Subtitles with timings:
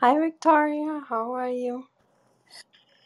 [0.00, 1.02] Hi, Victoria.
[1.08, 1.86] How are you?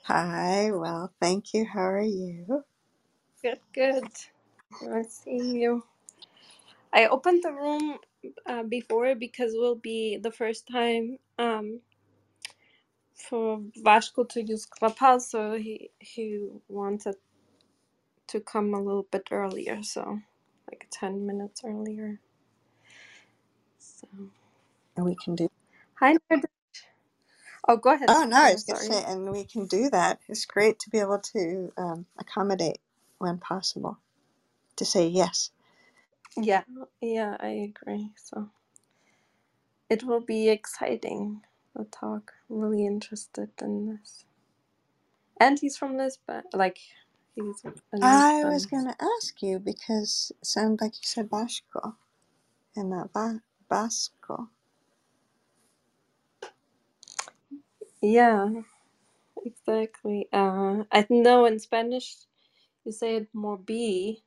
[0.06, 1.64] Hi, well, thank you.
[1.64, 2.64] How are you?
[3.42, 4.08] Good, good.
[4.82, 5.84] Nice seeing you.
[6.92, 7.98] I opened the room
[8.46, 11.80] uh, before because it will be the first time um,
[13.16, 17.16] for Vasco to use Clubhouse, so he he wanted
[18.28, 20.20] to come a little bit earlier, so
[20.70, 22.20] like ten minutes earlier.
[23.78, 24.08] So
[24.96, 25.48] And we can do.
[26.00, 26.16] hi.
[27.68, 28.08] Oh, go ahead.
[28.08, 28.84] Oh, no, I was going to sorry.
[28.84, 30.20] say, and we can do that.
[30.28, 32.78] It's great to be able to um, accommodate
[33.18, 33.98] when possible,
[34.76, 35.50] to say yes.
[36.36, 36.64] Yeah,
[37.02, 38.10] yeah, I agree.
[38.16, 38.50] So
[39.90, 41.42] it will be exciting.
[41.76, 42.32] The talk.
[42.50, 44.24] I'm really interested in this.
[45.40, 46.44] And he's from Lisbon.
[46.54, 46.78] Like,
[47.34, 48.68] he's in I was Lisbon.
[48.68, 51.94] going to ask you because it sounded like you said Bashko
[52.76, 54.48] and not ba- Basco.
[58.02, 58.50] Yeah,
[59.46, 60.28] exactly.
[60.32, 62.16] Uh, I know in Spanish
[62.84, 64.22] you say it more B.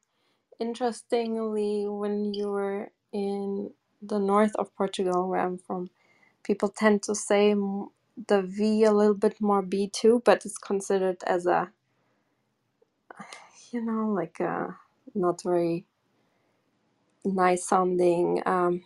[0.60, 5.90] Interestingly, when you were in the north of Portugal, where I'm from,
[6.44, 7.54] people tend to say
[8.28, 11.72] the V a little bit more B too, but it's considered as a,
[13.72, 14.78] you know, like a
[15.16, 15.86] not very
[17.26, 18.84] nice sounding um,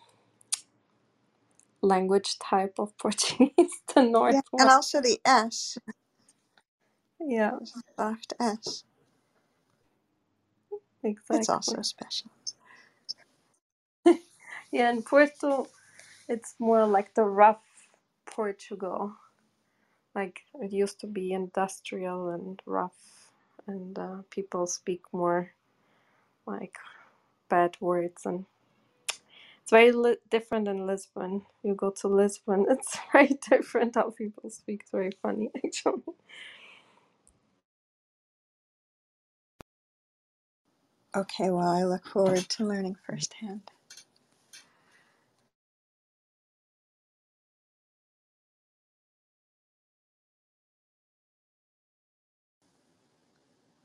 [1.81, 4.71] language type of Portuguese, the north Yeah, and one.
[4.71, 5.77] also the S,
[7.19, 7.53] Yeah,
[7.97, 8.83] soft S.
[11.31, 11.49] It's exactly.
[11.49, 12.31] also special.
[14.71, 15.67] Yeah, in Porto,
[16.29, 17.63] it's more like the rough
[18.25, 19.13] Portugal.
[20.15, 23.31] Like it used to be industrial and rough,
[23.67, 25.51] and uh, people speak more
[26.47, 26.77] like
[27.49, 28.45] bad words, and
[29.69, 31.43] it's very li- different in Lisbon.
[31.63, 34.81] You go to Lisbon, it's very different how people speak.
[34.83, 36.03] It's very funny, actually.
[41.15, 43.61] Okay, well, I look forward to learning firsthand,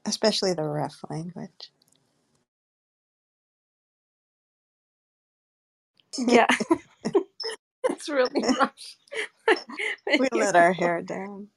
[0.06, 1.70] especially the rough language.
[6.18, 6.48] Yeah,
[7.90, 8.96] it's really rough.
[10.18, 11.48] We let our hair down.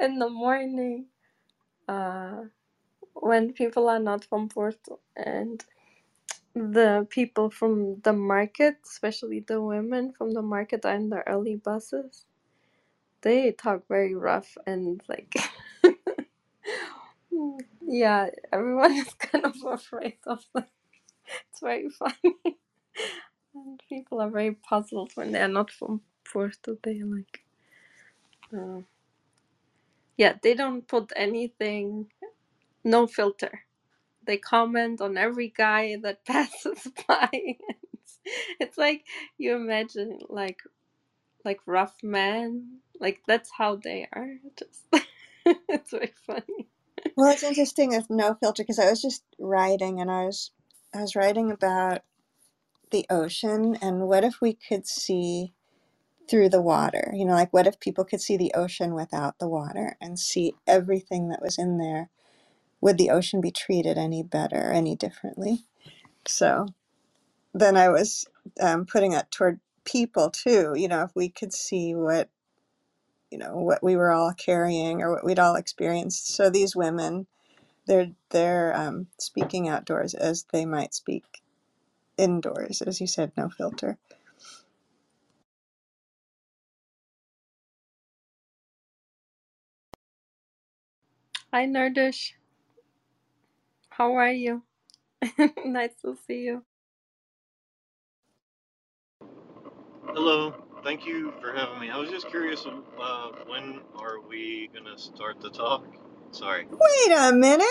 [0.00, 1.06] in the morning,
[1.88, 2.42] uh,
[3.14, 5.60] when people are not from Porto and
[6.54, 11.56] The people from the market, especially the women from the market are in the early
[11.56, 12.26] buses.
[13.22, 15.34] They talk very rough and like,
[17.82, 20.66] yeah, everyone is kind of afraid of them.
[21.50, 22.36] It's very funny.
[23.54, 26.78] And people are very puzzled when they're not from Porto.
[26.82, 27.40] They like,
[28.56, 28.82] uh,
[30.16, 32.08] yeah, they don't put anything,
[32.84, 33.62] no filter.
[34.26, 37.30] They comment on every guy that passes by.
[37.32, 38.20] It's,
[38.60, 39.04] it's like
[39.38, 40.60] you imagine like
[41.44, 42.80] like rough men.
[43.00, 44.36] Like that's how they are.
[44.58, 44.86] Just
[45.68, 46.68] it's very funny.
[47.16, 50.52] Well, it's interesting with no filter because I was just writing and I was
[50.94, 52.00] I was writing about
[52.90, 55.54] the ocean and what if we could see
[56.28, 57.12] through the water?
[57.14, 60.54] You know, like what if people could see the ocean without the water and see
[60.66, 62.10] everything that was in there?
[62.80, 65.66] Would the ocean be treated any better, any differently?
[66.26, 66.66] So
[67.54, 68.26] then I was
[68.60, 70.74] um, putting it toward people too.
[70.76, 72.30] You know, if we could see what
[73.30, 76.34] you know what we were all carrying or what we'd all experienced.
[76.34, 77.26] So these women
[77.90, 81.42] They're they're um, speaking outdoors as they might speak
[82.18, 83.98] indoors, as you said, no filter.
[91.52, 92.32] Hi Nerdish,
[93.90, 94.62] how are you?
[95.66, 96.64] nice to see you.
[100.14, 100.54] Hello,
[100.84, 101.90] thank you for having me.
[101.90, 105.84] I was just curious, uh, when are we gonna start the talk?
[106.32, 106.66] Sorry.
[106.70, 107.66] Wait a minute.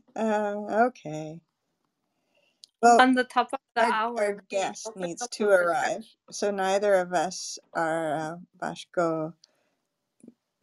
[0.16, 0.54] uh,
[0.88, 1.40] okay.
[2.82, 6.94] Well, On the top of the our, hour, our guest needs to arrive, so neither
[6.94, 9.34] of us are uh, Bashko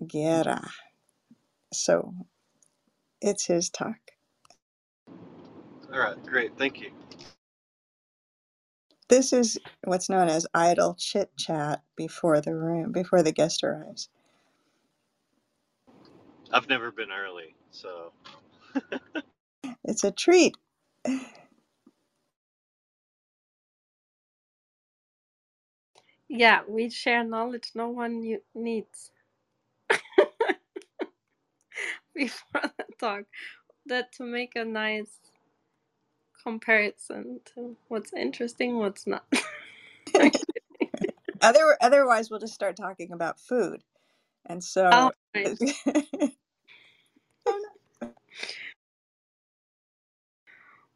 [0.07, 0.69] Guerra.
[1.73, 2.13] So
[3.21, 3.97] it's his talk.
[5.93, 6.91] All right, great, thank you.
[9.11, 14.09] This is what's known as idle chit chat before the room, before the guest arrives.
[16.51, 18.13] I've never been early, so
[19.85, 20.55] It's a treat.
[26.29, 29.11] Yeah, we share knowledge no one u- needs
[32.15, 33.23] before the talk.
[33.87, 35.19] That to make a nice
[36.43, 39.25] comparison to what's interesting, what's not.
[41.41, 43.83] Other otherwise, we'll just start talking about food,
[44.47, 44.91] and so.
[44.91, 45.57] oh, right.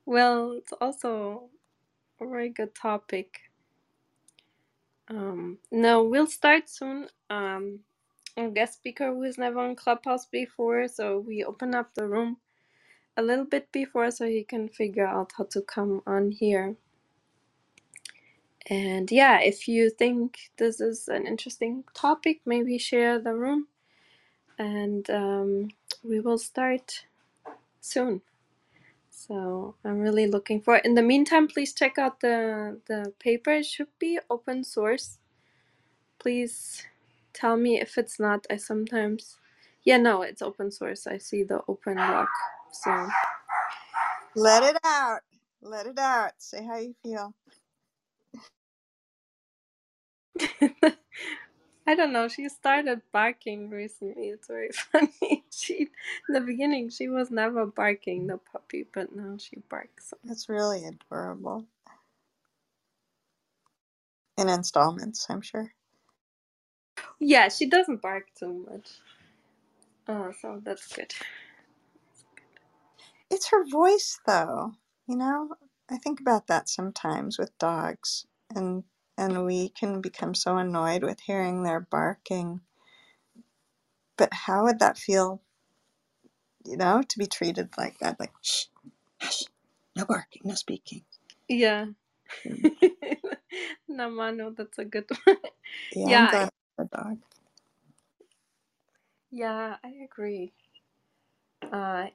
[0.06, 1.50] Well, it's also
[2.22, 3.40] a very good topic.
[5.10, 7.08] Um, no, we'll start soon.
[7.30, 7.82] Um,
[8.38, 12.38] a guest speaker who has never on Clubhouse before, so we open up the room
[13.18, 16.76] a little bit before so he can figure out how to come on here.
[18.70, 23.68] And yeah, if you think this is an interesting topic, maybe share the room
[24.60, 25.70] and um,
[26.04, 27.06] we will start
[27.82, 28.22] soon.
[29.10, 30.78] So I'm really looking for.
[30.78, 33.52] In the meantime, please check out the the paper.
[33.52, 35.20] It should be open source.
[36.20, 36.84] Please
[37.34, 38.48] tell me if it's not.
[38.50, 39.38] I sometimes,
[39.84, 41.08] yeah, no, it's open source.
[41.08, 42.30] I see the open block.
[42.84, 43.10] So
[44.36, 45.22] Let it out.
[45.62, 46.32] Let it out.
[46.38, 47.34] Say how you feel.
[51.88, 52.28] I don't know.
[52.30, 54.30] She started barking recently.
[54.30, 55.46] It's very funny.
[55.52, 55.90] She
[56.30, 60.14] in the beginning she was never barking the puppy, but now she barks.
[60.24, 61.66] That's really adorable.
[64.38, 65.74] In installments, I'm sure.
[67.20, 68.90] Yeah, she doesn't bark too much.
[70.08, 71.14] Oh, so that's good.
[73.32, 74.74] It's her voice, though.
[75.08, 75.56] You know,
[75.90, 78.26] I think about that sometimes with dogs,
[78.56, 78.86] and
[79.18, 82.62] and we can become so annoyed with hearing their barking.
[84.18, 85.42] But how would that feel?
[86.66, 88.66] You know, to be treated like that, like shh,
[89.22, 89.44] hush,
[89.96, 91.04] no barking, no speaking.
[91.50, 91.88] Yeah.
[92.48, 92.72] Mm.
[93.90, 95.38] Namano, that's a good one.
[95.96, 96.50] Yeah, Yeah, I'm I- glad
[96.80, 97.18] I have dog.
[99.32, 100.54] yeah, I agree.
[101.72, 102.08] Uh,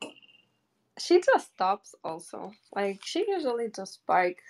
[1.01, 2.53] she just stops also.
[2.75, 4.45] Like she usually just barks.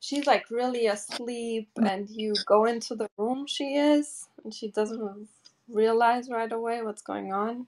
[0.00, 5.28] She's like really asleep, and you go into the room she is, and she doesn't
[5.68, 7.66] realize right away what's going on.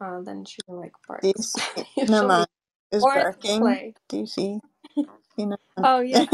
[0.00, 1.56] Uh, then she like barks.
[1.96, 2.46] Usually,
[2.92, 3.62] is or barking?
[4.08, 4.60] Do you see?
[5.36, 6.26] You know, Oh yeah,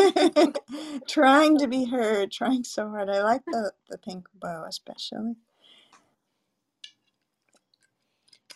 [1.09, 3.11] trying to be heard, trying so hard.
[3.11, 5.37] I like the the pink bow especially.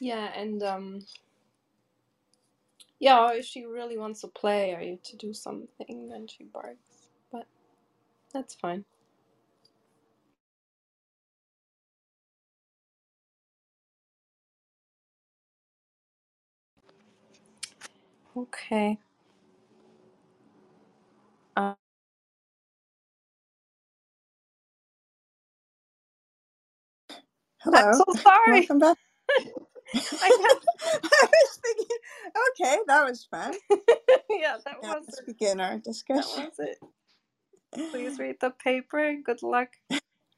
[0.01, 1.07] yeah, and um,
[3.01, 3.21] yeah.
[3.27, 7.09] Or if she really wants to play or you to do something, then she barks.
[7.33, 7.47] But
[8.35, 8.85] that's fine.
[18.37, 18.99] Okay.
[21.57, 21.75] Uh,
[27.75, 28.71] I'm Hello, so sorry.
[28.71, 28.99] welcome back.
[30.23, 30.31] I
[31.05, 31.99] I was thinking,
[32.53, 33.55] okay, that was fun.
[34.31, 36.45] yeah, that Now was begin our That discussion.
[36.45, 36.79] was it.
[37.91, 39.17] Please read the paper.
[39.25, 39.71] Good luck.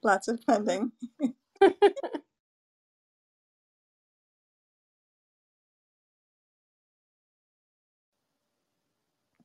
[0.02, 0.92] Lots of funding.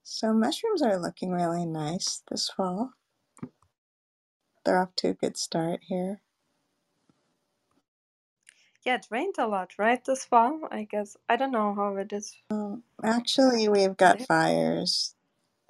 [0.03, 2.91] So mushrooms are looking really nice this fall.
[4.65, 6.21] They're off to a good start here.
[8.87, 10.03] Yeah, it rained a lot, right?
[10.05, 11.17] This fall, I guess.
[11.27, 12.33] I don't know how it is.
[12.49, 15.13] Um, actually, we've got fires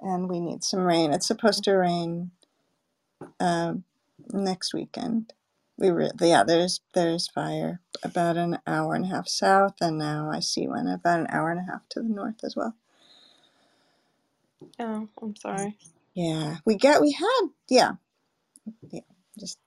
[0.00, 1.12] and we need some rain.
[1.12, 2.30] It's supposed to rain
[3.40, 3.82] um,
[4.32, 5.32] next weekend.
[5.76, 6.44] We were yeah.
[6.44, 10.86] There's there's fire about an hour and a half south, and now I see one
[10.86, 12.76] about an hour and a half to the north as well.
[14.78, 15.76] Oh, I'm sorry.
[16.14, 17.92] Yeah, we get we had yeah
[18.92, 19.00] yeah.
[19.40, 19.58] Just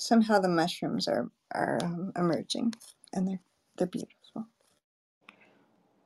[0.00, 2.74] somehow the mushrooms are are um, emerging,
[3.12, 3.40] and they're
[3.78, 4.46] they're beautiful.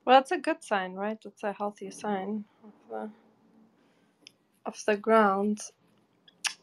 [0.04, 1.18] Well, that's a good sign, right?
[1.24, 3.10] It's a healthy sign of the
[4.66, 5.60] of the ground.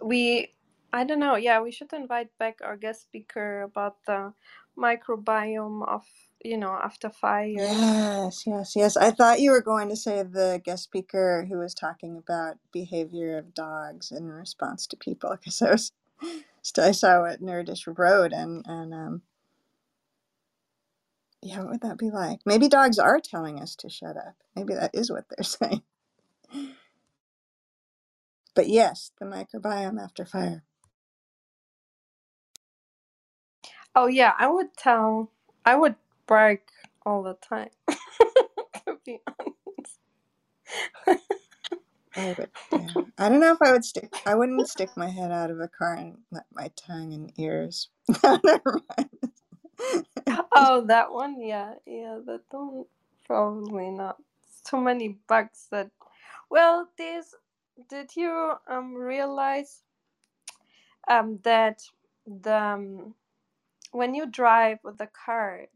[0.02, 0.54] We,
[0.94, 1.36] I don't know.
[1.38, 4.34] Yeah, we should invite back our guest speaker about the
[4.78, 6.06] microbiome of
[6.44, 7.56] you know after fire.
[7.56, 8.98] Yes, yes, yes.
[8.98, 13.38] I thought you were going to say the guest speaker who was talking about behavior
[13.38, 15.92] of dogs in response to people, because I was,
[16.78, 19.22] I saw what Nerdish wrote, and and um,
[21.42, 22.40] yeah, what would that be like?
[22.46, 24.36] Maybe dogs are telling us to shut up.
[24.56, 25.84] Maybe that is what they're saying.
[28.56, 30.64] But yes, the microbiome after fire.
[33.96, 35.32] Oh yeah, I would tell.
[35.66, 35.96] I would
[36.28, 36.62] bark
[37.06, 37.70] all the time.
[37.90, 40.00] to be honest.
[42.16, 42.52] I would.
[42.74, 42.96] Yeah.
[43.18, 44.12] I don't know if I would stick.
[44.26, 47.90] I wouldn't stick my head out of a car and let my tongue and ears.
[48.24, 49.10] Never mind.
[50.54, 52.86] Oh, that one, yeah, yeah, that one
[53.26, 54.18] probably not.
[54.70, 55.92] Too many bugs that.
[56.50, 57.36] Well, there's.
[57.90, 59.82] Did you um realize
[61.10, 61.82] um that
[62.28, 63.16] the um,
[63.92, 65.68] when you drive with the car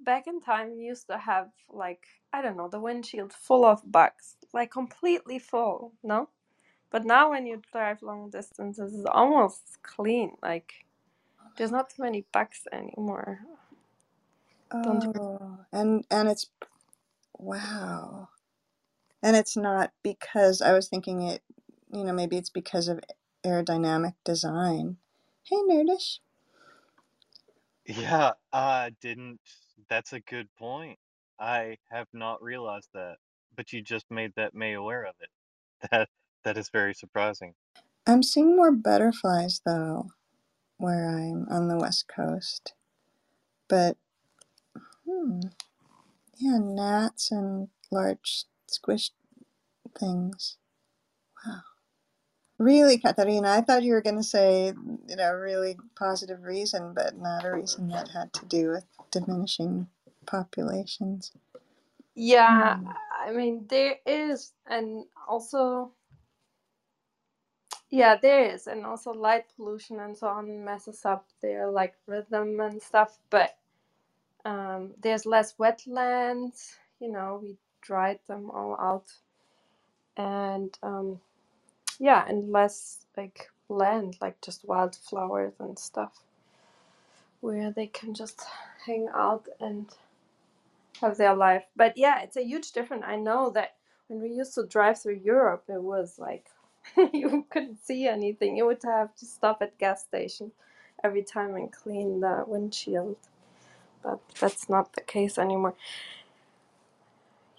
[0.00, 3.82] back in time you used to have like I don't know the windshield full of
[3.90, 6.30] bugs, like completely full, no?
[6.90, 10.36] But now when you drive long distances, it's almost clean.
[10.42, 10.72] Like
[11.56, 13.40] there's not too many bugs anymore.
[14.82, 15.04] Don't?
[15.04, 16.48] Oh, and and it's
[17.38, 18.28] wow.
[19.22, 21.42] And it's not because I was thinking it.
[21.92, 23.00] You know, maybe it's because of
[23.44, 24.98] aerodynamic design.
[25.44, 26.20] Hey, Nerdish.
[27.86, 29.40] Yeah, I didn't.
[29.90, 30.98] That's a good point.
[31.42, 33.16] I have not realized that,
[33.56, 35.28] but you just made that me aware of it.
[35.90, 36.08] That
[36.44, 37.54] that is very surprising.
[38.06, 40.10] I'm seeing more butterflies though,
[40.78, 42.74] where I'm on the west coast.
[43.68, 43.96] But
[45.04, 45.40] hmm,
[46.38, 49.10] yeah, gnats and large squished
[49.98, 50.58] things.
[51.44, 51.62] Wow.
[52.58, 54.66] Really, Katarina, I thought you were going to say,
[55.08, 59.88] you know, really positive reason, but not a reason that had to do with diminishing
[60.32, 61.32] populations.
[62.16, 62.90] Yeah, Hmm.
[63.26, 65.92] I mean there is, and also
[67.90, 72.60] yeah, there is, and also light pollution and so on messes up their like rhythm
[72.60, 73.18] and stuff.
[73.30, 73.56] But
[74.44, 76.74] um, there's less wetlands.
[77.00, 79.06] You know, we dried them all out,
[80.16, 81.20] and um,
[82.00, 86.22] yeah, and less like land, like just wildflowers and stuff,
[87.40, 88.42] where they can just
[88.86, 89.88] hang out and
[91.02, 91.64] have their life.
[91.76, 93.04] But yeah, it's a huge difference.
[93.06, 93.76] I know that
[94.08, 96.48] when we used to drive through Europe, it was like
[97.14, 98.56] you couldn't see anything.
[98.58, 100.52] You would have to stop at gas station
[101.04, 103.18] every time and clean the windshield.
[104.02, 105.74] But that's not the case anymore.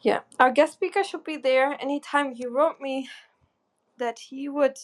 [0.01, 2.35] Yeah, our guest speaker should be there anytime.
[2.35, 3.09] He wrote me
[3.97, 4.77] that he would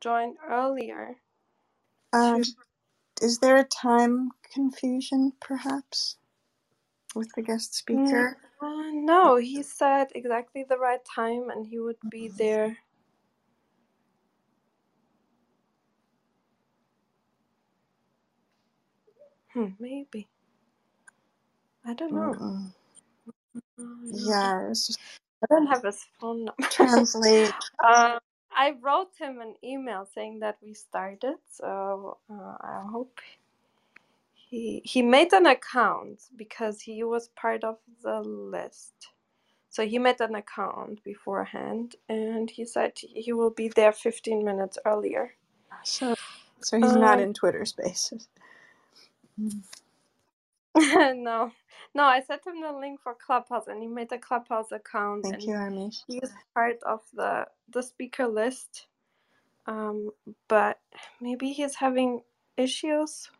[0.00, 1.16] join earlier.
[2.12, 2.42] Um,
[3.22, 6.16] is there a time confusion, perhaps,
[7.14, 8.36] with the guest speaker?
[8.60, 12.76] uh, no, he said exactly the right time, and he would be there.
[19.52, 20.28] Hmm, maybe
[21.84, 22.32] I don't know.
[22.34, 22.72] Mm-mm.
[23.78, 24.98] Uh, Yeah, just
[25.42, 26.54] I don't have his phone number.
[26.70, 27.52] translate.
[27.84, 28.18] Um,
[28.54, 33.41] I wrote him an email saying that we started, so uh, I hope he
[34.84, 38.94] he made an account because he was part of the list.
[39.70, 44.78] So he made an account beforehand, and he said he will be there 15 minutes
[44.86, 45.34] earlier.
[45.84, 46.14] So,
[46.62, 48.28] so he's not Um, in Twitter Spaces.
[50.76, 51.52] no,
[51.94, 55.46] no, I sent him the link for Clubhouse, and he made a Clubhouse account, Thank
[55.46, 56.04] you, Armish.
[56.08, 58.86] he is part of the the speaker list.
[59.66, 60.10] Um,
[60.48, 60.80] but
[61.20, 62.22] maybe he's having
[62.56, 63.30] issues.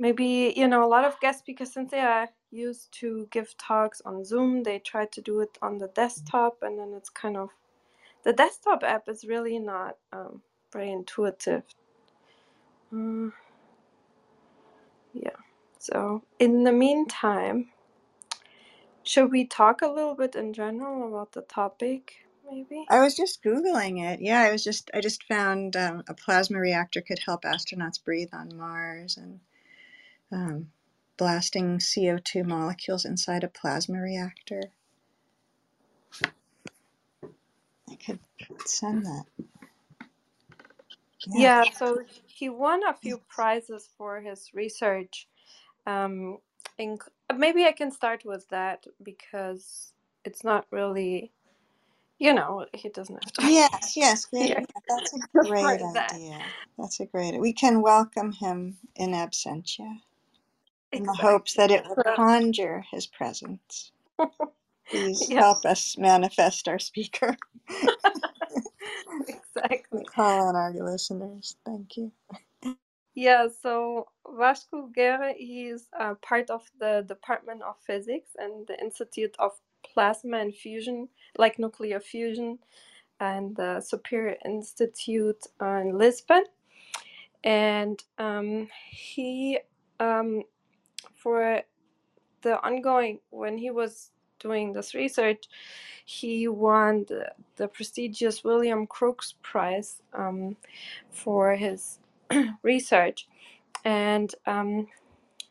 [0.00, 4.00] Maybe you know a lot of guest speakers since they are used to give talks
[4.06, 7.50] on Zoom, they try to do it on the desktop, and then it's kind of
[8.24, 10.40] the desktop app is really not um,
[10.72, 11.64] very intuitive.
[12.92, 13.32] Mm,
[15.12, 15.36] yeah.
[15.78, 17.68] So in the meantime,
[19.02, 22.14] should we talk a little bit in general about the topic?
[22.50, 22.86] Maybe.
[22.88, 24.20] I was just googling it.
[24.22, 28.30] Yeah, I was just I just found um, a plasma reactor could help astronauts breathe
[28.32, 29.40] on Mars, and
[30.32, 30.68] um,
[31.18, 34.62] blasting CO two molecules inside a plasma reactor.
[37.90, 38.20] I could
[38.66, 39.24] send that.
[41.26, 41.50] Yeah.
[41.50, 45.28] Yeah, so he won a few prizes for his research.
[45.86, 46.38] Um,
[47.36, 49.92] maybe I can start with that because
[50.24, 51.32] it's not really,
[52.18, 56.12] you know, he doesn't have to Yes, yes, yeah, that's a great that.
[56.12, 56.54] idea.
[56.78, 57.40] That's a great.
[57.40, 60.00] We can welcome him in absentia,
[60.92, 63.92] in the hopes that it will conjure his presence.
[64.90, 67.36] Please yeah, help us manifest our speaker.
[69.28, 70.04] exactly.
[70.14, 71.56] Call on our listeners.
[71.64, 72.12] Thank you.
[73.14, 79.34] Yeah, so Vasco Guerra, is uh, part of the Department of Physics and the Institute
[79.38, 79.52] of
[79.84, 82.58] Plasma and Fusion, like nuclear fusion,
[83.20, 86.44] and the Superior Institute in Lisbon.
[87.44, 89.58] And um, he,
[89.98, 90.42] um,
[91.14, 91.62] for
[92.42, 95.44] the ongoing, when he was doing this research,
[96.04, 100.56] he won the, the prestigious William Crookes Prize um,
[101.10, 101.98] for his
[102.62, 103.28] research,
[103.84, 104.86] and um,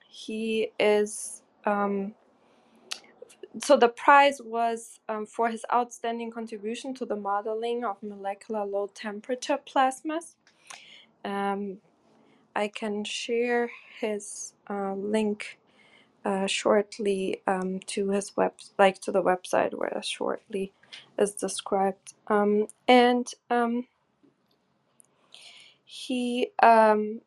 [0.08, 1.44] he is.
[1.65, 2.15] Um,
[3.62, 8.88] so the prize was um, for his outstanding contribution to the modeling of molecular low
[8.94, 10.36] temperature plasmas.
[11.25, 11.79] Um,
[12.60, 15.60] I can share his uh, link
[16.25, 20.74] uh, shortly um, to his web, like to the website where shortly
[21.18, 22.16] is described.
[22.28, 23.88] Um, and um,
[25.86, 27.22] he, um,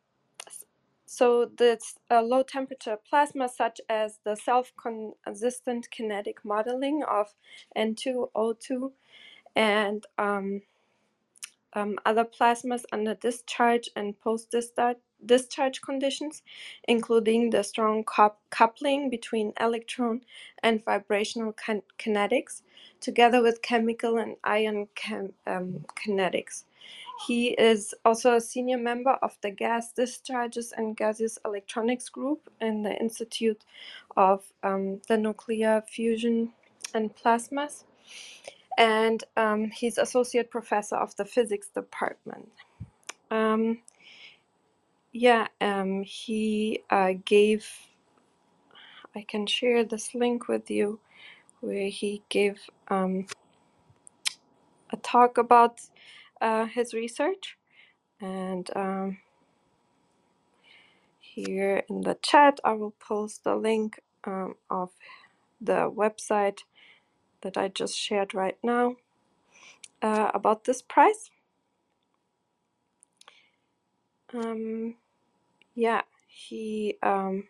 [1.07, 1.79] so the
[2.11, 7.33] uh, low temperature plasma, such as the self-consistent kinetic modeling of
[7.75, 8.91] N2O2
[9.55, 10.61] and um,
[11.73, 16.43] um, other plasmas under discharge and post discharge discharge conditions,
[16.87, 20.21] including the strong coup- coupling between electron
[20.63, 22.63] and vibrational kin- kinetics,
[23.01, 26.65] together with chemical and ion chem- um, kinetics.
[27.27, 32.83] He is also a senior member of the Gas Discharges and Gaseous Electronics Group in
[32.83, 33.65] the Institute
[34.17, 36.53] of um, the Nuclear Fusion
[36.93, 37.83] and Plasmas
[38.77, 42.49] and um, he's associate professor of the physics department.
[43.31, 43.79] Um,
[45.13, 47.67] yeah, um, he uh, gave.
[49.15, 50.99] I can share this link with you,
[51.61, 53.27] where he gave um,
[54.91, 55.81] a talk about
[56.41, 57.57] uh, his research,
[58.21, 59.19] and um,
[61.19, 64.91] here in the chat I will post the link um, of
[65.61, 66.59] the website
[67.41, 68.95] that I just shared right now
[70.01, 71.31] uh, about this prize.
[74.33, 74.95] Um,
[75.75, 76.97] yeah, he.
[77.03, 77.45] Um,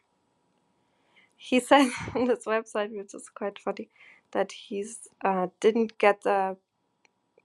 [1.38, 3.90] he said on this website, which is quite funny,
[4.32, 6.58] that he's uh, didn't get a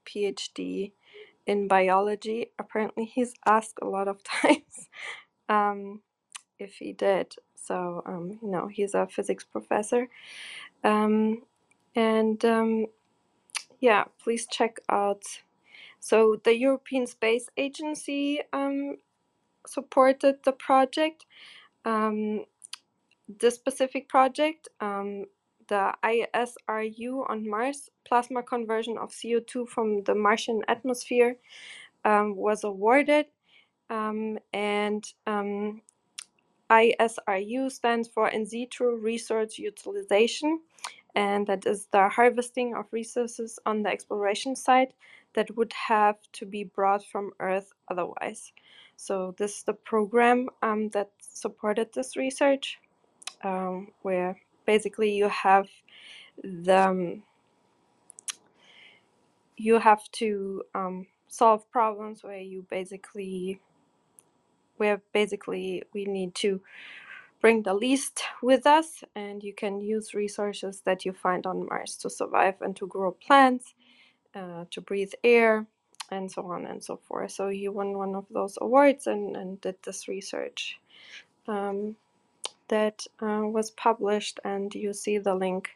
[0.07, 0.92] PhD
[1.46, 2.53] in biology.
[2.59, 4.88] Apparently, he's asked a lot of times
[5.48, 6.03] um,
[6.59, 7.35] if he did.
[7.57, 10.09] So, um, you know, he's a physics professor.
[10.85, 11.42] Um,
[11.96, 12.87] and um,
[13.81, 15.24] yeah, please check out.
[16.00, 18.96] So, the European Space Agency um,
[19.68, 21.26] supported the project.
[21.85, 22.44] Um,
[23.28, 25.26] this specific project, um,
[25.68, 31.37] the ISRU on Mars plasma conversion of CO2 from the Martian atmosphere,
[32.04, 33.26] um, was awarded.
[33.90, 35.83] Um, and um,
[36.70, 40.61] ISRU stands for In Situ Resource Utilization,
[41.14, 44.92] and that is the harvesting of resources on the exploration site
[45.35, 48.52] that would have to be brought from Earth otherwise.
[49.00, 52.78] So, this is the program um, that supported this research
[53.44, 55.68] um, where basically you have
[56.42, 57.22] the um,
[59.56, 63.61] you have to um, solve problems where you basically
[64.78, 66.61] where basically we need to
[67.40, 71.96] bring the least with us and you can use resources that you find on mars
[71.98, 73.74] to survive and to grow plants
[74.34, 75.66] uh, to breathe air
[76.11, 79.61] and so on and so forth so he won one of those awards and, and
[79.61, 80.79] did this research
[81.49, 81.97] um,
[82.68, 85.71] that uh, was published and you see the link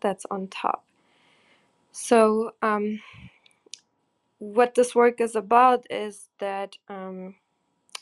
[0.00, 0.82] that's on top
[1.92, 3.00] So, um,
[4.38, 7.36] what this work is about is that um,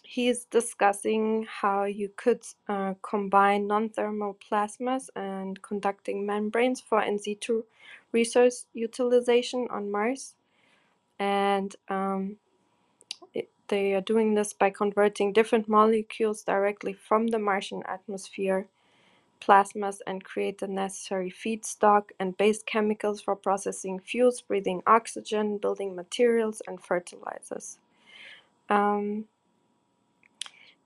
[0.05, 7.21] he's discussing how you could uh, combine non thermal plasmas and conducting membranes for in
[7.21, 7.65] situ
[8.13, 10.36] resource utilization on Mars.
[11.19, 12.37] And um,
[13.35, 18.69] it, they are doing this by converting different molecules directly from the Martian atmosphere
[19.41, 25.95] plasmas and create the necessary feedstock and base chemicals for processing fuels, breathing oxygen, building
[25.95, 27.79] materials, and fertilizers.
[28.69, 29.27] Um,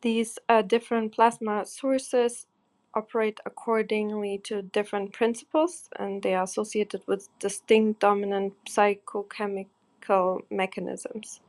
[0.03, 2.47] these uh, different plasma sources
[2.95, 9.67] operate accordingly to different principles and they are associated with distinct dominant physicochemical
[10.51, 11.41] mechanisms.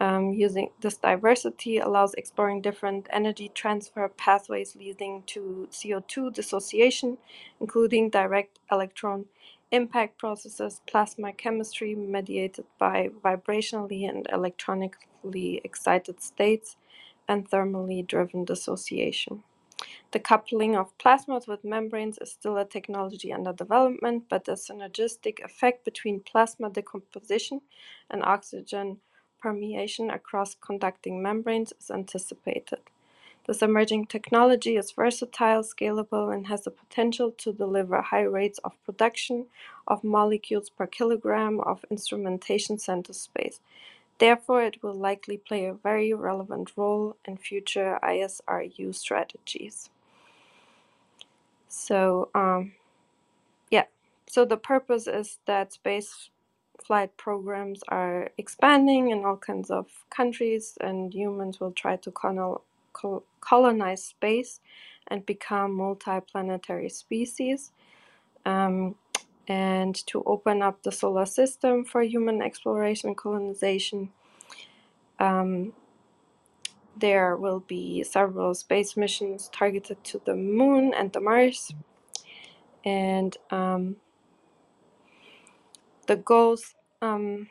[0.00, 7.16] Um, using this diversity allows exploring different energy transfer pathways leading to CO2 dissociation,
[7.60, 9.26] including direct electron
[9.70, 16.76] impact processes, plasma chemistry mediated by vibrationally and electronically excited states,
[17.28, 19.42] and thermally driven dissociation.
[20.12, 25.44] The coupling of plasmas with membranes is still a technology under development, but the synergistic
[25.44, 27.60] effect between plasma decomposition
[28.10, 28.98] and oxygen
[29.40, 32.80] permeation across conducting membranes is anticipated.
[33.46, 38.82] This emerging technology is versatile, scalable, and has the potential to deliver high rates of
[38.86, 39.46] production
[39.86, 43.60] of molecules per kilogram of instrumentation center space.
[44.18, 49.90] Therefore, it will likely play a very relevant role in future ISRU strategies.
[51.68, 52.74] So, um,
[53.70, 53.84] yeah,
[54.26, 56.30] so the purpose is that space
[56.84, 62.12] flight programs are expanding in all kinds of countries, and humans will try to
[63.40, 64.60] colonize space
[65.08, 67.72] and become multi-planetary species
[68.46, 68.96] um,
[69.48, 74.10] and to open up the solar system for human exploration and colonization.
[75.18, 75.72] Um,
[76.96, 81.72] there will be several space missions targeted to the moon and the mars.
[82.84, 83.96] And um,
[86.06, 87.48] the goals um,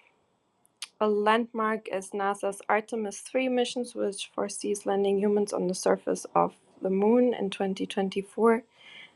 [1.00, 6.56] a landmark is NASA's Artemis 3 missions, which foresees landing humans on the surface of
[6.82, 8.64] the moon in 2024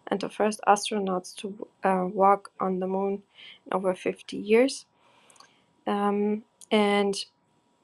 [0.07, 3.23] and the first astronauts to uh, walk on the moon
[3.67, 4.85] in over 50 years.
[5.87, 7.15] Um, and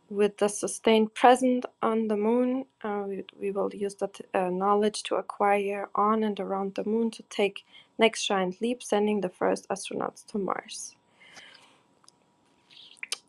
[0.10, 5.04] with the sustained presence on the moon, uh, we, we will use that uh, knowledge
[5.04, 7.66] to acquire on and around the moon to take
[8.00, 10.96] next giant leap, sending the first astronauts to Mars.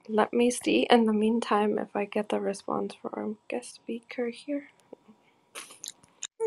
[0.09, 4.69] Let me see in the meantime if I get the response from guest speaker here.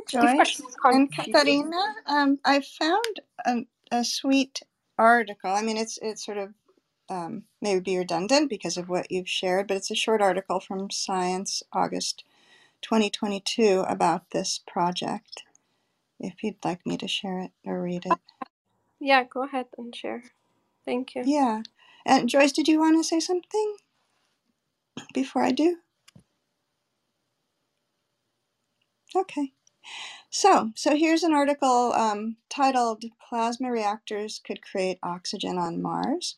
[0.08, 1.12] Joyce and.
[1.12, 4.62] Katarina, um, I found a, a sweet
[4.98, 5.52] article.
[5.52, 6.54] I mean, it's it's sort of
[7.10, 10.92] um, maybe be redundant because of what you've shared, but it's a short article from
[10.92, 12.24] Science, August
[12.84, 15.44] 2022, about this project.
[16.20, 18.20] If you'd like me to share it or read it,
[19.00, 20.24] Yeah, go ahead and share.
[20.86, 21.24] Thank you.
[21.24, 21.64] yeah.
[22.06, 23.78] And Joyce, did you want to say something
[25.14, 25.78] before I do?
[29.16, 29.54] Okay.
[30.30, 36.38] So, so here's an article um, titled "Plasma Reactors Could Create Oxygen on Mars."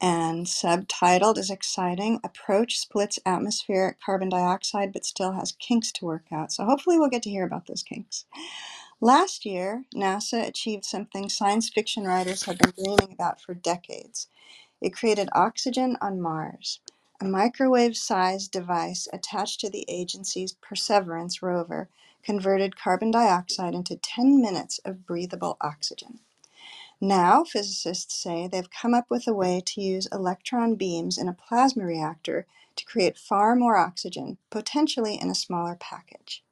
[0.00, 6.26] and subtitled is exciting approach splits atmospheric carbon dioxide but still has kinks to work
[6.32, 6.52] out.
[6.52, 8.26] So hopefully we'll get to hear about those kinks.
[9.00, 14.28] Last year nasa achieved something science fiction writers have been dreaming about for decades.
[14.80, 16.80] It created oxygen on mars
[17.22, 21.88] a microwave sized device attached to the agency's perseverance rover
[22.24, 26.18] converted carbon dioxide into 10 minutes of breathable oxygen
[27.00, 31.34] now, physicists say they've come up with a way to use electron beams in a
[31.34, 36.44] plasma reactor to create far more oxygen, potentially in a smaller package.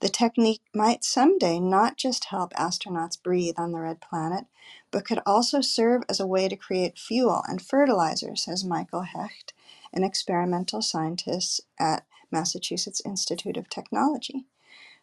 [0.00, 4.46] The technique might someday not just help astronauts breathe on the red planet,
[4.90, 9.54] but could also serve as a way to create fuel and fertilizer, says Michael Hecht,
[9.94, 14.44] an experimental scientist at Massachusetts Institute of Technology.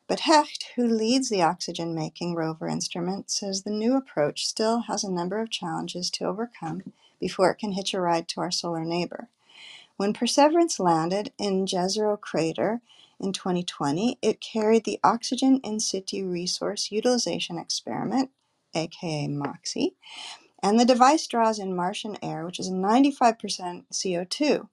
[0.07, 5.03] But Hecht, who leads the oxygen making rover instrument, says the new approach still has
[5.03, 8.83] a number of challenges to overcome before it can hitch a ride to our solar
[8.83, 9.29] neighbor.
[9.95, 12.81] When Perseverance landed in Jezero Crater
[13.19, 18.31] in 2020, it carried the Oxygen In Situ Resource Utilization Experiment,
[18.73, 19.93] aka MOXIE,
[20.63, 24.67] and the device draws in Martian air, which is 95% CO2.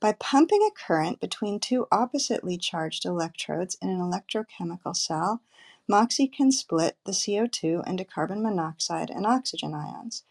[0.00, 5.42] By pumping a current between two oppositely charged electrodes in an electrochemical cell,
[5.86, 10.22] MOXIE can split the CO2 into carbon monoxide and oxygen ions.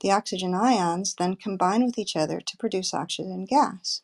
[0.00, 4.02] The oxygen ions then combine with each other to produce oxygen gas.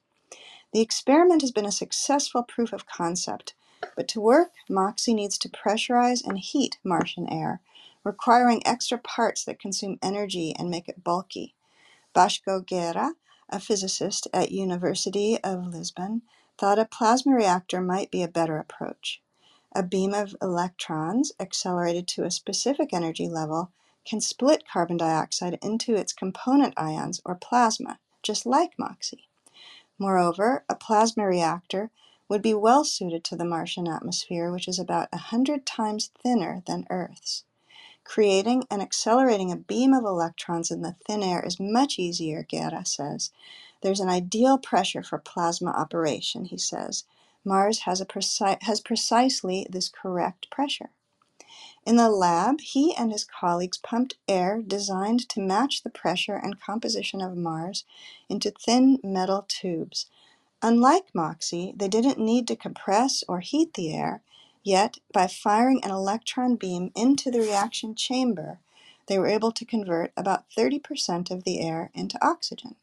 [0.73, 3.55] The experiment has been a successful proof of concept,
[3.97, 7.61] but to work, MOXIE needs to pressurize and heat Martian air,
[8.05, 11.55] requiring extra parts that consume energy and make it bulky.
[12.15, 13.15] Vasco Guerra,
[13.51, 16.23] a physicist at University of Lisbon,
[16.59, 19.23] thought a plasma reactor might be a better approach.
[19.73, 23.71] A beam of electrons accelerated to a specific energy level
[24.05, 29.29] can split carbon dioxide into its component ions or plasma, just like MOXIE.
[29.99, 31.91] Moreover, a plasma reactor
[32.29, 36.63] would be well suited to the Martian atmosphere, which is about a hundred times thinner
[36.67, 37.45] than Earth's.
[38.09, 42.87] Creating and accelerating a beam of electrons in the thin air is much easier, Guerra
[42.87, 43.33] says.
[43.83, 47.05] There's an ideal pressure for plasma operation, he says.
[47.45, 50.91] Mars has, a preci- has precisely this correct pressure.
[51.87, 56.61] In the lab, he and his colleagues pumped air designed to match the pressure and
[56.61, 57.85] composition of Mars
[58.29, 60.07] into thin metal tubes.
[60.63, 64.23] Unlike MOXIE, they didn't need to compress or heat the air,
[64.63, 68.59] yet, by firing an electron beam into the reaction chamber,
[69.07, 72.77] they were able to convert about 30% of the air into oxygen.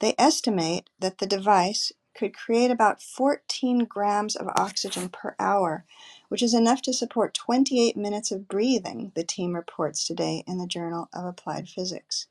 [0.00, 5.84] They estimate that the device could create about 14 grams of oxygen per hour,
[6.28, 10.66] which is enough to support 28 minutes of breathing, the team reports today in the
[10.66, 12.28] Journal of Applied Physics.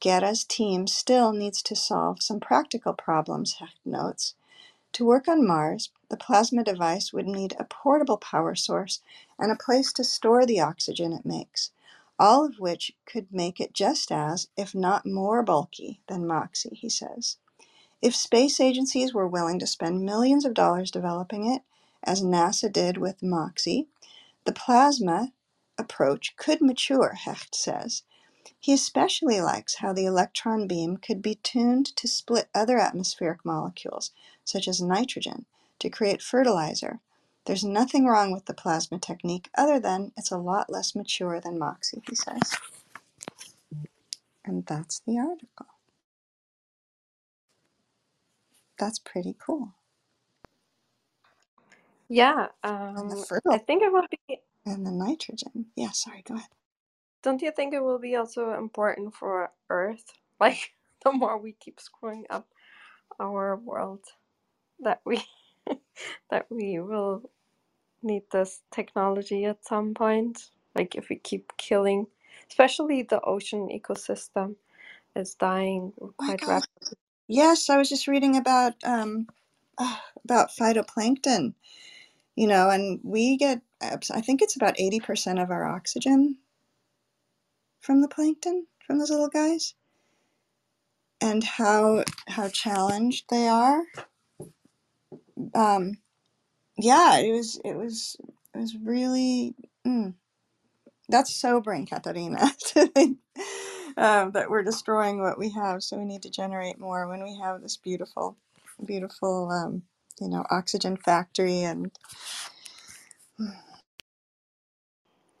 [0.00, 4.34] Guerra's team still needs to solve some practical problems, Hecht notes.
[4.94, 9.00] To work on Mars, the plasma device would need a portable power source
[9.38, 11.70] and a place to store the oxygen it makes,
[12.18, 16.88] all of which could make it just as, if not more bulky than MOXIE, he
[16.88, 17.36] says.
[18.02, 21.62] If space agencies were willing to spend millions of dollars developing it,
[22.04, 23.88] as NASA did with MOXIE,
[24.44, 25.32] the plasma
[25.78, 28.04] approach could mature, Hecht says.
[28.60, 34.12] He especially likes how the electron beam could be tuned to split other atmospheric molecules,
[34.44, 35.46] such as nitrogen,
[35.80, 37.00] to create fertilizer.
[37.46, 41.58] There's nothing wrong with the plasma technique other than it's a lot less mature than
[41.60, 42.58] MOXIE, he says.
[44.44, 45.66] And that's the article.
[48.78, 49.74] That's pretty cool.
[52.08, 52.48] Yeah,
[52.96, 54.40] And the um, I fertile think it will be.
[54.66, 55.66] and the nitrogen.
[55.76, 56.48] Yeah, sorry, go ahead.
[57.22, 60.12] Don't you think it will be also important for Earth?
[60.40, 62.48] Like, the more we keep screwing up
[63.20, 64.00] our world,
[64.80, 65.22] that we
[66.30, 67.30] that we will
[68.02, 70.50] need this technology at some point.
[70.74, 72.08] Like, if we keep killing,
[72.50, 74.56] especially the ocean ecosystem
[75.16, 76.48] is dying Oh my quite God.
[76.48, 76.96] rapidly.
[77.28, 79.28] Yes, I was just reading about um
[80.24, 81.54] about phytoplankton,
[82.36, 86.38] you know, and we get I think it's about 80% of our oxygen
[87.80, 89.74] from the plankton, from those little guys,
[91.20, 93.82] and how how challenged they are.
[95.54, 95.98] Um
[96.78, 98.16] yeah, it was it was
[98.54, 99.54] it was really
[99.86, 100.14] mm,
[101.08, 103.18] that's sobering, Katarina, to think
[103.98, 105.84] um, that we're destroying what we have.
[105.84, 108.38] So we need to generate more when we have this beautiful,
[108.86, 109.84] beautiful, um,
[110.20, 111.60] you know, oxygen factory.
[111.62, 111.92] And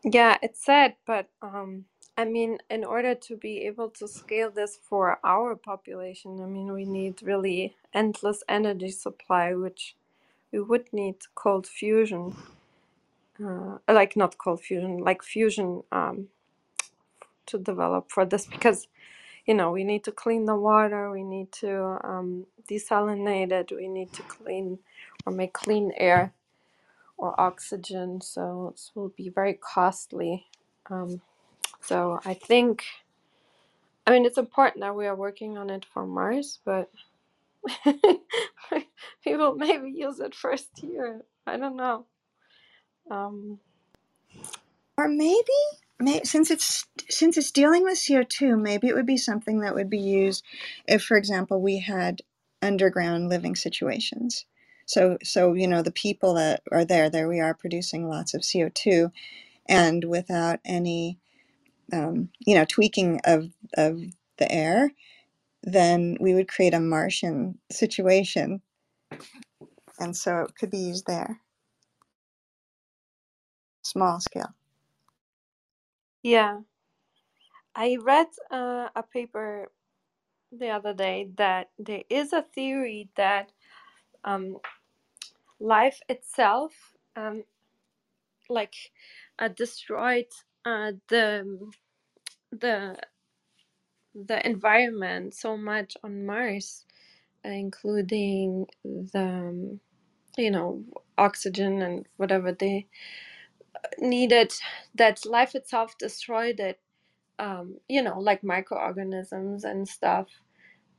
[0.04, 1.86] Yeah, it's sad, but um,
[2.20, 6.70] I mean, in order to be able to scale this for our population, I mean,
[6.70, 9.96] we need really endless energy supply, which
[10.52, 12.36] we would need cold fusion,
[13.42, 16.28] uh, like not cold fusion, like fusion um,
[17.46, 18.86] to develop for this because
[19.46, 23.88] you know we need to clean the water, we need to um, desalinate it, we
[23.88, 24.78] need to clean
[25.24, 26.34] or make clean air
[27.16, 30.46] or oxygen, so this will be very costly.
[30.90, 31.22] Um,
[31.82, 32.84] so I think,
[34.06, 36.90] I mean, it's important that we are working on it for Mars, but
[39.24, 41.22] people maybe use it first here.
[41.46, 42.06] I don't know.
[43.10, 43.58] Um,
[44.96, 45.40] or maybe,
[45.98, 49.74] may, since it's since it's dealing with CO two, maybe it would be something that
[49.74, 50.44] would be used
[50.86, 52.22] if, for example, we had
[52.62, 54.44] underground living situations.
[54.86, 58.44] So, so you know, the people that are there, there we are producing lots of
[58.44, 59.10] CO two,
[59.66, 61.18] and without any
[61.92, 64.00] um, you know, tweaking of of
[64.38, 64.92] the air,
[65.62, 68.62] then we would create a Martian situation,
[70.00, 71.40] and so it could be used there,
[73.82, 74.54] small scale.
[76.22, 76.60] yeah,
[77.74, 79.70] I read uh, a paper
[80.52, 83.52] the other day that there is a theory that
[84.24, 84.58] um,
[85.60, 86.72] life itself,
[87.16, 87.44] um,
[88.48, 88.74] like,
[89.38, 90.26] uh, destroyed
[90.64, 91.70] uh, the
[92.52, 92.96] the
[94.14, 96.84] the environment so much on Mars,
[97.44, 99.80] including the um,
[100.38, 100.84] you know
[101.18, 102.86] oxygen and whatever they
[103.98, 104.52] needed,
[104.94, 106.80] that life itself destroyed it.
[107.38, 110.28] Um, you know, like microorganisms and stuff.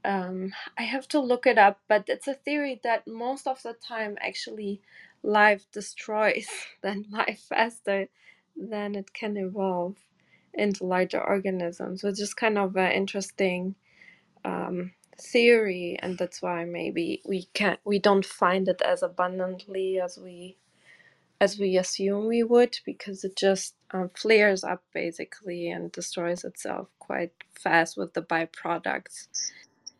[0.06, 3.74] Um, I have to look it up, but it's a theory that most of the
[3.74, 4.82] time actually
[5.24, 6.48] life destroys
[6.84, 8.08] than life faster
[8.56, 9.98] than it can evolve
[10.54, 13.76] into larger organisms, which is kind of an interesting
[14.46, 20.18] um, theory, and that's why maybe we can't we don't find it as abundantly as
[20.18, 20.58] we
[21.42, 26.90] as we assume we would, because it just um, flares up basically and destroys itself
[27.00, 29.28] quite fast with the byproducts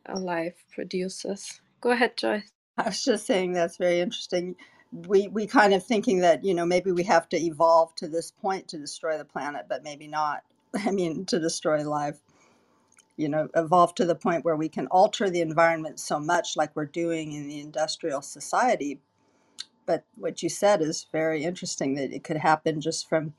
[0.08, 1.62] a life produces.
[1.82, 2.52] Go ahead, Joyce.
[2.78, 4.56] I was just saying that's very interesting.
[4.92, 8.32] We we kind of thinking that you know maybe we have to evolve to this
[8.32, 10.44] point to destroy the planet, but maybe not.
[10.76, 12.20] I mean, to destroy life.
[13.18, 16.76] You know, evolve to the point where we can alter the environment so much, like
[16.76, 19.02] we're doing in the industrial society.
[19.86, 23.34] But what you said is very interesting that it could happen just from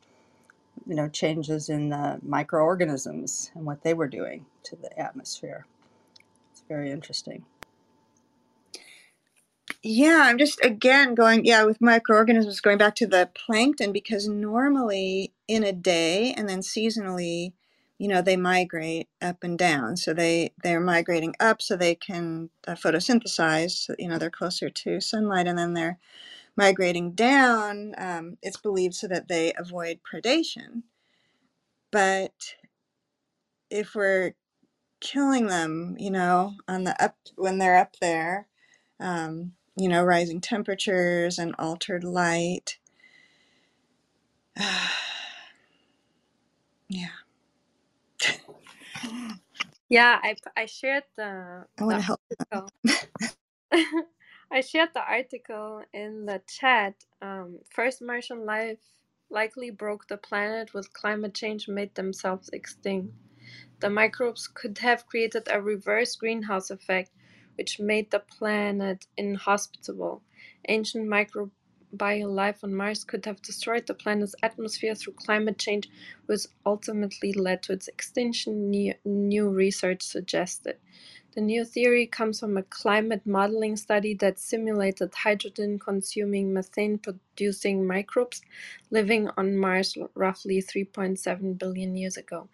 [0.86, 5.66] you know changes in the microorganisms and what they were doing to the atmosphere.
[6.52, 7.44] It's very interesting.
[9.82, 15.34] Yeah, I'm just again going, yeah, with microorganisms, going back to the plankton, because normally
[15.48, 17.54] in a day and then seasonally,
[17.98, 19.96] you know, they migrate up and down.
[19.96, 23.72] So they they're migrating up so they can uh, photosynthesize.
[23.72, 25.98] So, you know, they're closer to sunlight, and then they're
[26.56, 27.94] migrating down.
[27.98, 30.82] Um, it's believed so that they avoid predation.
[31.92, 32.56] But
[33.70, 34.34] if we're
[35.00, 38.48] killing them, you know, on the up when they're up there,
[39.00, 42.78] um, you know, rising temperatures and altered light.
[46.88, 47.08] yeah,
[49.88, 52.20] Yeah, I I shared the I want to help.
[52.52, 52.70] article.
[54.52, 56.94] I shared the article in the chat.
[57.22, 58.80] Um, first Martian life
[59.30, 63.14] likely broke the planet with climate change made themselves extinct.
[63.80, 67.10] The microbes could have created a reverse greenhouse effect,
[67.56, 70.22] which made the planet inhospitable.
[70.68, 75.88] Ancient microbial life on Mars could have destroyed the planet's atmosphere through climate change,
[76.26, 78.94] which ultimately led to its extinction, new,
[79.50, 80.78] research suggested.
[81.34, 87.86] The new theory comes from a climate modeling study that simulated hydrogen consuming, methane producing
[87.86, 88.42] microbes
[88.90, 92.48] living on Mars roughly 3.7 billion years ago.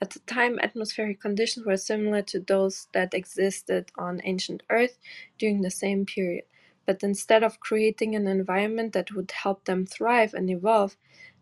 [0.00, 4.98] At the time, atmospheric conditions were similar to those that existed on ancient Earth
[5.38, 6.44] during the same period.
[6.86, 10.96] But instead of creating an environment that would help them thrive and evolve,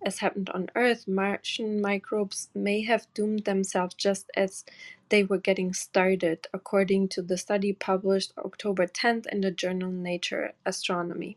[0.05, 4.65] as happened on Earth, Martian microbes may have doomed themselves just as
[5.09, 10.53] they were getting started, according to the study published October 10th in the journal Nature
[10.67, 11.37] Astronomy.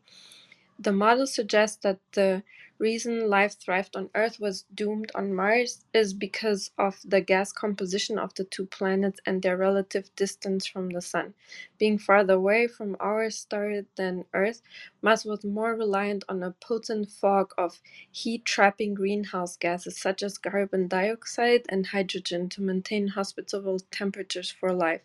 [0.80, 2.44] The model suggests that the
[2.84, 8.20] reason life thrived on Earth was doomed on Mars is because of the gas composition
[8.20, 11.34] of the two planets and their relative distance from the Sun.
[11.80, 14.62] Being farther away from our star than Earth,
[15.02, 20.38] Mars was more reliant on a potent fog of heat trapping greenhouse gases such as
[20.38, 25.02] carbon dioxide and hydrogen to maintain hospitable temperatures for life.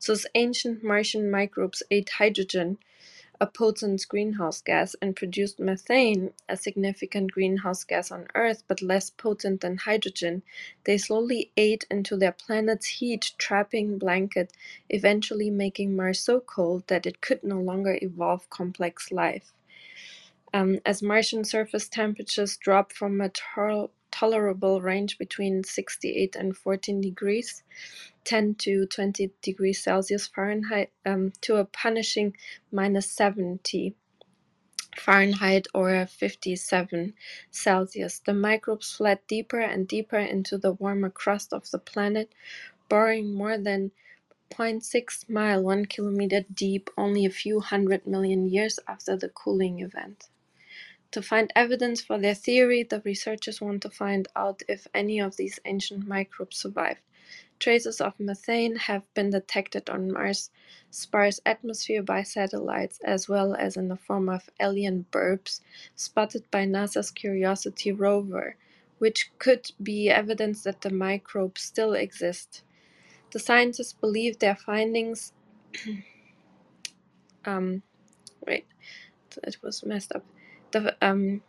[0.00, 2.78] So, ancient Martian microbes ate hydrogen,
[3.40, 9.10] a potent greenhouse gas, and produced methane, a significant greenhouse gas on Earth but less
[9.10, 10.42] potent than hydrogen,
[10.84, 14.52] they slowly ate into their planet's heat trapping blanket,
[14.90, 19.52] eventually making Mars so cold that it could no longer evolve complex life.
[20.52, 23.28] Um, as Martian surface temperatures drop from a
[24.10, 27.62] tolerable range between 68 and 14 degrees,
[28.24, 32.36] 10 to 20 degrees Celsius Fahrenheit, um, to a punishing
[32.72, 33.94] minus 70
[34.96, 37.14] Fahrenheit or 57
[37.50, 38.18] Celsius.
[38.18, 42.32] The microbes fled deeper and deeper into the warmer crust of the planet,
[42.88, 43.92] boring more than
[44.50, 50.28] 0.6 mile, 1 kilometer deep, only a few hundred million years after the cooling event.
[51.12, 55.36] To find evidence for their theory, the researchers want to find out if any of
[55.36, 57.00] these ancient microbes survived.
[57.58, 60.50] Traces of methane have been detected on Mars'
[60.90, 65.60] sparse atmosphere by satellites, as well as in the form of alien burps
[65.96, 68.56] spotted by NASA's Curiosity rover,
[68.98, 72.62] which could be evidence that the microbes still exist.
[73.32, 75.32] The scientists believe their findings.
[77.44, 77.82] um,
[78.46, 78.66] wait,
[79.42, 80.24] it was messed up.
[80.72, 81.42] The um,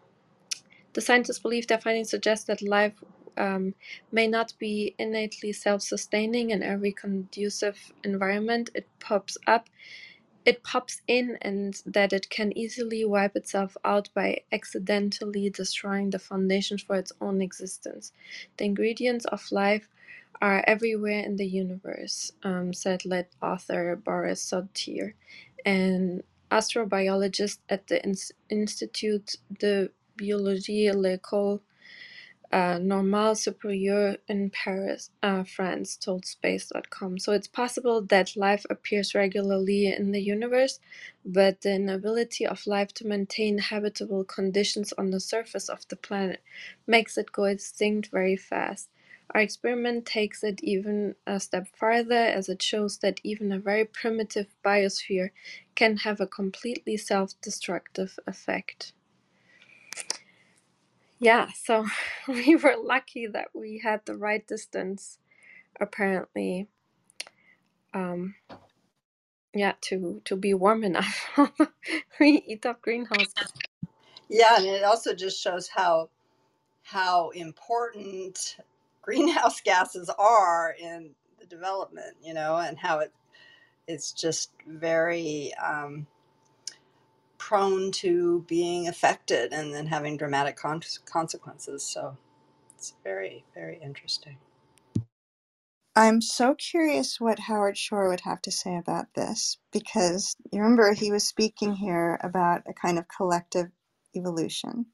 [0.94, 2.94] the scientists believe their findings suggest that life
[3.38, 3.74] um,
[4.12, 8.70] may not be innately self-sustaining in every conducive environment.
[8.76, 9.70] It pops up
[10.46, 16.20] it pops in and that it can easily wipe itself out by accidentally destroying the
[16.20, 18.12] foundations for its own existence.
[18.58, 19.88] The ingredients of life
[20.42, 25.14] are everywhere in the universe um, said lead author Boris Sauterey
[25.64, 31.62] an astrobiologist at the Ins- institute de biologie l'école
[32.54, 37.20] uh, Normale Supérieure in Paris, uh, France, told Space.com.
[37.20, 40.80] So it's possible that life appears regularly in the universe,
[41.26, 46.42] but the inability of life to maintain habitable conditions on the surface of the planet
[46.88, 48.90] makes it go extinct very fast.
[49.34, 53.86] Our experiment takes it even a step farther as it shows that even a very
[53.86, 55.32] primitive biosphere
[55.76, 58.94] can have a completely self destructive effect.
[61.20, 61.88] Yeah, so
[62.30, 65.20] we were lucky that we had the right distance,
[65.80, 66.68] apparently.
[67.94, 68.36] Um,
[69.54, 71.30] yeah, to to be warm enough.
[72.20, 73.36] we eat up greenhouse.
[74.30, 76.10] Yeah, and it also just shows how
[76.84, 78.58] how important
[79.02, 83.14] greenhouse gases are in the development, you know, and how it
[83.88, 86.08] it's just very um,
[87.40, 91.84] prone to being affected and then having dramatic con- consequences.
[91.84, 92.18] So
[92.76, 94.38] it's very, very interesting.
[95.96, 100.94] I'm so curious what Howard Shore would have to say about this because you remember
[100.94, 103.68] he was speaking here about a kind of collective
[104.16, 104.88] evolution.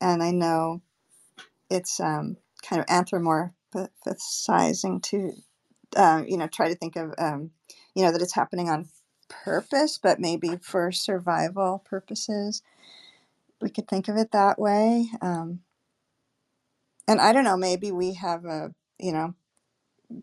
[0.00, 0.82] And I know
[1.70, 5.34] it's um, kind of anthropomorphizing to,
[5.96, 7.50] um, you know, try to think of, um,
[7.94, 8.88] you know, that it's happening on
[9.28, 12.62] purpose, but maybe for survival purposes.
[13.62, 15.08] We could think of it that way.
[15.22, 15.60] Um,
[17.08, 19.34] and I don't know, maybe we have a, you know,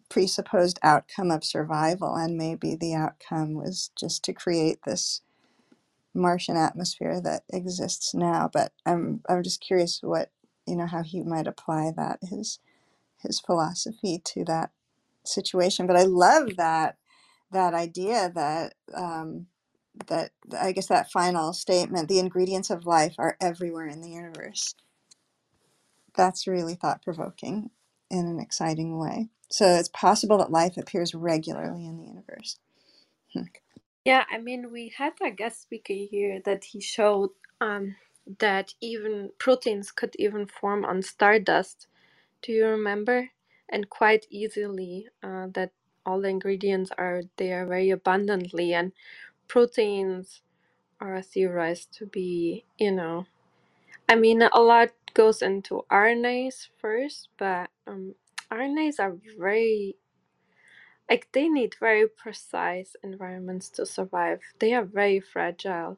[0.10, 5.22] presupposed outcome of survival, and maybe the outcome was just to create this
[6.14, 8.50] Martian atmosphere that exists now.
[8.52, 10.30] But I'm I'm just curious what
[10.68, 12.60] you know how he might apply that his
[13.20, 14.72] his philosophy to that
[15.26, 15.88] situation.
[15.88, 16.98] But I love that
[17.52, 19.48] that idea that um,
[20.08, 24.76] that I guess that final statement: the ingredients of life are everywhere in the universe.
[26.16, 27.72] That's really thought provoking
[28.12, 29.30] in an exciting way.
[29.52, 32.60] So it's possible that life appears regularly in the universe.
[33.34, 33.44] Hmm.
[34.06, 37.30] Yeah, I mean, we had a guest speaker here that he showed
[37.62, 37.96] um,
[38.40, 41.88] that even proteins could even form on stardust.
[42.42, 43.30] Do you remember?
[43.70, 45.72] And quite easily, uh, that
[46.06, 48.92] all the ingredients are there very abundantly, and
[49.48, 50.42] proteins
[51.02, 53.28] are theorized to be, you know,
[54.10, 58.16] I mean, a lot goes into RNAs first, but um,
[58.52, 59.98] RNAs are very
[61.10, 64.42] like they need very precise environments to survive.
[64.60, 65.98] They are very fragile.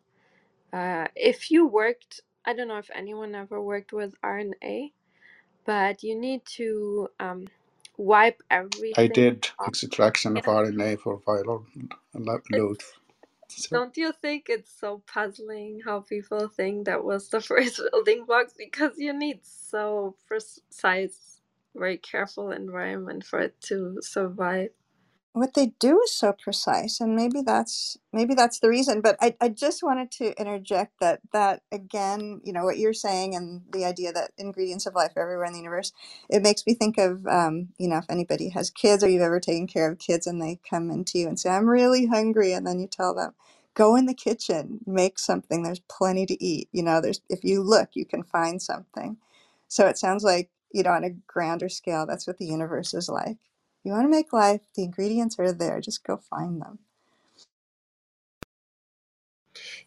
[0.74, 4.93] Uh, if you worked, I don't know if anyone ever worked with RNA,
[5.65, 7.47] but you need to um,
[7.97, 8.95] wipe everything.
[9.05, 9.69] I did off.
[9.69, 11.65] extraction of RNA for viral
[12.15, 12.82] lo- load.
[13.49, 18.26] So Don't you think it's so puzzling how people think that was the first building
[18.26, 18.53] blocks?
[18.57, 21.41] Because you need so precise,
[21.76, 24.71] very careful environment for it to survive.
[25.34, 29.36] What they do is so precise and maybe that's maybe that's the reason but I,
[29.41, 33.86] I just wanted to interject that that again you know what you're saying and the
[33.86, 35.93] idea that ingredients of life are everywhere in the universe
[36.29, 39.39] it makes me think of um, you know if anybody has kids or you've ever
[39.39, 42.67] taken care of kids and they come into you and say i'm really hungry and
[42.67, 43.34] then you tell them
[43.75, 47.63] go in the kitchen make something there's plenty to eat you know there's if you
[47.63, 49.17] look you can find something.
[49.69, 53.09] So it sounds like you know on a grander scale that's what the universe is
[53.09, 53.38] like
[53.84, 55.81] you want to make life, the ingredients are there.
[55.81, 56.79] Just go find them.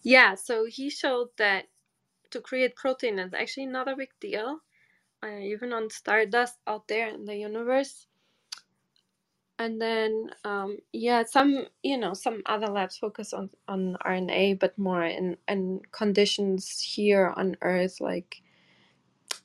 [0.03, 1.66] Yeah, so he showed that
[2.32, 4.61] to create protein is actually not a big deal,
[5.24, 8.07] uh, even on stardust out there in the universe.
[9.59, 14.78] And then, um, yeah, some you know some other labs focus on on RNA, but
[14.78, 18.42] more in in conditions here on Earth, like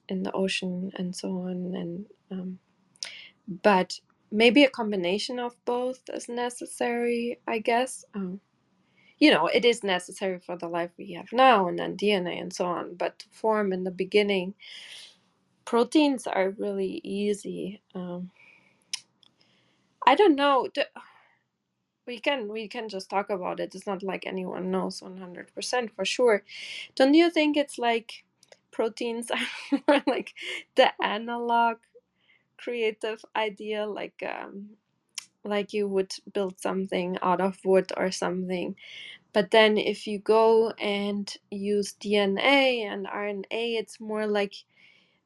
[0.10, 1.76] in the ocean and so on.
[1.76, 2.60] And um,
[3.64, 4.00] but
[4.32, 8.06] maybe a combination of both is necessary, I guess.
[8.16, 8.42] Um,
[9.20, 12.54] you know, it is necessary for the life we have now, and then DNA and
[12.54, 12.96] so on.
[12.96, 14.56] But to form in the beginning,
[15.66, 17.82] proteins are really easy.
[17.94, 18.32] Um,
[20.08, 20.70] I don't know.
[22.08, 23.76] We can we can just talk about it.
[23.76, 26.44] It's not like anyone knows one hundred percent for sure.
[26.96, 28.24] Don't you think it's like
[28.72, 29.32] proteins
[29.72, 30.34] are more like
[30.76, 31.78] the analog
[32.64, 34.72] creative idea, like um,
[35.46, 38.74] like you would build something out of wood or something
[39.34, 43.46] But then if you go and use DNA and RNA,
[43.80, 44.56] it's more like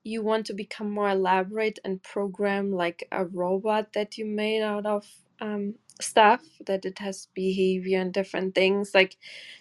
[0.04, 4.86] you want to become more elaborate and program like a robot that you made out
[4.86, 5.06] of
[5.42, 8.94] um, stuff, that it has behavior and different things.
[8.96, 9.18] Like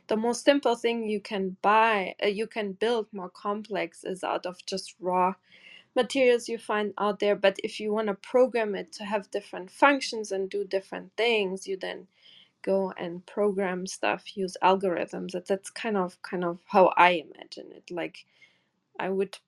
[0.08, 4.46] the most simple thing you can buy, uh, you can build more complex is out
[4.46, 5.34] of just raw
[5.96, 7.36] materials you find out there.
[7.36, 11.66] But if you want to program it to have different functions and do different things,
[11.66, 12.06] you then
[12.62, 17.70] go and program stuff use algorithms that that's kind of kind of how i imagine
[17.72, 18.18] it like
[19.00, 19.38] i would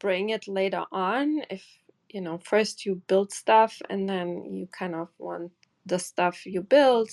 [0.00, 1.64] bring it later on if
[2.10, 5.52] you know first you build stuff and then you kind of want
[5.86, 7.10] the stuff you build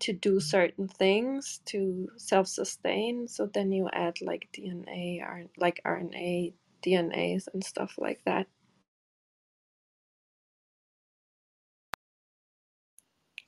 [0.00, 6.52] to do certain things to self-sustain so then you add like dna or like rna
[6.82, 8.46] dnas and stuff like that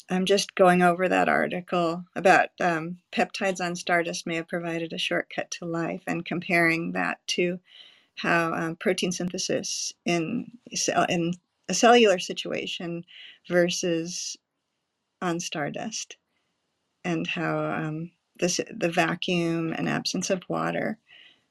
[0.08, 4.98] I'm just going over that article about um, peptides on stardust may have provided a
[4.98, 7.58] shortcut to life and comparing that to
[8.16, 10.52] how um, protein synthesis in,
[11.08, 11.34] in
[11.68, 13.04] a cellular situation
[13.48, 14.36] versus
[15.22, 16.16] on stardust
[17.04, 20.98] and how um, this the vacuum and absence of water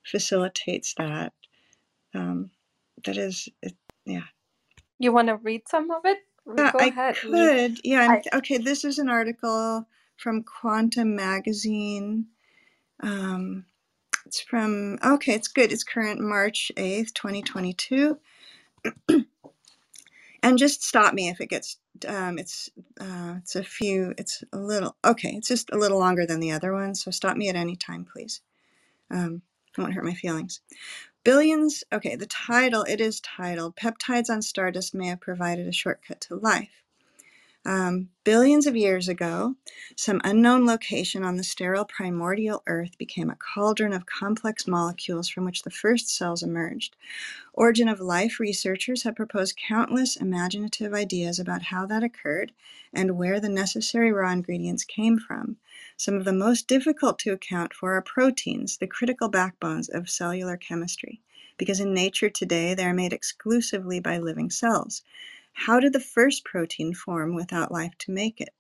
[0.06, 1.34] facilitates that.
[2.14, 2.52] Um,
[3.06, 4.24] that is, it, yeah.
[5.00, 6.20] You want to read some of it?
[6.46, 7.16] Yeah, Go I ahead.
[7.16, 7.80] Could.
[7.84, 8.58] Yeah, I, okay.
[8.58, 9.88] This is an article
[10.18, 12.28] from Quanta Magazine.
[13.02, 13.66] Um,
[14.26, 15.34] it's from okay.
[15.34, 15.72] It's good.
[15.72, 18.20] It's current March eighth, twenty twenty two.
[20.44, 21.78] And just stop me if it gets.
[22.08, 24.14] Um, it's uh, it's a few.
[24.18, 25.30] It's a little okay.
[25.38, 26.96] It's just a little longer than the other one.
[26.96, 28.42] So stop me at any time, please.
[29.10, 29.42] Um,
[29.78, 30.60] I won't hurt my feelings.
[31.24, 31.84] Billions.
[31.94, 32.84] Okay, the title.
[32.84, 36.83] It is titled "Peptides on Stardust May Have Provided a Shortcut to Life."
[37.66, 39.56] Um, billions of years ago,
[39.96, 45.46] some unknown location on the sterile primordial Earth became a cauldron of complex molecules from
[45.46, 46.98] which the first cells emerged.
[47.54, 52.52] Origin of life researchers have proposed countless imaginative ideas about how that occurred
[52.94, 55.56] and where the necessary raw ingredients came from.
[55.96, 60.58] Some of the most difficult to account for are proteins, the critical backbones of cellular
[60.58, 61.22] chemistry,
[61.58, 65.02] because in nature today they are made exclusively by living cells.
[65.54, 68.54] How did the first protein form without life to make it?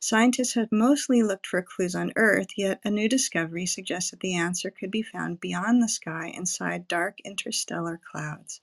[0.00, 4.34] Scientists have mostly looked for clues on Earth, yet a new discovery suggests that the
[4.34, 8.60] answer could be found beyond the sky inside dark interstellar clouds.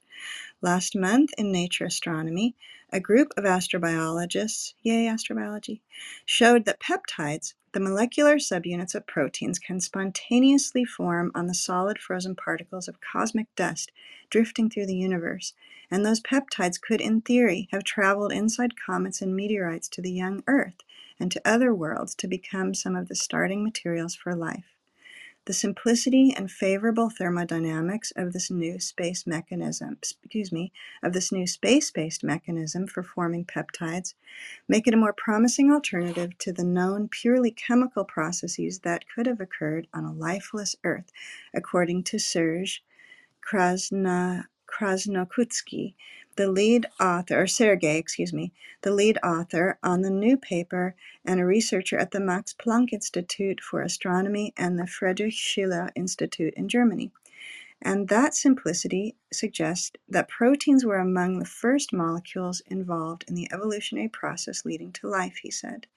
[0.61, 2.53] Last month in Nature Astronomy,
[2.91, 5.79] a group of astrobiologists, yay astrobiology,
[6.25, 12.35] showed that peptides, the molecular subunits of proteins, can spontaneously form on the solid frozen
[12.35, 13.93] particles of cosmic dust
[14.29, 15.53] drifting through the universe.
[15.89, 20.43] And those peptides could, in theory, have traveled inside comets and meteorites to the young
[20.45, 20.81] Earth
[21.21, 24.75] and to other worlds to become some of the starting materials for life.
[25.49, 30.71] The simplicity and favorable thermodynamics of this new space mechanism, excuse me,
[31.01, 34.13] of this new space-based mechanism for forming peptides
[34.67, 39.41] make it a more promising alternative to the known purely chemical processes that could have
[39.41, 41.11] occurred on a lifeless Earth,
[41.51, 42.83] according to Serge
[43.41, 45.95] Krasna, Krasnokutski,
[46.39, 51.37] the lead author, or Sergey, excuse me, the lead author on the new paper and
[51.37, 56.69] a researcher at the Max Planck Institute for Astronomy and the Friedrich Schiller Institute in
[56.69, 57.11] Germany.
[57.81, 64.07] And that simplicity suggests that proteins were among the first molecules involved in the evolutionary
[64.07, 65.87] process leading to life, he said.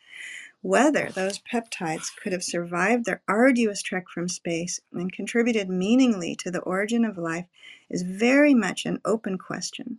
[0.61, 6.51] Whether those peptides could have survived their arduous trek from space and contributed meaningfully to
[6.51, 7.47] the origin of life
[7.89, 9.99] is very much an open question.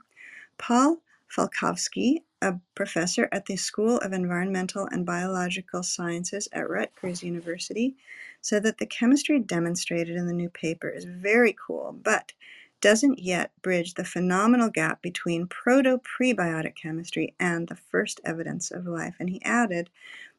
[0.58, 7.96] Paul Falkowski, a professor at the School of Environmental and Biological Sciences at Rutgers University,
[8.42, 12.34] said that the chemistry demonstrated in the new paper is very cool, but
[12.82, 18.86] doesn't yet bridge the phenomenal gap between proto prebiotic chemistry and the first evidence of
[18.86, 19.16] life.
[19.20, 19.90] And he added,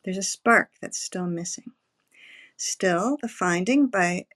[0.04, 1.72] there's a spark that's still missing.
[2.56, 4.26] Still, the finding by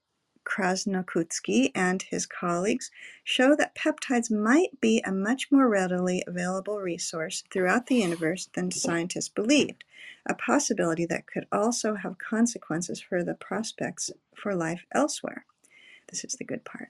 [0.48, 2.90] Krasnokutski and his colleagues
[3.22, 8.70] show that peptides might be a much more readily available resource throughout the universe than
[8.70, 9.84] scientists believed,
[10.24, 15.44] a possibility that could also have consequences for the prospects for life elsewhere.
[16.08, 16.88] This is the good part.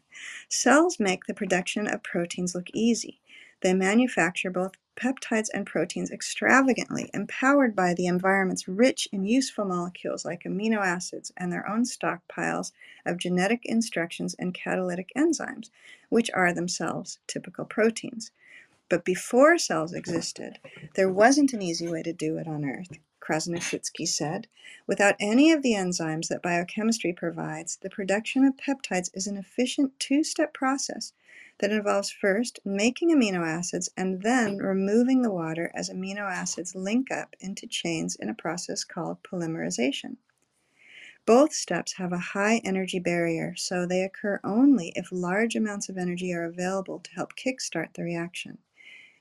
[0.48, 3.20] Cells make the production of proteins look easy.
[3.61, 10.24] They manufacture both peptides and proteins extravagantly, empowered by the environment's rich and useful molecules
[10.24, 12.72] like amino acids and their own stockpiles
[13.07, 15.70] of genetic instructions and catalytic enzymes,
[16.09, 18.32] which are themselves typical proteins.
[18.88, 20.59] But before cells existed,
[20.94, 24.49] there wasn't an easy way to do it on Earth, Krasnodębski said.
[24.86, 29.99] Without any of the enzymes that biochemistry provides, the production of peptides is an efficient
[30.01, 31.12] two step process
[31.59, 37.11] that involves first making amino acids and then removing the water as amino acids link
[37.11, 40.16] up into chains in a process called polymerization.
[41.26, 45.98] Both steps have a high energy barrier, so they occur only if large amounts of
[45.98, 48.59] energy are available to help kickstart the reaction.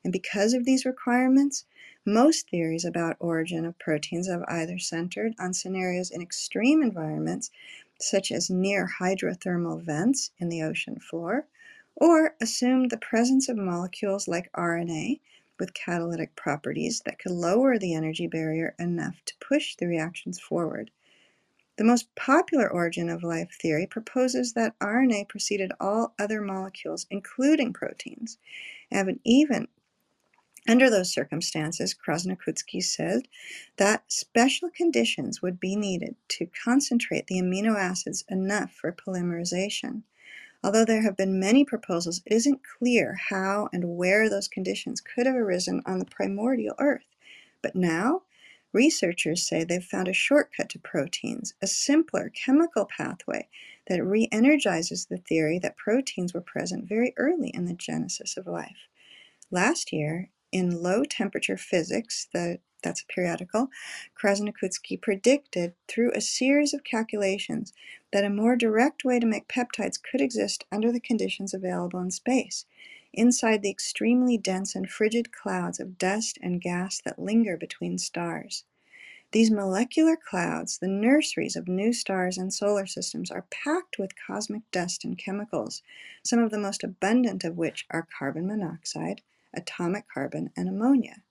[0.04, 1.66] And because of these requirements,
[2.06, 7.52] most theories about origin of proteins have either centered on scenarios in extreme environments,
[8.00, 11.48] such as near hydrothermal vents in the ocean floor,
[11.98, 15.20] or assume the presence of molecules like RNA
[15.60, 20.92] with catalytic properties that could lower the energy barrier enough to push the reactions forward.
[21.78, 27.74] The most popular origin of life theory proposes that RNA preceded all other molecules, including
[27.74, 28.38] proteins,
[28.92, 29.68] and even
[30.68, 33.28] under those circumstances, Krasnokutski said
[33.78, 40.04] that special conditions would be needed to concentrate the amino acids enough for polymerization.
[40.64, 45.26] Although there have been many proposals, it isn't clear how and where those conditions could
[45.26, 47.06] have arisen on the primordial Earth.
[47.62, 48.24] But now,
[48.74, 53.48] Researchers say they've found a shortcut to proteins, a simpler chemical pathway
[53.88, 58.46] that re energizes the theory that proteins were present very early in the genesis of
[58.46, 58.88] life.
[59.50, 63.70] Last year, in Low Temperature Physics, the, that's a periodical,
[64.16, 67.74] Krasnokutski predicted through a series of calculations
[68.12, 72.12] that a more direct way to make peptides could exist under the conditions available in
[72.12, 72.66] space,
[73.14, 78.64] inside the extremely dense and frigid clouds of dust and gas that linger between stars.
[79.34, 84.70] These molecular clouds, the nurseries of new stars and solar systems, are packed with cosmic
[84.72, 85.84] dust and chemicals,
[86.24, 89.22] some of the most abundant of which are carbon monoxide,
[89.54, 91.24] atomic carbon, and ammonia.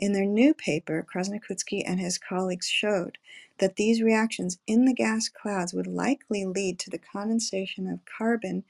[0.00, 3.18] In their new paper, Krasnokutski and his colleagues showed
[3.60, 8.64] that these reactions in the gas clouds would likely lead to the condensation of carbon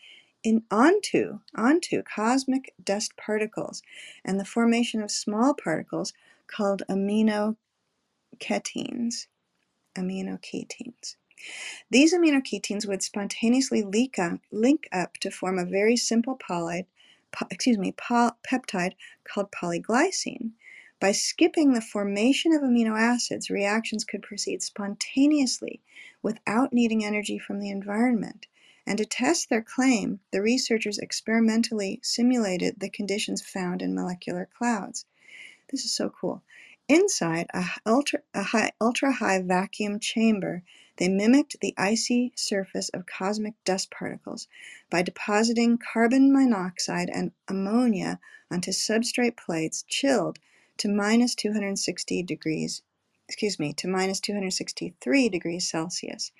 [0.44, 3.82] in onto onto cosmic dust particles
[4.24, 6.14] and the formation of small particles
[6.48, 7.56] called amino
[8.40, 9.28] ketenes,
[9.96, 11.16] aminoketones.
[11.90, 13.82] These aminoketones would spontaneously
[14.18, 16.86] up, link up to form a very simple polyd,
[17.32, 20.52] po- excuse me, po- peptide called polyglycine.
[21.00, 25.80] By skipping the formation of amino acids, reactions could proceed spontaneously
[26.20, 28.46] without needing energy from the environment.
[28.86, 35.06] And to test their claim, the researchers experimentally simulated the conditions found in molecular clouds.
[35.70, 36.42] This is so cool.
[36.86, 40.62] Inside a ultra, a high, ultra high vacuum chamber,
[40.96, 44.48] they mimicked the icy surface of cosmic dust particles
[44.90, 48.20] by depositing carbon monoxide and ammonia
[48.50, 50.38] onto substrate plates chilled
[50.80, 52.80] to minus 260 degrees,
[53.28, 56.32] excuse me, to minus 263 degrees Celsius.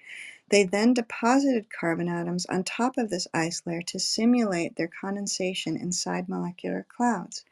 [0.49, 5.77] They then deposited carbon atoms on top of this ice layer to simulate their condensation
[5.77, 7.45] inside molecular clouds.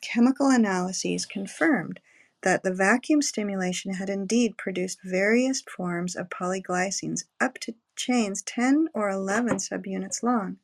[0.00, 2.00] Chemical analyses confirmed
[2.40, 8.88] that the vacuum stimulation had indeed produced various forms of polyglycines up to chains 10
[8.94, 10.56] or 11 subunits long.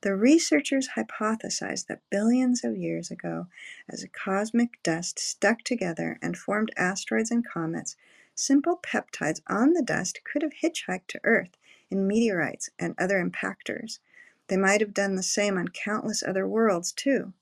[0.00, 3.48] The researchers hypothesized that billions of years ago,
[3.88, 7.96] as cosmic dust stuck together and formed asteroids and comets,
[8.34, 11.58] simple peptides on the dust could have hitchhiked to Earth
[11.90, 13.98] in meteorites and other impactors.
[14.46, 17.34] They might have done the same on countless other worlds, too.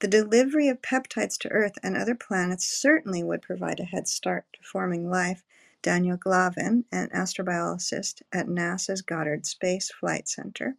[0.00, 4.44] The delivery of peptides to Earth and other planets certainly would provide a head start
[4.52, 5.42] to forming life.
[5.80, 10.76] Daniel Glavin, an astrobiologist at NASA's Goddard Space Flight Center.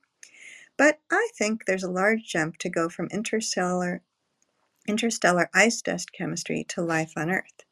[0.78, 4.04] But I think there's a large jump to go from interstellar,
[4.88, 7.66] interstellar ice dust chemistry to life on Earth.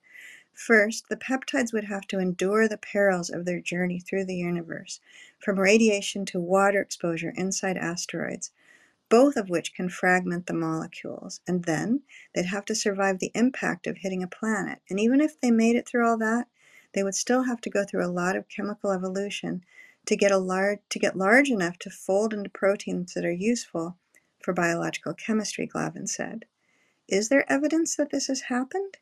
[0.53, 5.01] First, the peptides would have to endure the perils of their journey through the universe,
[5.37, 8.51] from radiation to water exposure inside asteroids,
[9.09, 11.41] both of which can fragment the molecules.
[11.45, 12.01] And then
[12.33, 14.79] they'd have to survive the impact of hitting a planet.
[14.89, 16.47] And even if they made it through all that,
[16.93, 19.63] they would still have to go through a lot of chemical evolution
[20.05, 23.97] to get large to get large enough to fold into proteins that are useful
[24.41, 26.45] for biological chemistry, Glavin said.
[27.07, 28.97] Is there evidence that this has happened?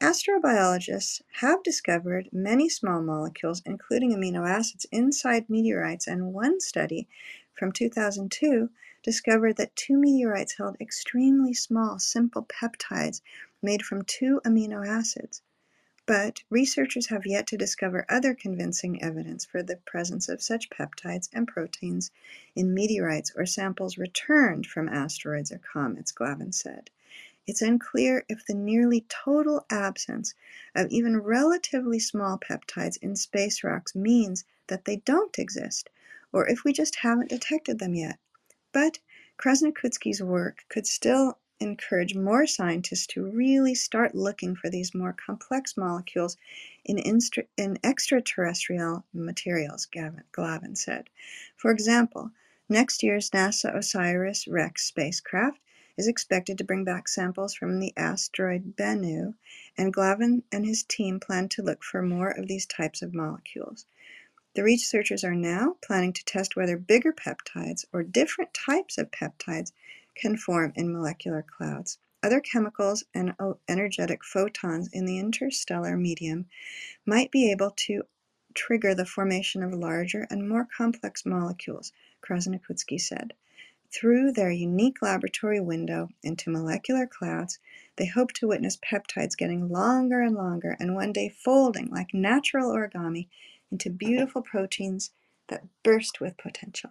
[0.00, 7.08] Astrobiologists have discovered many small molecules, including amino acids, inside meteorites, and one study
[7.52, 8.70] from 2002
[9.02, 13.20] discovered that two meteorites held extremely small, simple peptides
[13.60, 15.42] made from two amino acids.
[16.08, 21.28] But researchers have yet to discover other convincing evidence for the presence of such peptides
[21.34, 22.10] and proteins
[22.56, 26.88] in meteorites or samples returned from asteroids or comets, Glavin said.
[27.46, 30.32] It's unclear if the nearly total absence
[30.74, 35.90] of even relatively small peptides in space rocks means that they don't exist,
[36.32, 38.18] or if we just haven't detected them yet.
[38.72, 38.98] But
[39.36, 45.76] Krasnokutski's work could still encourage more scientists to really start looking for these more complex
[45.76, 46.36] molecules
[46.84, 51.10] in, instra- in extraterrestrial materials, Gavin, Glavin said.
[51.56, 52.30] For example,
[52.68, 55.58] next year's NASA OSIRIS REx spacecraft
[55.96, 59.34] is expected to bring back samples from the asteroid Bennu,
[59.76, 63.84] and Glavin and his team plan to look for more of these types of molecules.
[64.54, 69.72] The researchers are now planning to test whether bigger peptides or different types of peptides
[70.18, 71.98] can form in molecular clouds.
[72.22, 76.46] Other chemicals and oh, energetic photons in the interstellar medium
[77.06, 78.02] might be able to
[78.54, 81.92] trigger the formation of larger and more complex molecules,
[82.22, 83.34] Krasnokutski said.
[83.90, 87.58] Through their unique laboratory window into molecular clouds,
[87.96, 92.70] they hope to witness peptides getting longer and longer and one day folding like natural
[92.70, 93.28] origami
[93.70, 95.12] into beautiful proteins
[95.48, 96.90] that burst with potential.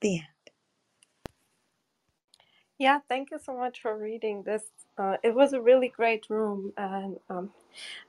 [0.00, 0.35] The end.
[2.78, 4.64] Yeah, thank you so much for reading this
[4.98, 7.50] uh, it was a really great room, and um,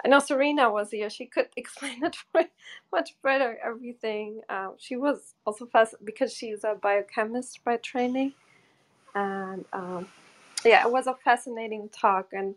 [0.06, 1.10] I know Serena was here.
[1.10, 2.18] She could explain it
[2.94, 3.58] much better.
[3.64, 4.42] Everything.
[4.50, 8.34] Uh, she was also fast because she's a biochemist by training,
[9.16, 10.08] and um,
[10.66, 12.30] yeah, it was a fascinating talk.
[12.34, 12.56] And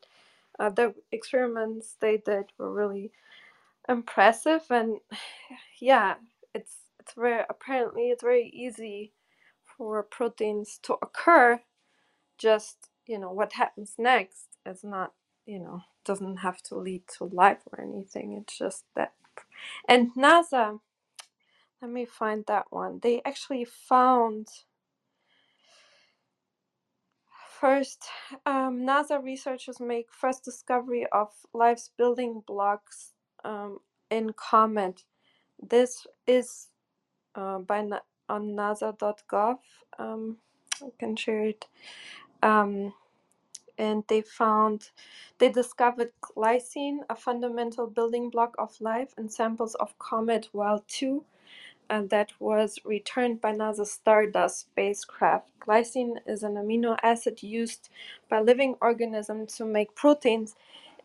[0.61, 3.13] uh, the experiments they did were really
[3.89, 4.63] impressive.
[4.71, 4.99] And
[5.81, 6.17] yeah,
[6.55, 9.13] it's it's very apparently it's very easy
[9.79, 11.61] for proteins to occur
[12.41, 15.15] just you know what happens next is not
[15.47, 18.35] you know doesn't have to lead to life or anything.
[18.43, 19.15] It's just that
[19.89, 20.81] and nasa
[21.83, 23.01] let me find that one.
[23.03, 24.49] They actually found
[27.61, 28.05] first
[28.47, 33.13] um, nasa researchers make first discovery of life's building blocks
[33.45, 33.79] um,
[34.11, 35.05] in comet
[35.63, 36.69] this is
[37.35, 39.59] uh, by na- on nasa.gov
[39.99, 40.39] um,
[40.83, 41.67] i can share it
[42.43, 42.95] um,
[43.79, 44.91] and they found
[45.39, 51.25] they discovered glycine, a fundamental building block of life, in samples of comet Wild 2
[51.91, 55.51] and that was returned by NASA's Stardust spacecraft.
[55.61, 57.89] Glycine is an amino acid used
[58.29, 60.57] by living organisms to make proteins,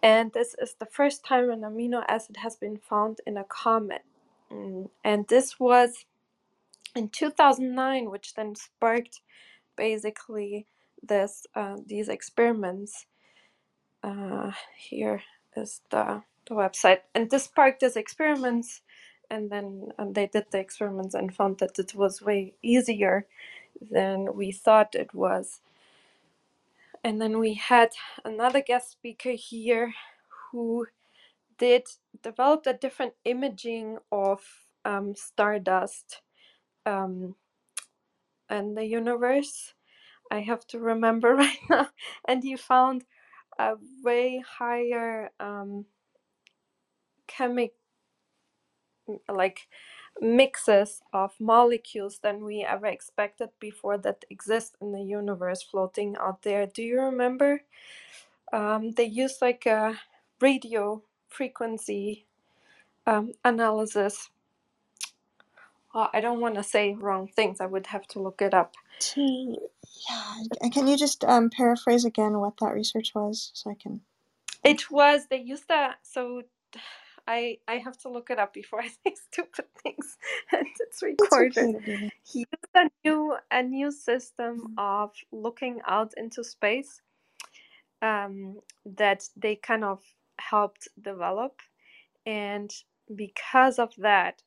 [0.03, 4.03] and this is the first time an amino acid has been found in a comet.
[4.51, 6.05] Mm, And this was
[6.95, 9.21] in 2009, which then sparked
[9.77, 10.67] basically
[11.07, 13.07] this uh, these experiments
[14.03, 15.21] uh, here
[15.55, 16.99] is the, the website.
[17.15, 18.81] And this sparked these experiments,
[19.29, 23.25] and then um, they did the experiments and found that it was way easier
[23.91, 25.61] than we thought it was.
[27.03, 27.91] And then we had
[28.25, 29.93] another guest speaker here
[30.51, 30.87] who
[31.59, 31.83] did
[32.23, 34.41] developed a different imaging of
[34.85, 36.21] um, stardust
[36.85, 37.35] um,
[38.49, 39.73] and the universe.
[40.31, 41.89] I have to remember right now.
[42.27, 43.05] And he found
[43.59, 45.85] a way higher um,
[47.27, 47.73] chemic
[49.29, 49.67] like
[50.21, 56.43] mixes of molecules than we ever expected before that exist in the universe floating out
[56.43, 56.67] there.
[56.67, 57.61] Do you remember?
[58.53, 59.99] Um, they use like a
[60.41, 62.27] radio frequency
[63.07, 64.29] um, analysis.
[65.93, 67.61] Oh, I don't want to say wrong things.
[67.61, 68.75] I would have to look it up.
[70.09, 74.01] Yeah, and can you just um, paraphrase again what that research was, so I can?
[74.63, 76.43] It was they used that so.
[77.27, 80.17] I I have to look it up before I say stupid things,
[80.53, 81.39] and it's It's recorded.
[81.39, 82.11] okay to do that.
[82.23, 87.01] he used a new a new system of looking out into space
[88.03, 90.01] um, that they kind of
[90.39, 91.61] helped develop
[92.27, 92.71] and
[93.15, 94.43] because of that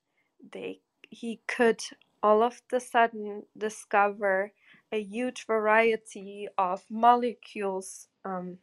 [0.53, 0.81] they
[1.11, 1.81] he could
[2.23, 4.53] all of the sudden discover
[4.93, 8.59] a huge variety of molecules um,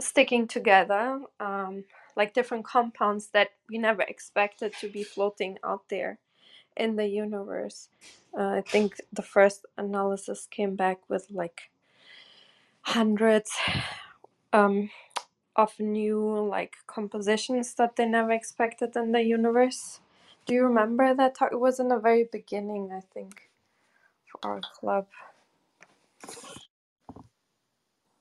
[0.00, 1.84] sticking together um,
[2.16, 6.18] like different compounds that we never expected to be floating out there
[6.76, 7.88] in the universe.
[8.36, 11.70] Uh, I think the first analysis came back with like
[12.82, 13.52] hundreds
[14.52, 14.90] um,
[15.56, 20.00] of new like compositions that they never expected in the universe.
[20.46, 21.36] Do you remember that?
[21.50, 23.43] It was in the very beginning, I think,
[24.42, 25.06] our club.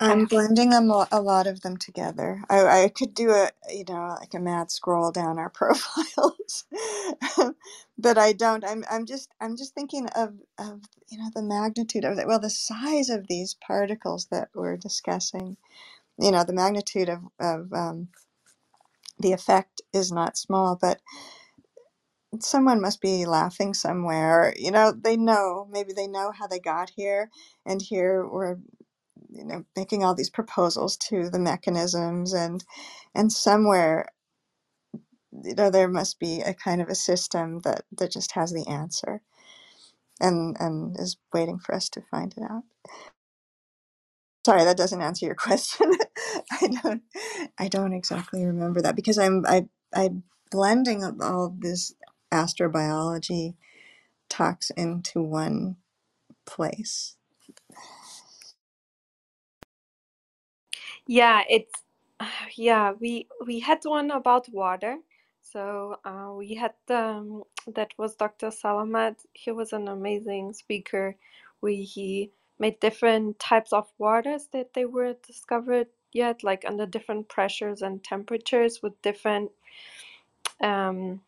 [0.06, 2.44] I I'm blending them a a lot of them together.
[2.50, 6.66] I, I could do a you know like a mad scroll down our profiles,
[7.98, 8.66] but I don't.
[8.66, 12.28] I'm I'm just I'm just thinking of of you know the magnitude of it.
[12.28, 15.58] Well, the size of these particles that we're discussing.
[16.20, 18.10] You know the magnitude of of um,
[19.20, 21.02] the effect is not small, but
[22.42, 24.54] someone must be laughing somewhere.
[24.58, 27.30] You know they know maybe they know how they got here,
[27.66, 28.58] and here we're
[29.32, 32.64] you know making all these proposals to the mechanisms and
[33.16, 34.10] and somewhere
[35.44, 38.68] you know there must be a kind of a system that that just has the
[38.68, 39.22] answer
[40.22, 42.64] and and is waiting for us to find it out
[44.46, 45.92] sorry that doesn't answer your question
[46.62, 47.04] i don't
[47.60, 49.66] i don't exactly remember that because i'm i
[49.96, 51.94] i'm blending all this
[52.34, 53.56] astrobiology
[54.30, 55.78] talks into one
[56.46, 57.16] place
[61.08, 61.84] Yeah, it's
[62.56, 64.98] yeah, we we had one about water.
[65.42, 68.48] So uh, we had um, that was Dr.
[68.50, 69.18] Salamat.
[69.34, 71.16] He was an amazing speaker.
[71.62, 77.28] We he made different types of waters that they were discovered yet, like under different
[77.30, 79.52] pressures and temperatures with different
[80.62, 81.22] um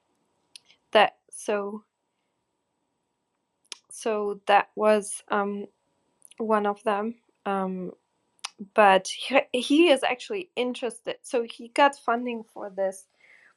[0.95, 1.83] that so
[3.91, 5.67] so that was um
[6.39, 7.15] one of them.
[7.45, 7.91] Um
[8.73, 11.17] but he, he is actually interested.
[11.23, 13.05] So he got funding for this,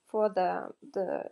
[0.08, 1.24] for the the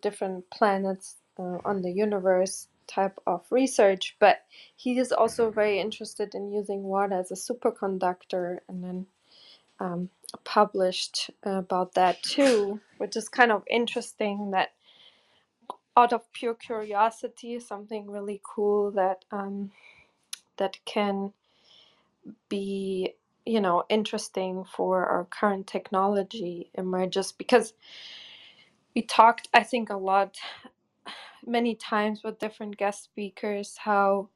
[0.00, 4.16] different planets uh, on the universe type of research.
[4.20, 4.38] But
[4.76, 9.06] he is also very interested in using water as a superconductor, and then
[9.80, 10.10] um,
[10.44, 14.52] published about that too, which is kind of interesting.
[14.52, 14.70] That
[16.00, 19.72] out of pure curiosity, something really cool that um,
[20.58, 21.32] that can
[22.50, 23.14] be
[23.46, 27.32] you know interesting for our current technology emerges.
[27.32, 27.72] Because
[28.94, 30.36] we talked i think a lot
[31.46, 34.28] many times with different guest speakers how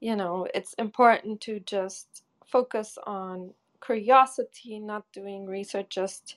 [0.00, 3.50] you know it's important to just focus on
[3.84, 6.36] curiosity not doing research just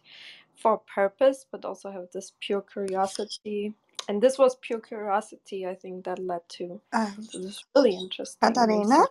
[0.56, 3.76] for purpose but also have this pure curiosity
[4.08, 8.40] and this was pure curiosity i think that led to, Uh, to this really interesting
[8.48, 9.06] Katarina,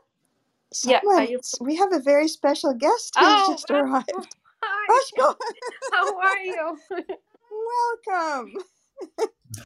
[0.72, 4.28] research yeah you we have a very special guest who's oh just arrived.
[4.62, 5.36] hi Vasco,
[5.92, 6.78] how are you
[8.06, 8.54] welcome.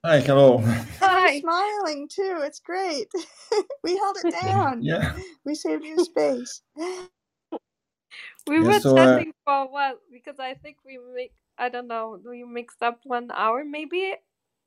[0.05, 0.61] Hi, hello.
[0.61, 2.41] You're hi smiling too.
[2.43, 3.09] It's great.
[3.83, 4.83] we held it down.
[4.83, 6.63] Yeah, We saved you space.
[8.47, 8.63] We yeah.
[8.63, 12.45] were So, uh, for a while because I think we make I don't know we
[12.45, 14.15] mixed up one hour maybe.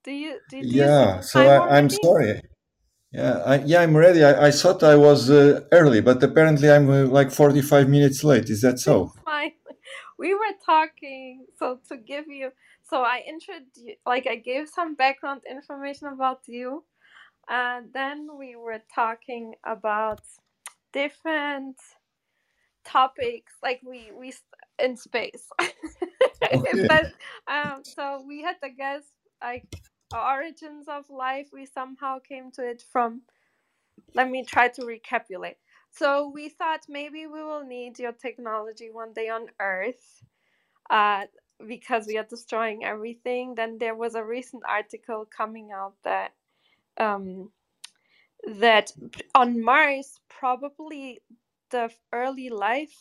[0.08, 1.20] Do you do, do yeah.
[1.20, 2.41] So I, I'm sorry.
[3.12, 4.24] Yeah, I, yeah, I'm ready.
[4.24, 8.49] I, I thought I was uh, early, but apparently I'm uh, like 45 minutes late.
[8.49, 9.12] Is that so?
[9.14, 9.51] It's fine.
[10.18, 12.49] We were talking so to give you
[12.89, 16.86] so I introduced like I gave some background information about you
[17.47, 20.22] and then we were talking about
[20.93, 21.78] different
[22.84, 24.34] topics like we we
[24.80, 25.47] in space
[26.51, 26.88] Okay.
[26.88, 27.12] that
[27.47, 29.03] um so we had the guess
[29.43, 29.68] like
[30.16, 33.22] origins of life we somehow came to it from
[34.14, 35.58] let me try to recapitulate.
[35.91, 40.24] So we thought maybe we will need your technology one day on earth
[40.89, 41.26] uh
[41.68, 43.55] because we are destroying everything.
[43.55, 46.34] Then there was a recent article coming out that
[46.97, 47.51] um
[48.60, 48.91] that
[49.36, 51.22] on Mars, probably
[51.72, 52.95] the early life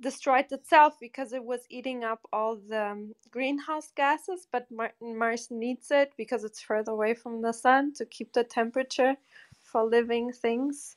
[0.00, 5.50] destroyed itself because it was eating up all the um, greenhouse gases, but Mar- Mars
[5.50, 9.16] needs it because it's further away from the sun to keep the temperature
[9.62, 10.96] for living things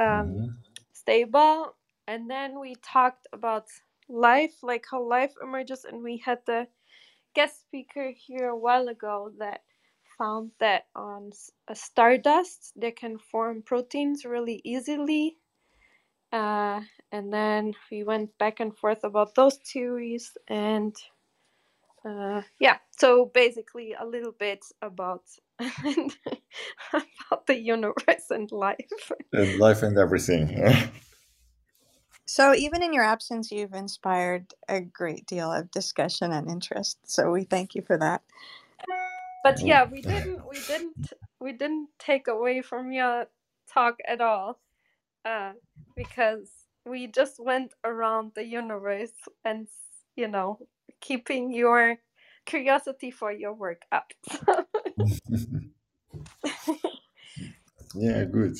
[0.00, 0.56] um, Mhm.
[0.92, 1.76] stable.
[2.08, 3.68] And then we talked about
[4.08, 6.68] life, like how life emerges, and we had the
[7.34, 9.62] guest speaker here a while ago that
[10.18, 11.30] found that on
[11.74, 15.38] stardust they can form proteins really easily.
[16.32, 16.80] Uh,
[17.10, 20.96] and then we went back and forth about those theories, and
[22.04, 25.22] uh, yeah, so basically a little bit about
[25.58, 29.12] about the universe and life.
[29.32, 30.88] And life and everything.
[32.24, 36.98] So, even in your absence, you've inspired a great deal of discussion and interest.
[37.04, 38.22] So, we thank you for that.
[39.42, 43.26] But yeah, we didn't we didn't we didn't take away from your
[43.72, 44.58] talk at all.
[45.24, 45.52] Uh,
[45.96, 46.50] because
[46.84, 49.12] we just went around the universe
[49.44, 49.68] and
[50.16, 50.58] you know
[51.00, 51.96] keeping your
[52.44, 54.12] curiosity for your work up.
[57.94, 58.56] yeah, good.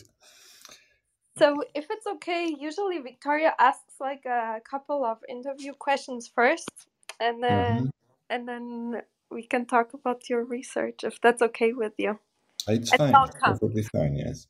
[1.39, 6.71] so if it's okay, usually Victoria asks like a couple of interview questions first,
[7.21, 7.91] and then Mhm.
[8.31, 12.19] and then we can talk about your research if that's okay with you.
[12.69, 13.31] It's And fine.
[13.45, 14.47] Perfectly fine, yes.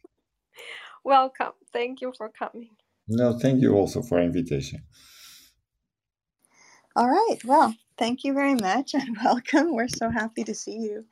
[1.05, 1.53] Welcome.
[1.73, 2.71] Thank you for coming.
[3.09, 4.83] No, thank you also for invitation.
[6.95, 7.39] All right.
[7.45, 9.75] Well, thank you very much and welcome.
[9.75, 11.07] We're so happy to see you.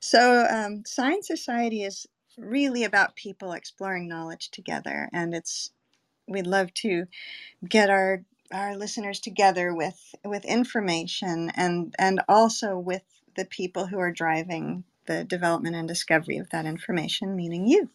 [0.00, 2.06] So, um, Science Society is
[2.38, 5.70] really about people exploring knowledge together, and it's
[6.28, 7.06] we'd love to
[7.68, 13.02] get our our listeners together with with information and and also with
[13.36, 17.90] the people who are driving the development and discovery of that information, meaning you.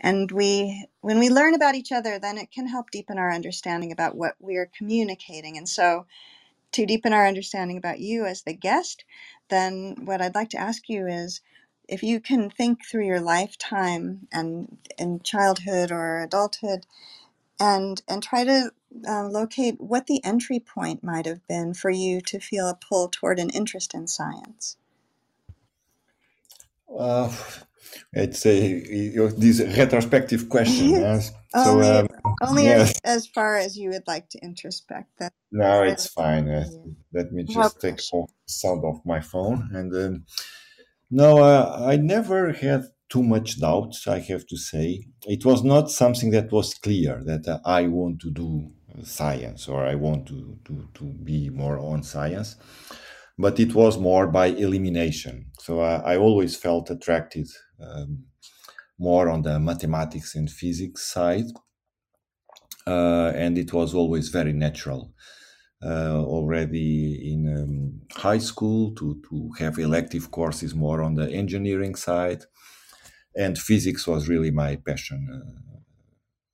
[0.00, 3.92] And we when we learn about each other, then it can help deepen our understanding
[3.92, 5.56] about what we are communicating.
[5.56, 6.06] And so
[6.72, 9.04] to deepen our understanding about you as the guest,
[9.48, 11.40] then what I'd like to ask you is
[11.88, 16.86] if you can think through your lifetime and in childhood or adulthood
[17.60, 18.70] and and try to
[19.06, 23.08] uh, locate what the entry point might have been for you to feel a pull
[23.08, 24.76] toward an interest in science.
[26.94, 27.32] Uh,
[28.12, 28.80] it's a
[29.36, 30.90] this retrospective question.
[31.02, 31.32] Yes.
[31.54, 32.08] So only um,
[32.42, 32.98] only yes.
[33.04, 35.32] as, as far as you would like to introspect that.
[35.50, 36.48] No, it's fine.
[36.48, 36.64] Uh,
[37.12, 38.16] let me just take pressure.
[38.16, 39.68] off sound off my phone.
[39.72, 40.24] And um,
[41.10, 43.94] no, uh, I never had too much doubt.
[44.06, 48.20] I have to say, it was not something that was clear that uh, I want
[48.22, 48.70] to do
[49.02, 52.56] science or I want to, to, to be more on science.
[53.38, 55.46] But it was more by elimination.
[55.58, 57.48] So I, I always felt attracted
[57.82, 58.24] um,
[58.98, 61.46] more on the mathematics and physics side.
[62.86, 65.14] Uh, and it was always very natural.
[65.84, 71.94] Uh, already in um, high school to, to have elective courses more on the engineering
[71.94, 72.44] side.
[73.36, 75.78] And physics was really my passion uh,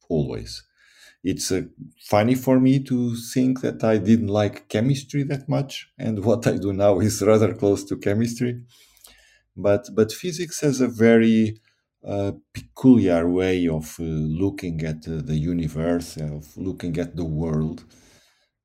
[0.09, 0.65] always.
[1.25, 1.63] It's uh,
[2.09, 6.59] funny for me to think that I didn't like chemistry that much, and what I
[6.59, 8.63] do now is rather close to chemistry.
[9.59, 11.61] But but physics has a very
[12.05, 17.85] uh, peculiar way of uh, looking at the universe, of looking at the world,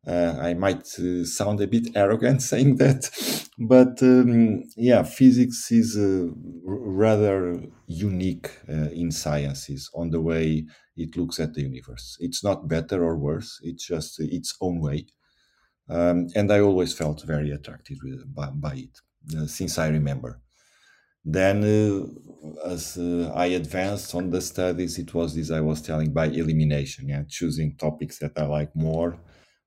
[0.05, 3.09] uh, I might uh, sound a bit arrogant saying that,
[3.57, 6.27] but um, yeah, physics is uh,
[6.65, 10.65] rather unique uh, in sciences on the way
[10.97, 12.17] it looks at the universe.
[12.19, 15.07] It's not better or worse; it's just its own way,
[15.89, 19.01] um, and I always felt very attracted by, by it
[19.37, 20.42] uh, since I remember.
[21.25, 26.27] Then, uh, as I advanced on the studies, it was this I was telling by
[26.27, 29.19] elimination, yeah, choosing topics that I like more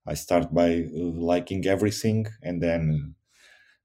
[0.06, 0.88] I start by uh,
[1.32, 3.16] liking everything and then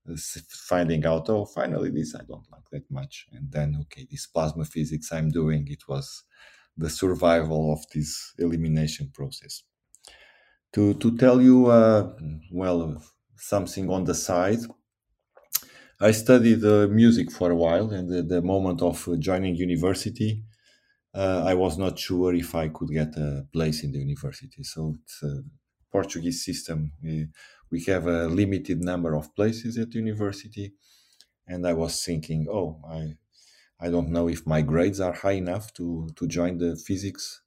[0.09, 0.15] uh,
[0.49, 3.27] finding out, oh, finally, this I don't like that much.
[3.33, 6.23] And then, okay, this plasma physics I'm doing, it was
[6.77, 9.63] the survival of this elimination process.
[10.73, 12.13] To, to tell you, uh,
[12.51, 13.03] well,
[13.35, 14.59] something on the side,
[16.01, 20.43] I studied uh, music for a while, and the, the moment of joining university,
[21.15, 24.63] uh, I was not sure if I could get a place in the university.
[24.63, 25.41] So it's uh,
[25.91, 26.93] Portuguese system.
[27.03, 27.29] We,
[27.71, 30.73] we have a limited number of places at university,
[31.47, 33.17] and I was thinking, oh, I
[33.79, 37.41] I don't know if my grades are high enough to to join the physics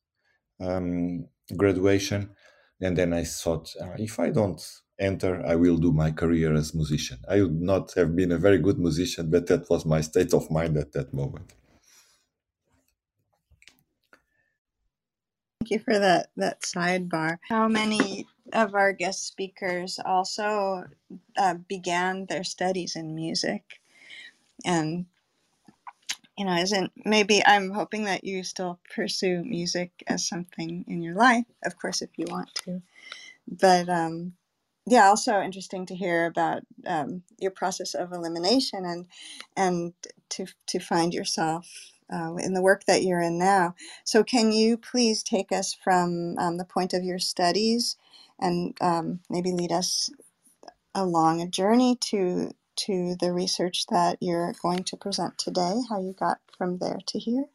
[0.61, 2.35] um, graduation.
[2.81, 4.61] And then I thought, uh, if I don't
[5.01, 7.19] enter, I will do my career as musician.
[7.29, 10.51] I would not have been a very good musician, but that was my state of
[10.51, 11.53] mind at that moment.
[15.61, 17.39] Thank you for that that sidebar.
[17.49, 20.85] How many of our guest speakers also
[21.39, 23.81] uh, began their studies in music,
[24.65, 25.07] and
[26.39, 31.15] you know, isn't maybe I'm hoping that you still pursue music as something in your
[31.15, 32.83] life, of course, if you want to.
[33.49, 34.35] But um,
[34.87, 39.07] yeah, also interesting to hear about um, your process of elimination and
[39.57, 39.95] and
[40.30, 41.68] to to find yourself
[42.12, 43.76] uh, in the work that you're in now.
[44.05, 47.97] So, can you please take us from um, the point of your studies
[48.41, 50.11] and um, maybe lead us
[50.95, 55.76] along a journey to to the research that you're going to present today?
[55.91, 57.47] How you got from there to here?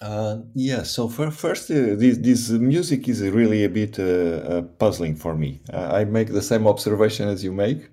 [0.00, 4.62] Uh, yeah, so for first, uh, this, this music is really a bit uh, uh
[4.78, 5.62] puzzling for me.
[5.72, 7.90] I make the same observation as you make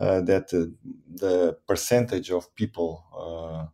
[0.00, 0.66] uh, that uh,
[1.14, 3.70] the percentage of people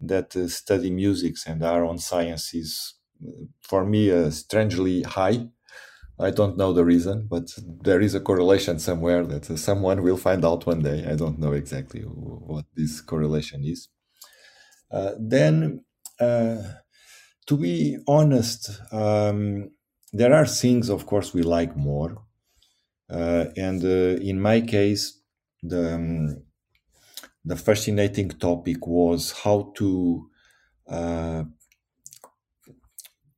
[0.00, 2.94] that uh, study music and are on science is,
[3.62, 5.48] for me, uh, strangely high.
[6.20, 7.48] I don't know the reason, but
[7.82, 11.06] there is a correlation somewhere that uh, someone will find out one day.
[11.08, 13.88] I don't know exactly what this correlation is.
[14.90, 15.84] Uh, then,
[16.20, 16.62] uh,
[17.46, 19.70] to be honest, um,
[20.12, 22.22] there are things, of course, we like more.
[23.10, 25.20] Uh, and in my case,
[25.62, 26.42] the um,
[27.44, 30.30] the fascinating topic was how to
[30.88, 31.44] uh,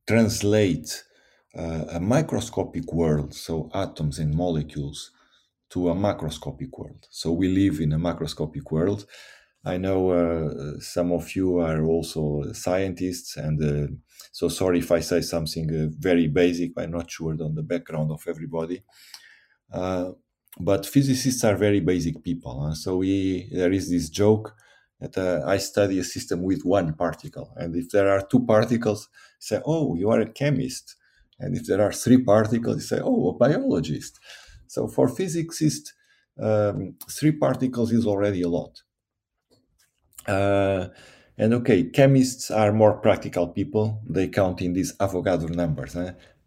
[0.07, 1.03] translate
[1.57, 5.11] uh, a microscopic world, so atoms and molecules,
[5.69, 7.07] to a macroscopic world.
[7.11, 9.05] So we live in a macroscopic world.
[9.63, 13.87] I know uh, some of you are also scientists, and uh,
[14.31, 16.71] so sorry if I say something uh, very basic.
[16.77, 18.81] I'm not sure on the background of everybody.
[19.71, 20.11] Uh,
[20.59, 22.65] but physicists are very basic people.
[22.65, 22.75] Huh?
[22.75, 24.55] So we there is this joke
[24.99, 29.09] that uh, I study a system with one particle, and if there are two particles,
[29.39, 30.95] say, "Oh, you are a chemist,"
[31.39, 34.19] and if there are three particles, you say, "Oh, a biologist."
[34.67, 35.93] So for physicists,
[36.39, 38.81] um, three particles is already a lot.
[40.27, 40.87] Uh,
[41.37, 44.01] and okay, chemists are more practical people.
[44.07, 45.95] They count in these Avogadro numbers.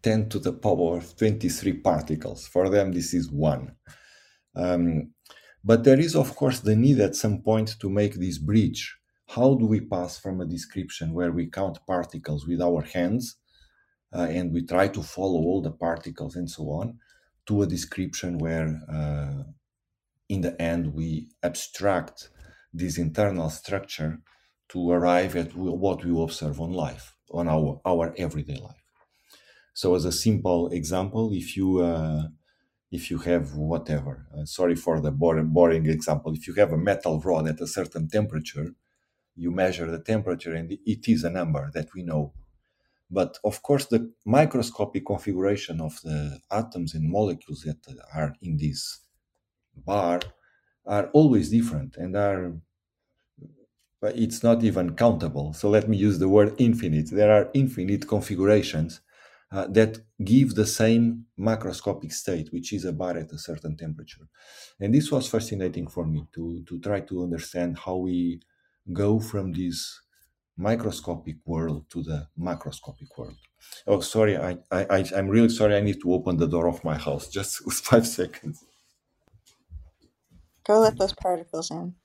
[0.05, 2.47] 10 to the power of 23 particles.
[2.47, 3.75] For them, this is one.
[4.55, 5.13] Um,
[5.63, 8.95] but there is, of course, the need at some point to make this bridge.
[9.27, 13.37] How do we pass from a description where we count particles with our hands
[14.13, 16.99] uh, and we try to follow all the particles and so on
[17.47, 19.43] to a description where, uh,
[20.29, 22.29] in the end, we abstract
[22.77, 24.19] this internal structure
[24.69, 28.83] to arrive at what we observe on life, on our, our everyday life?
[29.73, 32.23] So, as a simple example, if you uh,
[32.91, 36.77] if you have whatever, uh, sorry for the boring, boring example, if you have a
[36.77, 38.67] metal rod at a certain temperature,
[39.35, 42.33] you measure the temperature and it is a number that we know.
[43.11, 47.77] But of course, the microscopic configuration of the atoms and molecules that
[48.13, 48.99] are in this
[49.75, 50.21] bar
[50.87, 52.53] are always different and are
[54.01, 55.53] but it's not even countable.
[55.53, 57.09] So let me use the word infinite.
[57.11, 59.01] There are infinite configurations
[59.51, 64.27] uh, that give the same macroscopic state, which is a bar at a certain temperature.
[64.79, 68.41] And this was fascinating for me to, to try to understand how we
[68.91, 70.01] go from this
[70.57, 73.37] microscopic world to the macroscopic world.
[73.87, 75.75] Oh, sorry, I, I, I'm really sorry.
[75.75, 77.27] I need to open the door of my house.
[77.29, 78.63] Just five seconds.
[80.65, 81.95] Go let those particles in.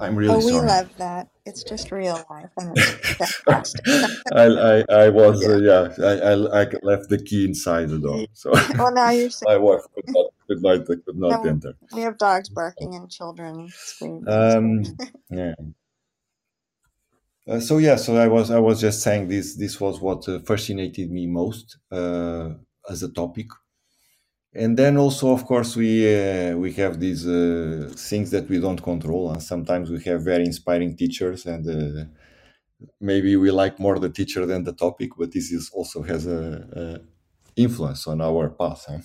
[0.00, 1.28] I'm really Oh, we love that.
[1.46, 3.84] It's just real life and it's fantastic.
[4.32, 5.88] I, I, I was, uh, yeah.
[5.98, 8.26] yeah, I, I, I left the key inside the door.
[8.34, 9.46] So Well, now you're safe.
[9.46, 11.74] my wife could not, could not, could not Now enter.
[11.94, 14.24] we have dogs barking and children screaming.
[14.26, 14.58] So.
[14.58, 14.82] Um,
[15.30, 15.54] yeah.
[17.48, 20.40] Uh, so yeah, so I was I was just saying this this was what uh,
[20.40, 22.50] fascinated me most uh,
[22.88, 23.48] as a topic,
[24.54, 28.82] and then also of course we uh, we have these uh, things that we don't
[28.82, 32.04] control, and sometimes we have very inspiring teachers, and uh,
[33.00, 36.40] maybe we like more the teacher than the topic, but this is also has a,
[36.82, 37.00] a
[37.56, 38.84] influence on our path.
[38.88, 38.98] Huh?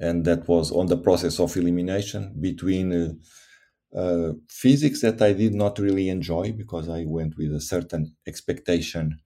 [0.00, 3.12] And that was on the process of elimination between uh,
[3.98, 9.20] uh, physics that I did not really enjoy because I went with a certain expectation.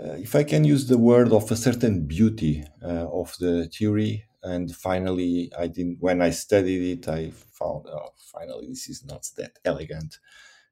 [0.00, 4.24] Uh, if I can use the word of a certain beauty uh, of the theory,
[4.42, 5.98] and finally, I didn't.
[6.00, 10.18] When I studied it, I found, oh, finally, this is not that elegant.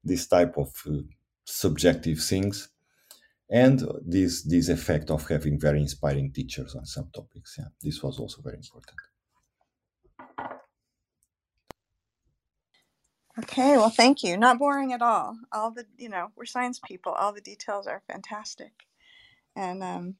[0.05, 1.03] This type of uh,
[1.45, 2.70] subjective things,
[3.51, 7.57] and this this effect of having very inspiring teachers on some topics.
[7.59, 8.96] Yeah, this was also very important.
[13.38, 14.36] Okay, well, thank you.
[14.36, 15.38] Not boring at all.
[15.53, 17.12] All the, you know, we're science people.
[17.12, 18.72] All the details are fantastic.
[19.55, 20.16] And um,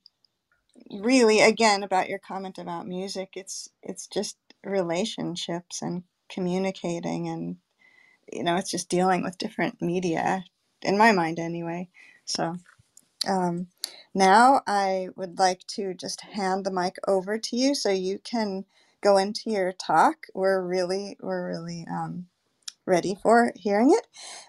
[0.91, 7.57] really, again, about your comment about music, it's it's just relationships and communicating, and
[8.33, 10.45] you know, it's just dealing with different media,
[10.83, 11.89] in my mind, anyway.
[12.25, 12.57] So
[13.27, 13.69] um,
[14.15, 18.65] now I would like to just hand the mic over to you so you can
[19.03, 20.27] go into your talk.
[20.35, 22.27] We're really, we're really um,
[22.87, 24.07] ready for hearing it.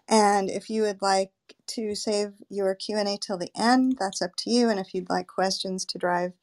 [0.08, 1.32] And if you would like
[1.68, 4.70] to save your Q&A till the end, that's up to you.
[4.70, 6.34] And if you'd like questions to drive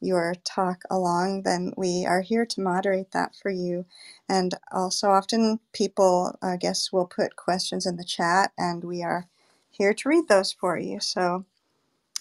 [0.00, 3.84] your talk along, then we are here to moderate that for you.
[4.28, 9.28] And also often people, I guess, will put questions in the chat and we are
[9.70, 11.00] here to read those for you.
[11.00, 11.44] So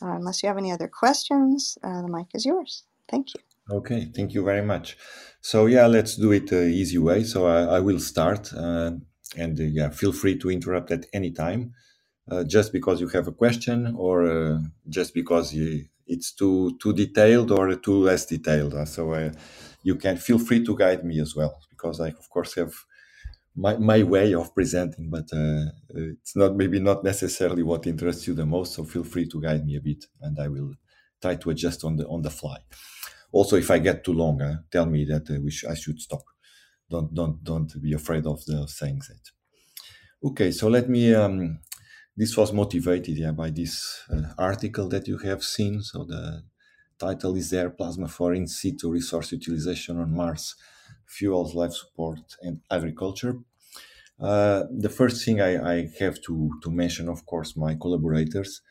[0.04, 2.84] uh, unless you have any other questions, uh, the mic is yours.
[3.10, 3.42] Thank you.
[3.78, 4.98] Okay, thank you very much.
[5.42, 7.24] So yeah, let's do it uh, easy way.
[7.24, 8.92] So I, I will start, uh,
[9.38, 11.74] and uh, yeah, feel free to interrupt at any time,
[12.48, 14.60] just because you have a question or
[14.90, 18.76] just because you, it's too too detailed or too less detailed.
[18.88, 19.32] So
[19.84, 22.74] you can feel free to guide me as well, because I of course have
[23.56, 28.34] my, my way of presenting, but uh, it's not maybe not necessarily what interests you
[28.34, 28.74] the most.
[28.74, 30.74] So feel free to guide me a bit, and I will
[31.22, 32.58] try to adjust on the on the fly.
[33.32, 36.00] Also, if I get too long, uh, tell me that uh, we sh- I should
[36.02, 36.24] stop.
[36.90, 39.32] Don't don't don't be afraid of the saying that.
[40.24, 41.14] Okay, so let me.
[41.14, 41.60] Um,
[42.18, 45.82] this was motivated yeah, by this uh, article that you have seen.
[45.82, 46.44] So the
[47.00, 50.56] title is there: "Plasma for in situ resource utilization on Mars,
[51.18, 53.36] fuels, life support, and agriculture."
[54.20, 58.62] Uh, the first thing I, I have to to mention, of course, my collaborators.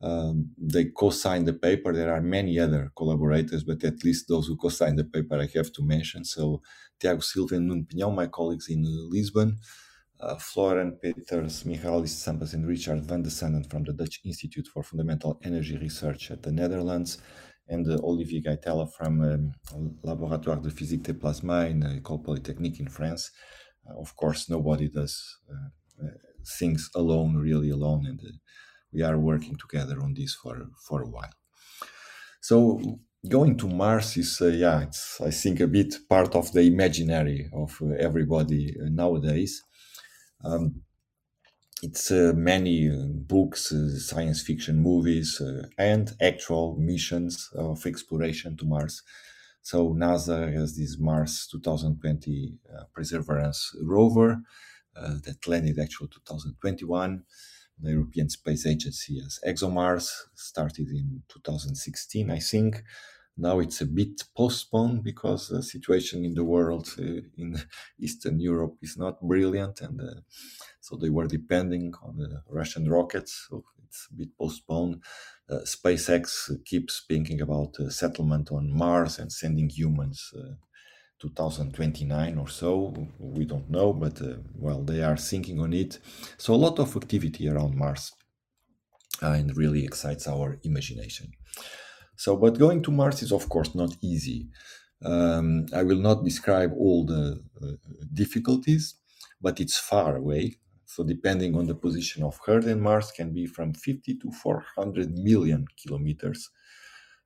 [0.00, 0.36] Um,
[0.74, 1.92] they co-signed the paper.
[1.92, 5.70] There are many other collaborators, but at least those who co-signed the paper I have
[5.72, 6.24] to mention.
[6.24, 6.62] So
[7.00, 8.82] Tiago Silva and Nuno Pinhão, my colleagues in
[9.14, 9.58] Lisbon,
[10.20, 14.82] uh, Floran Peeters, Michalis Tsampas, and Richard van de Sanden from the Dutch Institute for
[14.82, 17.18] Fundamental Energy Research at the Netherlands,
[17.68, 22.80] and uh, Olivier Guaitella from um, Laboratoire de Physique des Plasma in uh, École Polytechnique
[22.80, 23.30] in France.
[23.86, 25.38] Uh, of course, nobody does
[26.58, 28.20] things alone, really alone, and
[28.92, 31.34] we are working together on this for for a while.
[32.40, 32.80] So
[33.28, 37.50] going to Mars is, uh, yeah, it's I think a bit part of the imaginary
[37.52, 39.62] of everybody nowadays.
[40.44, 40.82] Um,
[41.82, 48.64] it's uh, many books, uh, science fiction movies, uh, and actual missions of exploration to
[48.64, 49.02] Mars.
[49.62, 54.42] So NASA has this Mars 2020 uh, Perseverance rover
[54.94, 57.22] that landed actually 2021.
[57.80, 62.82] The European Space Agency has ExoMars, started in 2016, I think.
[63.36, 67.56] Now it's a bit postponed because the situation in the world uh, in
[68.00, 70.20] Eastern Europe is not brilliant, and uh,
[70.88, 73.46] so they were depending on the Russian rockets.
[73.48, 75.02] So it's a bit postponed.
[75.50, 80.32] Uh, SpaceX keeps thinking about settlement on Mars and sending humans.
[80.36, 80.54] Uh,
[81.20, 85.98] 2029 or so we don't know but uh, well they are thinking on it
[86.36, 88.12] so a lot of activity around mars
[89.24, 91.32] uh, and really excites our imagination
[92.18, 94.48] so, but going to Mars is of course not easy.
[95.04, 97.66] Um, I will not describe all the uh,
[98.12, 98.96] difficulties,
[99.40, 100.56] but it's far away.
[100.90, 105.18] So, depending on the position of Earth and Mars, can be from 50 to 400
[105.18, 106.50] million kilometers.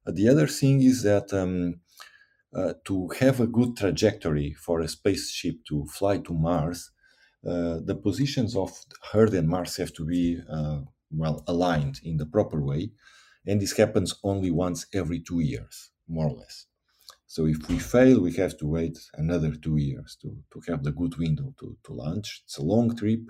[0.07, 1.81] Uh, the other thing is that um,
[2.55, 6.91] uh, to have a good trajectory for a spaceship to fly to Mars,
[7.47, 8.71] uh, the positions of
[9.15, 10.81] Earth and Mars have to be uh,
[11.11, 12.91] well aligned in the proper way
[13.47, 16.67] and this happens only once every two years, more or less.
[17.33, 20.93] So if we fail, we have to wait another two years to, to have the
[20.93, 22.43] good window to, to launch.
[22.45, 23.23] It's a long trip,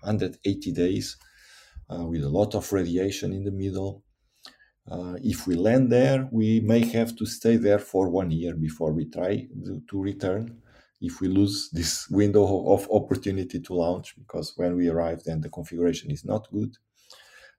[0.00, 1.18] 180 days,
[1.90, 4.02] uh, with a lot of radiation in the middle.
[4.90, 8.94] Uh, if we land there, we may have to stay there for one year before
[8.94, 10.62] we try to, to return.
[11.02, 15.50] If we lose this window of opportunity to launch, because when we arrive, then the
[15.50, 16.78] configuration is not good.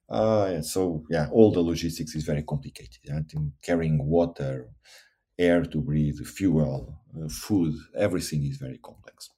[0.09, 3.01] Uh, so yeah, all the logistics is very complicated.
[3.05, 4.71] And carrying water,
[5.41, 6.77] air to breathe, fuel,
[7.17, 9.29] uh, food, everything is very complex.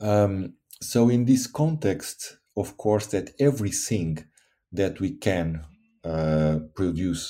[0.00, 4.24] Um, so in this context, of course, that everything
[4.72, 5.64] that we can
[6.04, 7.24] uh, produce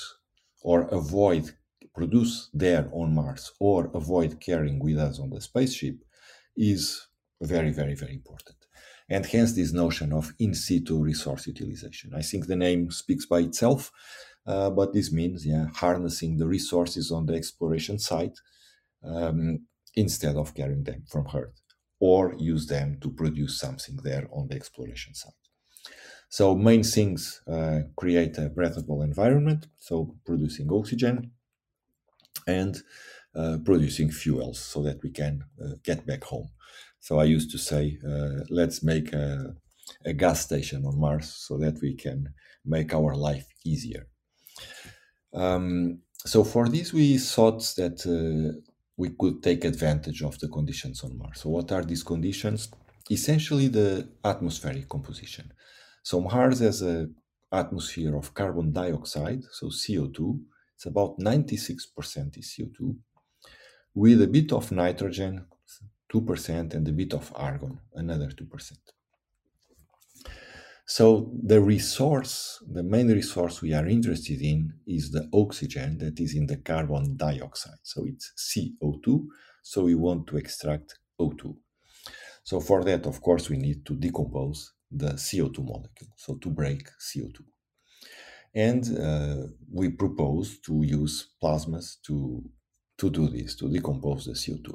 [0.62, 1.44] or avoid
[1.94, 5.96] produce there on Mars or avoid carrying with us on the spaceship
[6.56, 7.08] is
[7.40, 8.60] very, very, very important
[9.10, 12.12] and hence this notion of in situ resource utilization.
[12.14, 13.90] I think the name speaks by itself,
[14.46, 18.38] uh, but this means yeah, harnessing the resources on the exploration site
[19.04, 21.60] um, instead of carrying them from Earth,
[21.98, 25.32] or use them to produce something there on the exploration site.
[26.28, 31.32] So main things uh, create a breathable environment, so producing oxygen
[32.46, 32.80] and
[33.34, 36.50] uh, producing fuels so that we can uh, get back home.
[37.00, 39.54] So I used to say, uh, let's make a,
[40.04, 42.34] a, gas station on Mars so that we can
[42.64, 44.06] make our life easier.
[45.32, 48.60] Um, so for this, we thought that uh,
[48.96, 51.40] we could take advantage of the conditions on Mars.
[51.40, 52.70] So what are these conditions?
[53.10, 55.52] Essentially, the atmospheric composition.
[56.02, 57.14] So Mars has an
[57.52, 60.40] atmosphere of carbon dioxide, so CO2.
[60.76, 62.96] It's about 96% is CO2,
[63.94, 65.44] with a bit of nitrogen,
[66.12, 68.72] 2% and a bit of argon, another 2%.
[70.90, 76.34] So the resource, the main resource we are interested in is the oxygen that is
[76.34, 77.78] in the carbon dioxide.
[77.84, 79.24] So it's CO2.
[79.62, 81.54] So we want to extract O2.
[82.42, 86.10] So for that, of course, we need to decompose the CO2 molecule.
[86.16, 87.38] So to break CO2.
[88.52, 92.42] And uh, we propose to use plasmas to,
[92.98, 94.74] to do this, to decompose the CO2.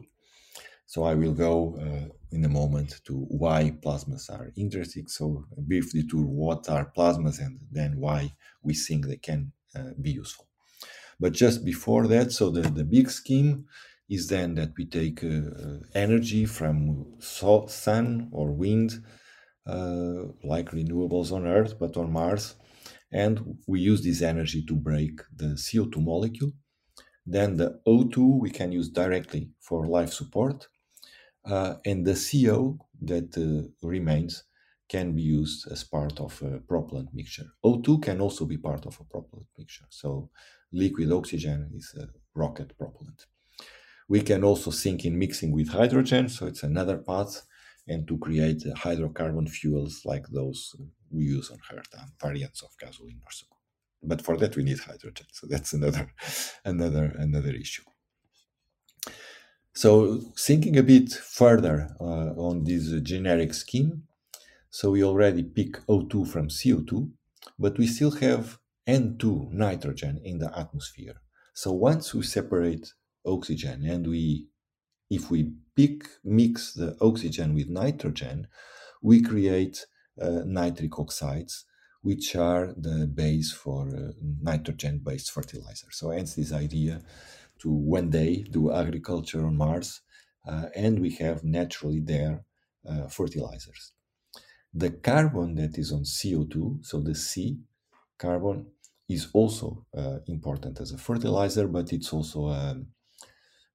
[0.85, 5.07] So I will go uh, in a moment to why plasmas are interesting.
[5.07, 10.11] So briefly to what are plasmas and then why we think they can uh, be
[10.11, 10.47] useful.
[11.19, 13.65] But just before that, so the, the big scheme
[14.09, 16.75] is then that we take uh, uh energy from
[17.19, 18.91] sun or wind,
[19.65, 22.55] uh, like renewables on Earth, but on Mars,
[23.11, 26.51] and we use this energy to break the CO2 molecule.
[27.25, 30.67] Then the O2 we can use directly for life support
[31.45, 34.43] uh, and the CO that uh, remains
[34.87, 37.47] can be used as part of a propellant mixture.
[37.63, 39.85] O2 can also be part of a propellant mixture.
[39.89, 40.29] So
[40.71, 43.25] liquid oxygen is a rocket propellant.
[44.07, 47.41] We can also think in mixing with hydrogen, so it's another path,
[47.87, 50.75] and to create hydrocarbon fuels like those
[51.11, 53.47] we use on Earth, and variants of gasoline or so.
[54.03, 56.13] But for that we need hydrogen, so that's another,
[56.65, 57.83] another, another issue.
[59.75, 64.03] So thinking a bit further uh, on this generic scheme,
[64.69, 67.11] so we already pick O2 from CO2,
[67.59, 68.57] but we still have
[68.87, 71.15] N2 nitrogen in the atmosphere.
[71.53, 72.93] So once we separate
[73.25, 74.47] oxygen and we,
[75.09, 78.47] if we pick, mix the oxygen with nitrogen,
[79.01, 79.85] we create
[80.21, 81.65] uh, nitric oxides,
[82.01, 84.11] which are the base for uh,
[84.41, 85.87] nitrogen based fertilizer.
[85.91, 87.01] So, hence this idea
[87.59, 90.01] to one day do agriculture on Mars,
[90.47, 92.43] uh, and we have naturally there
[92.87, 93.93] uh, fertilizers.
[94.73, 97.59] The carbon that is on CO2, so the C
[98.17, 98.67] carbon,
[99.07, 102.81] is also uh, important as a fertilizer, but it's also a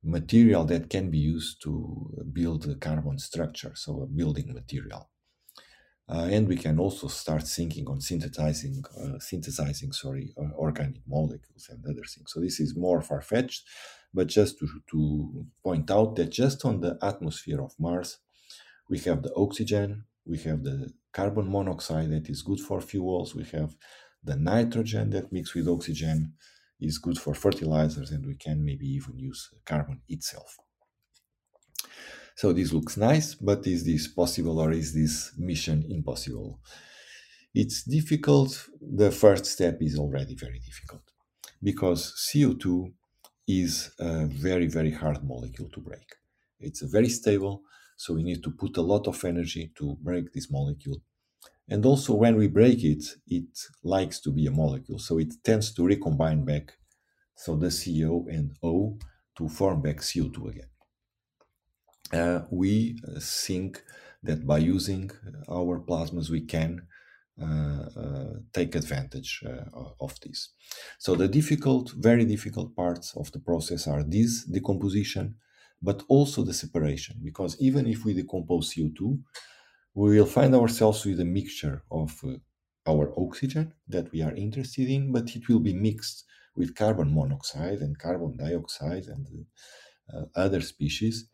[0.02, 5.08] material that can be used to build a carbon structure, so a building material.
[6.12, 11.68] Uh, and we can also start thinking on synthesizing, uh, synthesizing, sorry, uh, organic molecules
[11.70, 12.32] and other things.
[12.32, 13.62] So this is more far fetched,
[14.12, 18.18] but just to, to point out that just on the atmosphere of Mars,
[18.88, 23.44] we have the oxygen, we have the carbon monoxide that is good for fuels, we
[23.44, 23.76] have
[24.24, 26.34] the nitrogen that mixed with oxygen
[26.80, 30.56] is good for fertilizers, and we can maybe even use carbon itself.
[32.36, 36.60] So this looks nice, but is this possible or is this mission impossible?
[37.54, 38.68] It's difficult.
[38.80, 41.02] The first step is already very difficult
[41.62, 42.92] because CO2
[43.46, 46.06] is a very, very hard molecule to break.
[46.60, 47.62] It's very stable,
[47.96, 51.02] so we need to put a lot of energy to break this molecule.
[51.68, 53.48] And also, when we break it, it
[53.82, 56.72] likes to be a molecule, so it tends to recombine back,
[57.34, 58.98] so the CO and O
[59.36, 60.68] to form back CO2 again
[62.12, 63.82] uh, we uh, think
[64.22, 65.10] that by using
[65.48, 66.86] our plasmas, we can
[67.40, 69.64] uh, uh, take advantage uh,
[70.00, 70.50] of this.
[70.98, 75.36] So the difficult, very difficult parts of the process are this decomposition,
[75.80, 79.22] but also the separation, because even if we decompose CO2,
[79.94, 82.34] we will find ourselves with a mixture of uh,
[82.86, 86.24] our oxygen that we are interested in, but it will be mixed
[86.54, 89.26] with carbon monoxide and carbon dioxide and
[90.12, 91.29] uh, other species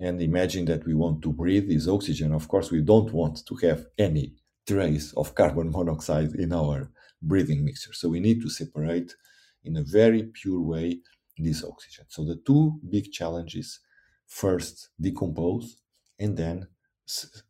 [0.00, 2.32] and imagine that we want to breathe this oxygen.
[2.32, 4.34] Of course, we don't want to have any
[4.66, 6.90] trace of carbon monoxide in our
[7.22, 7.92] breathing mixture.
[7.92, 9.14] So we need to separate
[9.62, 11.00] in a very pure way
[11.36, 12.06] this oxygen.
[12.08, 13.80] So the two big challenges
[14.26, 15.76] first decompose
[16.18, 16.68] and then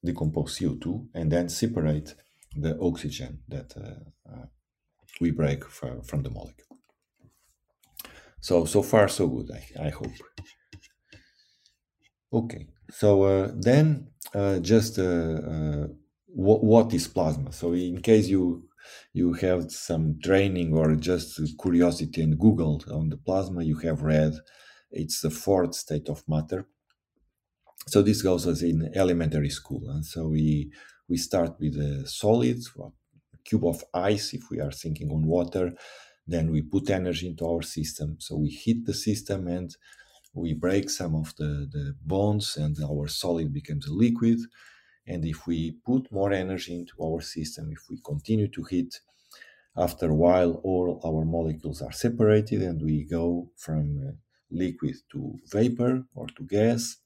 [0.05, 2.15] decompose CO2 and then separate
[2.57, 4.47] the oxygen that uh, uh,
[5.21, 6.79] we break from the molecule.
[8.41, 10.13] So, so far, so good, I, I hope.
[12.33, 15.87] Okay, so uh, then uh, just uh, uh
[16.33, 17.53] what, what is plasma?
[17.53, 18.69] So in case you
[19.13, 24.35] you have some training or just curiosity and Google on the plasma, you have read
[24.93, 26.67] it's the fourth state of matter.
[27.89, 30.71] So this goes as in elementary school, and so we
[31.09, 32.59] we start with a solid
[33.45, 35.73] cube of ice if we are thinking on water.
[36.29, 39.75] Then we put energy into our system, so we heat the system and
[40.33, 44.39] we break some of the, the bonds and our solid becomes a liquid.
[45.07, 49.01] And if we put more energy into our system, if we continue to heat,
[49.77, 54.13] after a while, all our molecules are separated and we go from uh,
[54.51, 56.97] liquid to vapor or to gas.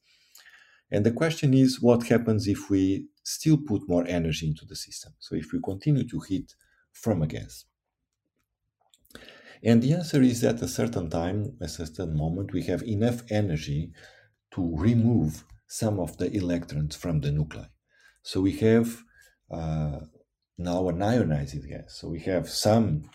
[0.91, 5.13] And the question is what happens if we still put more energy into the system?
[5.19, 6.53] So, if we continue to heat
[6.91, 7.65] from a gas.
[9.65, 13.23] And the answer is at a certain time, at a certain moment, we have enough
[13.31, 13.91] energy
[14.51, 17.65] to remove some of the electrons from the nuclei.
[18.21, 19.01] So we have
[19.49, 20.01] uh,
[20.59, 21.97] now an ionized gas.
[21.99, 23.09] So we have some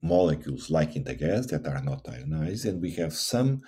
[0.00, 3.60] molecules, like in the gas, that are not ionized, and we have some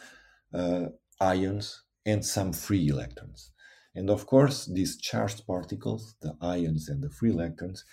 [0.54, 0.86] uh,
[1.20, 3.50] ions and some free electrons.
[3.96, 7.84] And of course, these charged particles, the ions and the free electrons,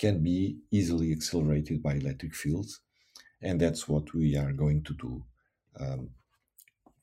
[0.00, 2.80] can be easily accelerated by electric fields
[3.44, 5.24] and that's what we are going to do
[5.78, 6.10] um,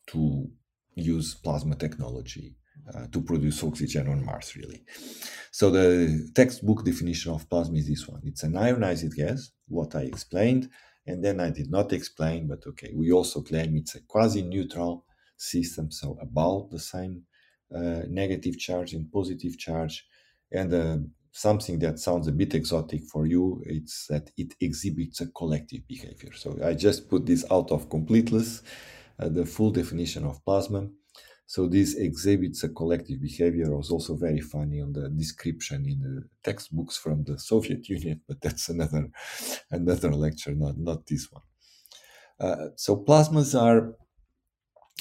[0.07, 0.49] to
[0.95, 2.55] use plasma technology
[2.93, 4.83] uh, to produce oxygen on Mars, really.
[5.51, 8.21] So the textbook definition of plasma is this one.
[8.25, 10.69] It's an ionized gas, what I explained,
[11.05, 15.05] and then I did not explain, but okay, we also claim it's a quasi-neutral
[15.37, 17.23] system, so about the same
[17.75, 20.05] uh, negative charge and positive charge,
[20.51, 20.97] and uh,
[21.31, 26.33] something that sounds a bit exotic for you it's that it exhibits a collective behavior.
[26.33, 28.61] So i just put this out of completeness
[29.19, 30.89] uh, the full definition of plasma.
[31.45, 36.29] So this exhibits a collective behavior was also very funny on the description in the
[36.43, 39.09] textbooks from the soviet union but that's another
[39.71, 41.43] another lecture not not this one.
[42.39, 43.95] Uh, so plasmas are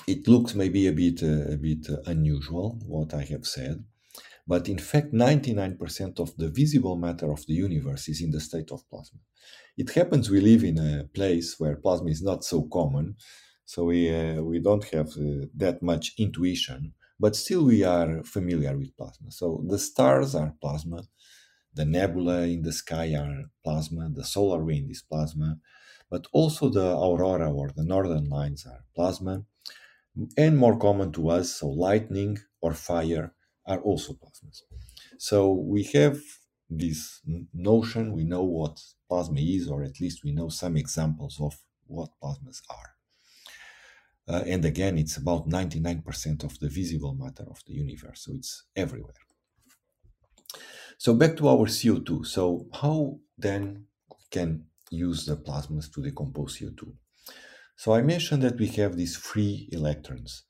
[0.07, 3.85] it looks maybe a bit uh, a bit unusual what i have said
[4.47, 8.71] but in fact, 99% of the visible matter of the universe is in the state
[8.73, 9.21] of plasma.
[9.77, 13.17] It happens we live in a place where plasma is not so common,
[13.65, 18.77] so we, uh, we don't have uh, that much intuition, but still we are familiar
[18.77, 19.31] with plasma.
[19.31, 21.05] So the stars are plasma,
[21.75, 25.61] the nebula in the sky are plasma, the solar wind is plasma,
[26.11, 29.47] but also the aurora or the northern lights are plasma,
[30.37, 33.35] and more common to us, so lightning or fire
[33.71, 34.63] are also plasmas.
[35.19, 36.19] So we have
[36.69, 37.21] this
[37.53, 38.77] notion, we know what
[39.09, 41.55] plasma is, or at least we know some examples of
[41.87, 42.91] what plasmas are.
[44.29, 48.65] Uh, and again, it's about 99% of the visible matter of the universe, so it's
[48.77, 49.15] everywhere.
[50.99, 52.27] So back to our CO2.
[52.27, 53.87] So how then
[54.31, 56.93] can use the plasmas to decompose CO2?
[57.77, 60.45] So I mentioned that we have these free electrons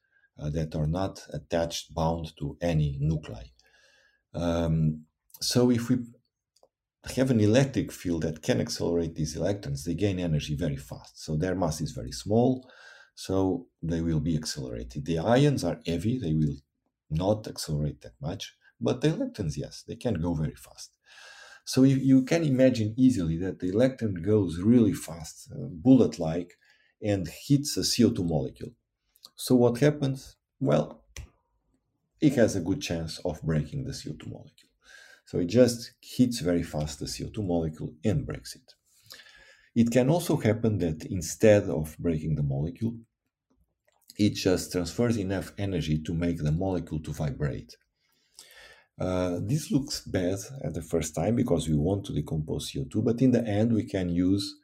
[0.49, 3.45] that are not attached, bound to any nuclei.
[4.33, 5.05] Um,
[5.41, 5.99] so if we
[7.17, 11.23] have an electric field that can accelerate these electrons, they gain energy very fast.
[11.23, 12.71] So their mass is very small,
[13.15, 15.05] so they will be accelerated.
[15.07, 16.57] The ions are heavy, they will
[17.11, 20.93] not accelerate that much, but the electrons, yes, they can go very fast.
[21.65, 26.55] So you, you can imagine easily that the electron goes really fast, uh, bullet like,
[27.03, 28.73] and hits a CO2 molecule.
[29.41, 30.37] So what happens?
[30.61, 31.03] Well,
[32.21, 34.71] it has a good chance of breaking the CO2 molecule.
[35.25, 38.75] So it just hits very fast the CO2 molecule and breaks it.
[39.75, 42.99] It can also happen that instead of breaking the molecule,
[44.19, 47.75] it just transfers enough energy to make the molecule to vibrate.
[48.99, 53.23] Uh, this looks bad at the first time because we want to decompose CO2, but
[53.23, 54.60] in the end, we can use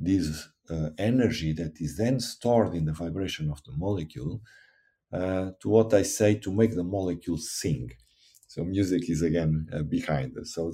[0.00, 4.40] this uh, energy that is then stored in the vibration of the molecule
[5.12, 7.90] uh, to what I say to make the molecule sing.
[8.46, 10.36] So music is again uh, behind.
[10.44, 10.72] So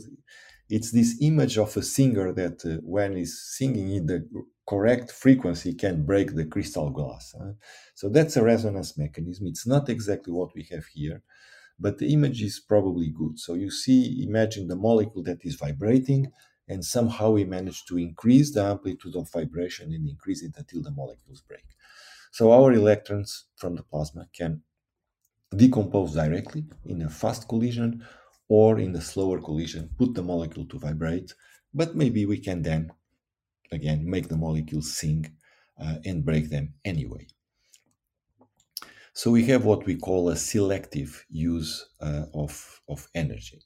[0.68, 4.28] it's this image of a singer that uh, when he's singing in the
[4.68, 7.34] correct frequency can break the crystal glass.
[7.94, 9.46] so that's a resonance mechanism.
[9.46, 11.22] It's not exactly what we have here,
[11.78, 13.38] but the image is probably good.
[13.38, 16.32] So you see, imagine the molecule that is vibrating
[16.68, 20.90] and somehow we manage to increase the amplitude of vibration and increase it until the
[20.90, 21.64] molecules break.
[22.32, 24.62] So our electrons from the plasma can
[25.54, 28.04] decompose directly in a fast collision
[28.48, 31.34] or in a slower collision, put the molecule to vibrate,
[31.72, 32.90] but maybe we can then
[33.72, 35.36] again make the molecules sing
[35.80, 37.26] uh, and break them anyway.
[39.12, 43.62] So we have what we call a selective use uh, of, of energy.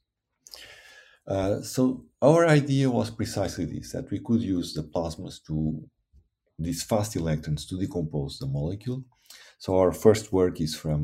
[1.30, 5.88] Uh, so our idea was precisely this, that we could use the plasmas to
[6.58, 9.04] these fast electrons to decompose the molecule.
[9.58, 11.00] So our first work is from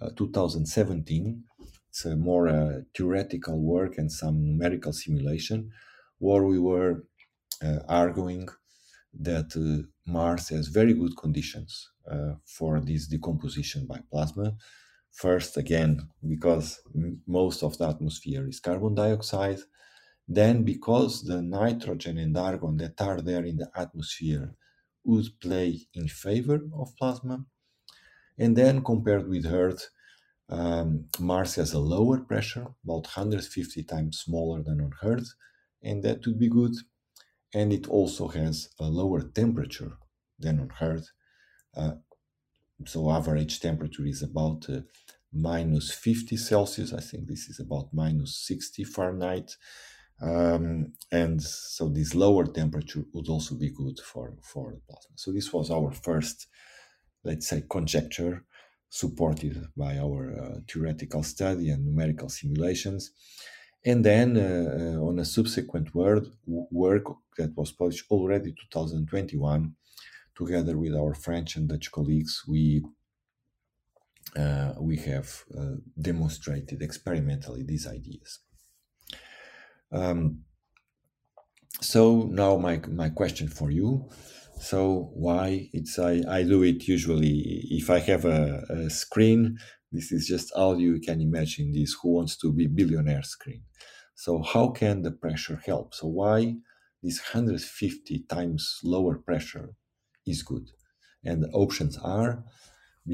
[0.00, 1.44] uh, uh, 2017.
[1.90, 5.72] It's a more uh, theoretical work and some numerical simulation
[6.18, 7.04] where we were
[7.62, 8.48] uh, arguing
[9.14, 9.50] that
[10.06, 11.90] Mars has very good conditions
[12.46, 14.56] for this decomposition by plasma.
[15.12, 16.80] First, again, because
[17.26, 19.60] most of the atmosphere is carbon dioxide.
[20.28, 24.54] Then, because the nitrogen and argon that are there in the atmosphere
[25.04, 27.44] would play in favor of plasma.
[28.38, 29.90] And then, compared with Earth,
[30.48, 35.34] um, Mars has a lower pressure, about 150 times smaller than on Earth,
[35.82, 36.74] and that would be good
[37.52, 39.92] and it also has a lower temperature
[40.38, 41.10] than on Earth.
[41.76, 41.92] Uh,
[42.86, 44.80] so average temperature is about uh,
[45.32, 46.92] minus 50 Celsius.
[46.92, 49.56] I think this is about minus 60 Fahrenheit.
[50.20, 55.16] Um, and so this lower temperature would also be good for, for the plasma.
[55.16, 56.46] So this was our first,
[57.24, 58.44] let's say, conjecture
[58.90, 63.12] supported by our uh, theoretical study and numerical simulations.
[63.84, 67.04] And then uh, uh, on a subsequent word, work
[67.38, 69.74] that was published already 2021,
[70.34, 72.82] together with our French and Dutch colleagues, we
[74.36, 78.40] uh, we have uh, demonstrated experimentally these ideas.
[79.92, 80.44] Um,
[81.80, 84.08] so now my my question for you.
[84.60, 89.58] So why it's I, I do it usually if I have a, a screen
[89.92, 90.94] this is just audio.
[90.94, 93.62] You can imagine this Who Wants to Be Billionaire screen.
[94.14, 95.94] So, how can the pressure help?
[95.94, 96.58] So, why
[97.02, 99.70] this 150 times lower pressure
[100.26, 100.70] is good?
[101.24, 102.44] And the options are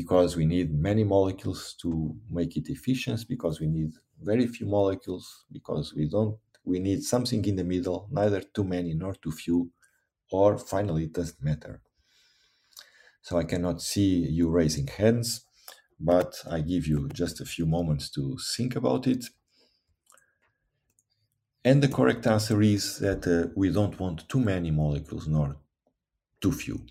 [0.01, 1.90] because we need many molecules to
[2.39, 3.93] make it efficient, because we need
[4.31, 5.27] very few molecules,
[5.59, 6.39] because we don't
[6.73, 9.59] we need something in the middle, neither too many nor too few,
[10.32, 11.82] or finally it doesn't matter.
[13.20, 15.44] So I cannot see you raising hands
[16.01, 19.27] but I give you just a few moments to think about it.
[21.66, 25.59] And the correct answer is that uh, we don't want too many molecules nor
[26.40, 26.86] too few.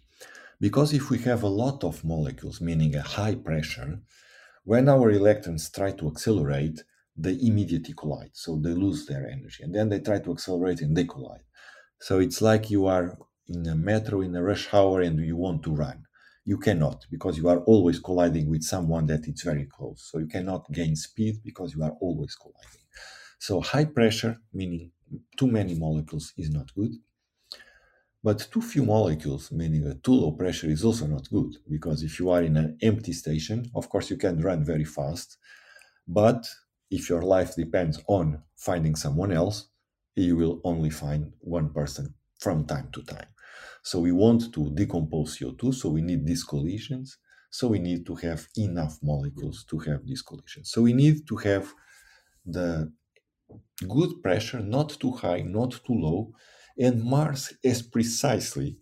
[0.60, 4.02] Because if we have a lot of molecules, meaning a high pressure,
[4.64, 6.84] when our electrons try to accelerate,
[7.18, 8.32] they immediately collide.
[8.34, 9.64] So they lose their energy.
[9.64, 11.44] And then they try to accelerate and they collide.
[12.00, 13.18] So it's like you are
[13.48, 16.06] in a metro in a rush hour and you want to run.
[16.46, 20.10] You cannot because you are always colliding with someone that is very close.
[20.12, 22.86] So you cannot gain speed because you are always colliding.
[23.40, 24.92] So high pressure, meaning
[25.38, 26.94] too many molecules, is not good.
[28.26, 32.18] But too few molecules, meaning a too low pressure, is also not good because if
[32.20, 35.38] you are in an empty station, of course you can run very fast.
[36.08, 36.42] But
[36.90, 39.68] if your life depends on finding someone else,
[40.16, 43.30] you will only find one person from time to time.
[43.84, 47.20] So we want to decompose CO2, so we need these collisions.
[47.52, 50.72] So we need to have enough molecules to have these collisions.
[50.72, 51.72] So we need to have
[52.44, 52.92] the
[53.88, 56.34] good pressure, not too high, not too low,
[56.78, 58.78] and Mars is precisely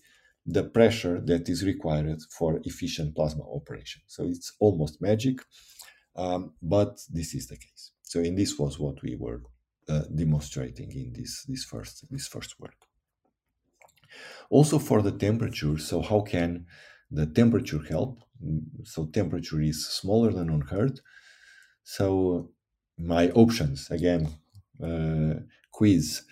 [0.46, 4.02] the pressure that is required for efficient plasma operation.
[4.08, 5.38] So it's almost magic,
[6.16, 7.92] um, but this is the case.
[8.02, 9.42] So, and this was what we were
[9.88, 12.76] uh, demonstrating in this this first this first work.
[14.50, 15.78] Also for the temperature.
[15.78, 16.66] So how can
[17.10, 18.20] the temperature help?
[18.84, 21.00] So temperature is smaller than on Earth.
[21.84, 22.52] So
[22.98, 24.30] my options again
[24.82, 25.42] uh,
[25.72, 26.24] quiz.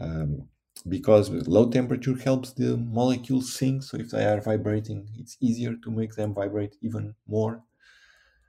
[0.00, 0.48] Um,
[0.88, 3.82] because low temperature helps the molecules sink.
[3.82, 7.62] So if they are vibrating, it's easier to make them vibrate even more.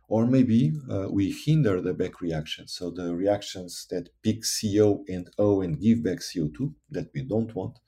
[0.09, 2.67] Or maybe uh, we hinder the back reaction.
[2.67, 7.53] So the reactions that pick CO and O and give back CO2 that we don't
[7.53, 7.79] want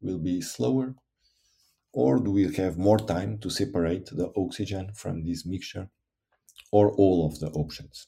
[0.00, 0.94] will be slower.
[1.92, 5.88] Or do we have more time to separate the oxygen from this mixture?
[6.70, 8.06] Or all of the options?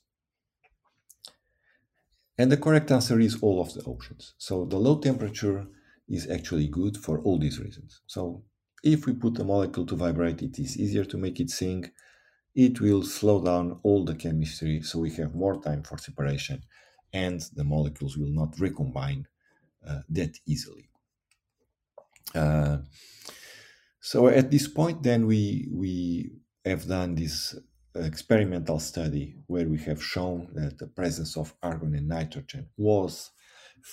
[2.36, 4.34] And the correct answer is all of the options.
[4.38, 5.66] So the low temperature
[6.08, 8.00] is actually good for all these reasons.
[8.06, 8.44] So
[8.82, 11.92] if we put a molecule to vibrate, it is easier to make it sink.
[12.54, 16.62] It will slow down all the chemistry, so we have more time for separation,
[17.12, 19.26] and the molecules will not recombine
[19.86, 20.88] uh, that easily.
[22.34, 22.78] Uh,
[24.00, 26.32] so at this point, then we we
[26.64, 27.54] have done this
[27.94, 33.30] experimental study where we have shown that the presence of argon and nitrogen was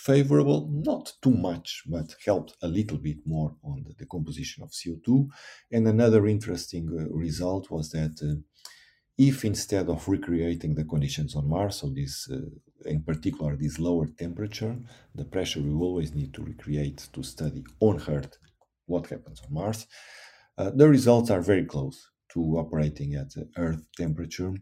[0.04, 5.28] favorable, not too much, but helped a little bit more on the decomposition of CO2.
[5.72, 8.42] And another interesting uh, result was that uh,
[9.18, 12.42] if instead of recreating the conditions on Mars, so this, uh,
[12.86, 14.76] in particular, this lower temperature,
[15.14, 18.38] the pressure we always need to recreate to study on Earth
[18.88, 19.88] what happens on Mars,
[20.58, 24.54] uh, the results are very close to operating at Earth temperature.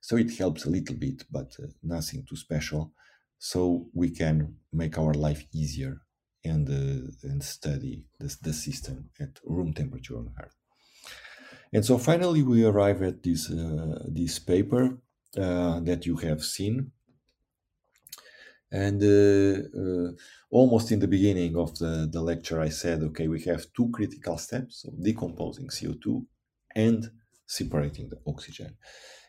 [0.00, 2.92] So it helps a little bit, but uh, nothing too special.
[3.40, 6.02] So we can make our life easier
[6.44, 10.56] and uh, and study the, the system at room temperature on Earth.
[11.72, 14.98] And so finally, we arrive at this uh, this paper
[15.38, 16.92] uh, that you have seen.
[18.72, 20.12] And uh, uh,
[20.50, 24.36] almost in the beginning of the, the lecture, I said, okay, we have two critical
[24.36, 26.26] steps: so decomposing CO2
[26.76, 27.10] and
[27.46, 28.76] separating the oxygen.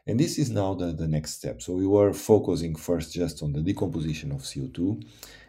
[0.08, 1.62] And this is now the, the next step.
[1.62, 5.04] So we were focusing first just on the decomposition of CO2,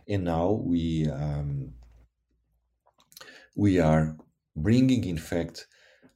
[0.09, 1.73] and now we um,
[3.57, 4.17] we are
[4.57, 5.67] bringing, in fact,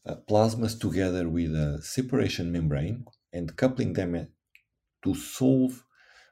[0.06, 4.28] uh, plasmas together with a separation membrane and coupling them
[5.04, 5.84] to solve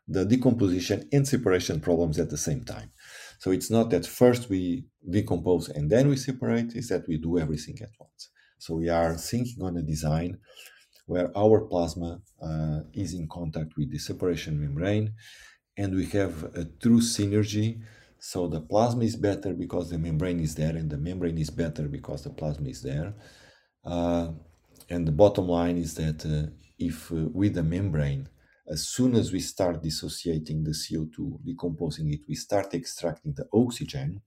[0.07, 2.91] the decomposition and separation problems at the same time.
[3.39, 7.39] So it's not that first we decompose and then we separate, it's that we do
[7.39, 8.31] everything at once.
[8.59, 10.39] So we are thinking on a design
[11.07, 15.13] where our plasma uh, is in contact with the separation membrane
[15.77, 17.81] and we have a true synergy.
[18.19, 21.89] So the plasma is better because the membrane is there and the membrane is better
[21.89, 23.15] because the plasma is there.
[23.85, 24.29] Uh,
[24.89, 28.29] and the bottom line is that uh, if uh, with the membrane,
[28.67, 34.23] as soon as we start dissociating the CO2, decomposing it, we start extracting the oxygen,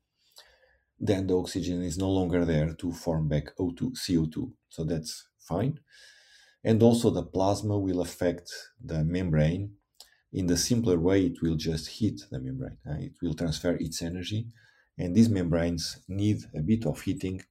[0.99, 4.51] then the oxygen is no longer there to form back O2, CO2.
[4.69, 5.79] So that's fine.
[6.67, 8.51] And also the plasma will affect
[8.83, 9.77] the membrane.
[10.33, 12.77] In the simpler way, it will just heat the membrane.
[12.85, 14.47] Uh, it will transfer its energy.
[14.97, 17.41] And these membranes need a bit of heating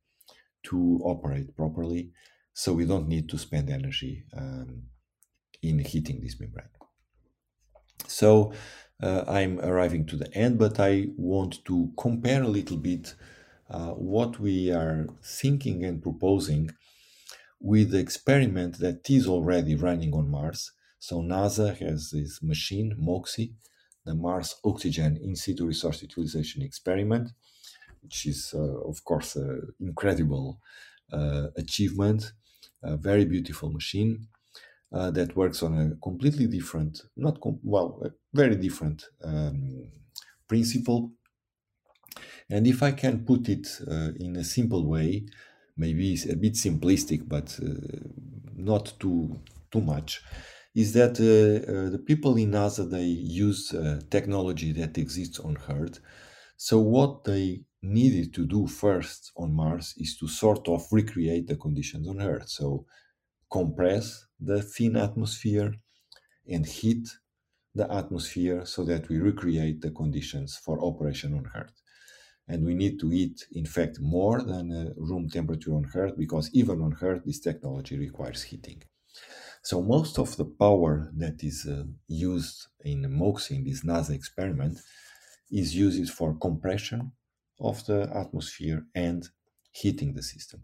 [0.64, 2.10] to operate properly.
[2.52, 4.82] So we don't need to spend energy um,
[5.62, 6.74] in heating this membrane.
[8.06, 8.52] So
[9.02, 13.14] uh, I'm arriving to the end, but I want to compare a little bit
[13.70, 16.70] uh, what we are thinking and proposing
[17.60, 20.72] with the experiment that is already running on Mars.
[20.98, 23.54] So NASA has this machine, MOXIE,
[24.04, 27.32] the Mars Oxygen In Situ Resource Utilization Experiment,
[28.02, 30.60] which is, uh, of course, an incredible
[31.12, 32.32] uh, achievement,
[32.82, 34.28] a very beautiful machine.
[34.92, 39.90] uh, that works on a completely different, not com- well, a very different um,
[40.48, 41.12] principle.
[42.48, 45.26] And if I can put it uh, in a simple way,
[45.76, 48.08] maybe it's a bit simplistic, but uh,
[48.54, 49.40] not too
[49.70, 50.22] too much,
[50.74, 53.74] is that uh, uh, the people in NASA they use
[54.10, 56.00] technology that exists on Earth.
[56.56, 61.56] So what they needed to do first on Mars is to sort of recreate the
[61.56, 62.48] conditions on Earth.
[62.48, 62.86] So
[63.50, 65.74] compress the thin atmosphere
[66.48, 67.08] and heat
[67.74, 71.82] the atmosphere so that we recreate the conditions for operation on Earth.
[72.48, 76.51] And we need to eat, in fact, more than uh, room temperature on Earth because
[76.55, 78.82] even on Earth, this technology requires heating.
[79.62, 84.78] So most of the power that is uh, used in MOXIE, in this NASA experiment,
[85.51, 87.12] is used for compression
[87.60, 89.28] of the atmosphere and
[89.73, 90.62] heating the system.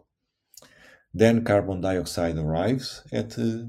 [1.13, 3.65] Then carbon dioxide arrives at, uh,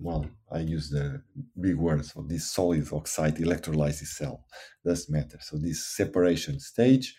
[0.00, 1.22] well, I use the
[1.60, 4.44] big words of this solid oxide electrolysis cell,
[4.84, 5.38] doesn't matter.
[5.40, 7.16] So this separation stage,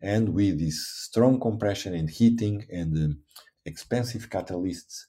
[0.00, 3.18] and with this strong compression and heating and um,
[3.64, 5.04] expensive catalysts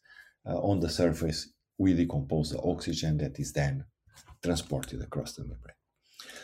[0.45, 3.85] uh, on the surface, we decompose the oxygen that is then
[4.43, 5.75] transported across the membrane.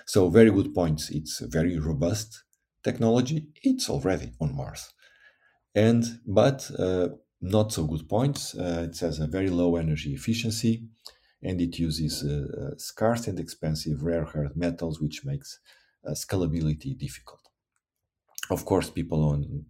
[0.05, 1.09] So very good points.
[1.09, 2.43] It's a very robust
[2.83, 3.47] technology.
[3.63, 4.93] It's already on Mars
[5.77, 7.09] and but uh,
[7.41, 8.55] not so good points.
[8.55, 10.87] Uh, it has a very low energy efficiency,
[11.41, 15.59] and it uses uh, scarce and expensive rare earth metals, which makes
[16.11, 17.41] scalability difficult.
[18.49, 19.65] Of course, people on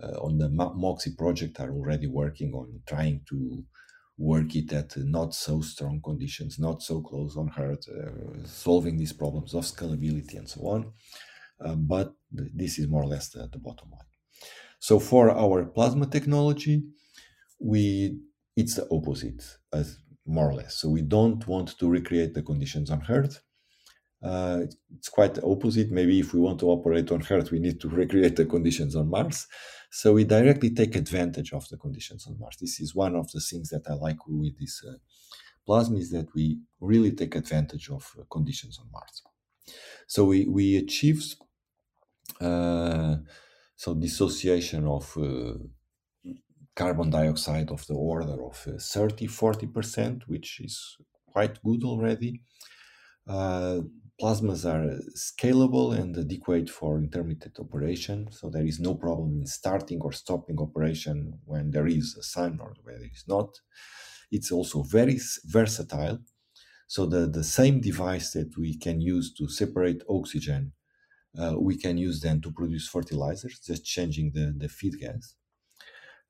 [0.00, 3.64] on the MOXIE project are already working on trying to
[4.16, 9.12] work it at not so strong conditions, not so close on Earth, uh, solving these
[9.12, 10.92] problems of scalability and so on.
[11.64, 14.07] Uh, but this is more or less the, the bottom line.
[14.78, 16.84] So for our plasma technology,
[17.60, 18.18] we
[18.56, 19.42] it's the opposite,
[19.72, 20.80] as more or less.
[20.80, 23.40] So we don't want to recreate the conditions on Earth.
[24.22, 24.62] Uh,
[24.96, 25.92] it's quite the opposite.
[25.92, 29.08] Maybe if we want to operate on Earth, we need to recreate the conditions on
[29.08, 29.46] Mars.
[29.90, 32.56] So we directly take advantage of the conditions on Mars.
[32.60, 34.94] This is one of the things that I like with this uh,
[35.64, 39.22] plasma is that we really take advantage of uh, conditions on Mars.
[40.06, 41.36] So we we achieved
[42.40, 43.16] uh,
[43.82, 45.54] so dissociation of uh,
[46.74, 50.96] carbon dioxide of the order of uh, 30 40%, which is
[51.26, 52.42] quite good already.
[53.26, 53.82] Uh,
[54.20, 60.00] plasmas are scalable and adequate for intermittent operation, so there is no problem in starting
[60.02, 63.60] or stopping operation when there is a sun or when there is not.
[64.32, 66.20] It's also very versatile.
[66.88, 70.72] So the, the same device that we can use to separate oxygen
[71.38, 75.34] uh, we can use them to produce fertilizers, just changing the, the feed gas.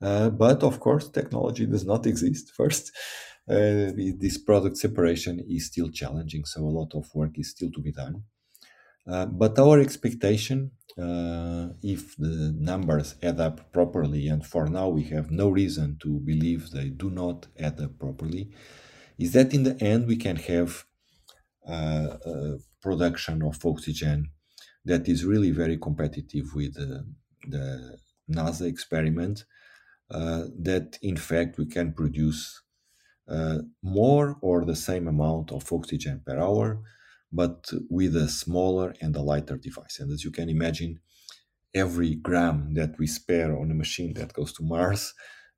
[0.01, 2.93] Uh, but of course, technology does not exist first.
[3.49, 7.81] Uh, this product separation is still challenging, so a lot of work is still to
[7.81, 8.23] be done.
[9.07, 15.05] Uh, but our expectation, uh, if the numbers add up properly, and for now we
[15.05, 18.51] have no reason to believe they do not add up properly,
[19.19, 20.85] is that in the end we can have
[21.67, 22.17] uh,
[22.83, 24.31] production of oxygen
[24.85, 27.03] that is really very competitive with uh,
[27.47, 27.99] the
[28.31, 29.45] NASA experiment.
[30.11, 32.63] Uh, that in fact we can produce
[33.29, 36.81] uh, more or the same amount of oxygen per hour,
[37.31, 39.99] but with a smaller and a lighter device.
[40.01, 41.01] And as you can imagine,
[41.75, 45.13] every gram that we spare on a machine that goes to Mars,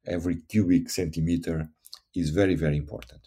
[0.05, 1.69] every cubic centimeter
[2.15, 3.21] is very, very important.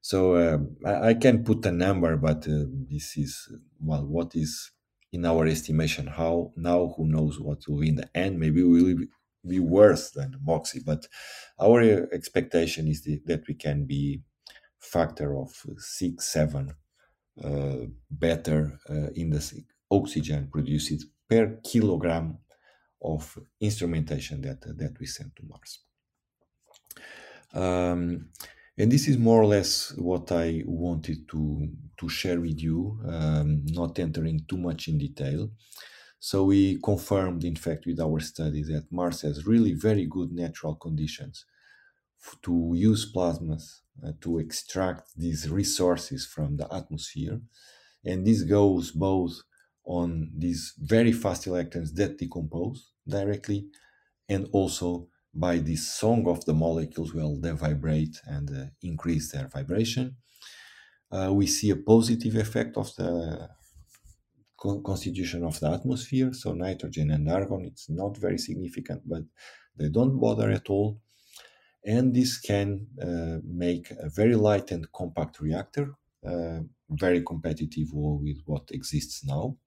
[0.00, 3.48] So uh, I, I, can put a number, but uh, this is
[3.80, 4.70] well, what is
[5.12, 6.06] in our estimation.
[6.06, 8.38] How now, who knows what will be in the end?
[8.38, 9.06] Maybe we will
[9.46, 11.06] be worse than MOXIE, but
[11.60, 11.80] our
[12.12, 14.22] expectation is that we can be
[14.78, 16.74] factor of six, seven
[17.42, 22.38] uh, better uh, in the oxygen produced per kilogram
[23.02, 25.80] of instrumentation that that we send to Mars.
[27.52, 28.30] Um,
[28.78, 33.64] and this is more or less what I wanted to, to share with you, um,
[33.66, 35.50] not entering too much in detail.
[36.18, 40.74] So we confirmed, in fact, with our study that Mars has really very good natural
[40.74, 41.44] conditions
[42.42, 47.40] to use plasmas uh, to extract these resources from the atmosphere.
[48.04, 49.34] And this goes both
[49.84, 53.68] on these very fast electrons that decompose directly
[54.28, 59.48] and also by this song of the molecules well they vibrate and uh, increase their
[59.48, 60.16] vibration.
[61.10, 63.50] Uh, we see a positive effect of the
[64.56, 66.32] co- constitution of the atmosphere.
[66.32, 69.24] So nitrogen and argon it's not very significant but
[69.76, 71.00] they don't bother at all.
[71.84, 75.94] And this can uh, make a very light and compact reactor,
[76.26, 76.60] uh,
[76.90, 79.58] very competitive with what exists now.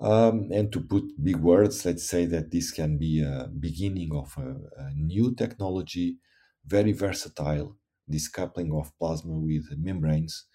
[0.00, 4.34] Um, and to put big words, let's say that this can be a beginning of
[4.38, 6.18] a, a new technology,
[6.64, 7.76] very versatile,
[8.08, 10.46] this coupling of plasma with membranes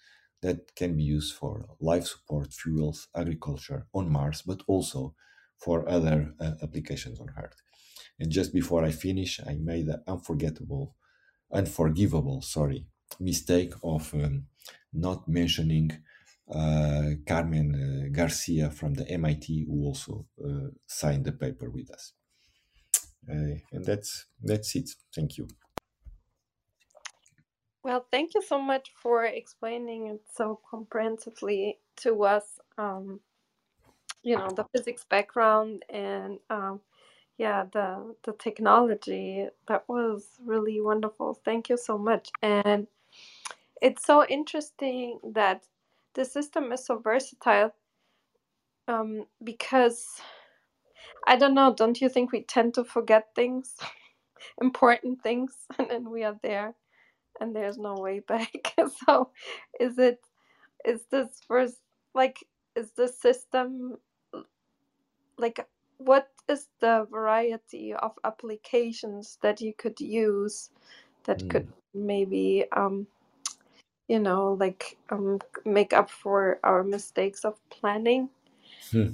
[0.42, 5.14] that can be used for life support, fuels, agriculture on Mars, but also
[5.56, 7.62] for other uh, applications on Earth.
[8.18, 10.96] And just before I finish, I made an unforgettable,
[11.52, 12.86] unforgivable, sorry,
[13.20, 14.46] mistake of um,
[14.92, 16.02] not mentioning
[17.26, 22.12] Carmen uh, Garcia from the MIT, who also uh, signed the paper with us.
[23.28, 24.90] Uh, and that's that's it.
[25.14, 25.48] Thank you.
[27.82, 32.58] Well, thank you so much for explaining it so comprehensively to us.
[32.78, 33.20] Um,
[34.26, 36.80] you know the physics background and um,
[37.38, 42.88] yeah the the technology that was really wonderful thank you so much and
[43.80, 45.62] it's so interesting that
[46.16, 47.72] the system is so versatile
[48.88, 50.04] um, because
[51.26, 53.76] i don't know don't you think we tend to forget things
[54.60, 56.74] important things and then we are there
[57.40, 58.74] and there's no way back
[59.06, 59.30] so
[59.78, 60.18] is it
[60.84, 61.76] is this first
[62.14, 62.44] like
[62.74, 63.96] is the system
[65.38, 65.66] like
[65.98, 70.70] what is the variety of applications that you could use
[71.24, 71.50] that mm.
[71.50, 73.06] could maybe um
[74.08, 78.28] you know like um make up for our mistakes of planning
[78.90, 79.10] hmm.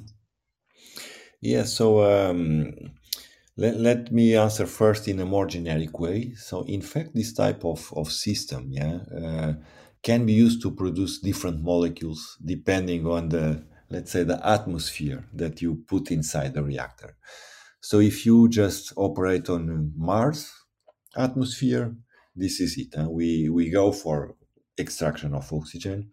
[1.40, 2.72] yeah so um
[3.56, 7.64] let, let me answer first in a more generic way so in fact this type
[7.64, 9.52] of, of system yeah uh,
[10.02, 15.60] can be used to produce different molecules depending on the let's say the atmosphere that
[15.60, 17.16] you put inside the reactor.
[17.80, 20.50] So if you just operate on Mars
[21.16, 21.94] atmosphere,
[22.34, 22.94] this is it.
[22.94, 24.34] And we we go for
[24.78, 26.10] extraction of oxygen.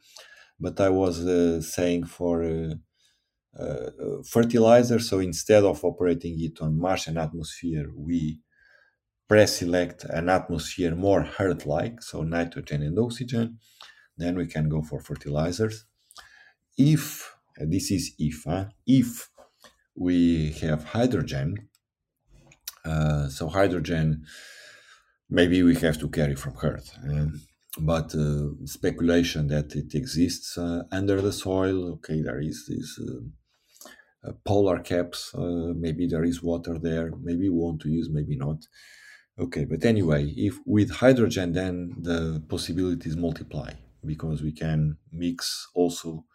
[0.60, 2.74] But I was uh, saying for uh,
[3.58, 3.90] uh,
[4.28, 8.42] fertilizer, so instead of operating it on Martian atmosphere, we
[9.28, 13.60] pre-select an atmosphere more Earth-like, so nitrogen and oxygen.
[14.18, 15.86] Then we can go for fertilizers.
[16.78, 18.66] If this is if huh?
[18.88, 19.30] if
[19.96, 21.70] we have hydrogen
[22.86, 24.26] uh, so hydrogen
[25.30, 26.98] maybe we have to carry from earth
[27.78, 34.30] but uh, speculation that it exists uh, under the soil okay there is this uh,
[34.30, 38.36] uh, polar caps uh, maybe there is water there maybe we want to use maybe
[38.36, 38.66] not
[39.38, 43.72] okay but anyway if with hydrogen then the possibilities multiply
[44.06, 46.26] because we can mix also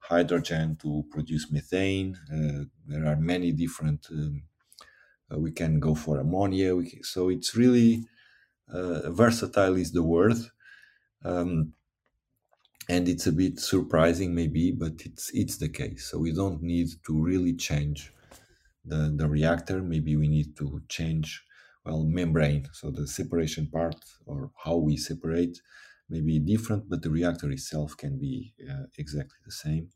[0.00, 2.16] hydrogen to produce methane.
[2.32, 4.06] Uh, there are many different.
[4.10, 4.42] Um,
[5.36, 6.74] we can go for ammonia.
[6.74, 8.04] Can, so it's really
[8.68, 10.36] versatile is the word,
[11.24, 11.72] um,
[12.88, 16.10] and it's a bit surprising maybe, but it's it's the case.
[16.10, 18.12] So we don't need to really change
[18.84, 19.82] the the reactor.
[19.82, 21.44] Maybe we need to change
[21.84, 25.60] well membrane, so the separation part or how we separate
[26.08, 29.88] may be different, but the reactor itself can be uh, exactly the same.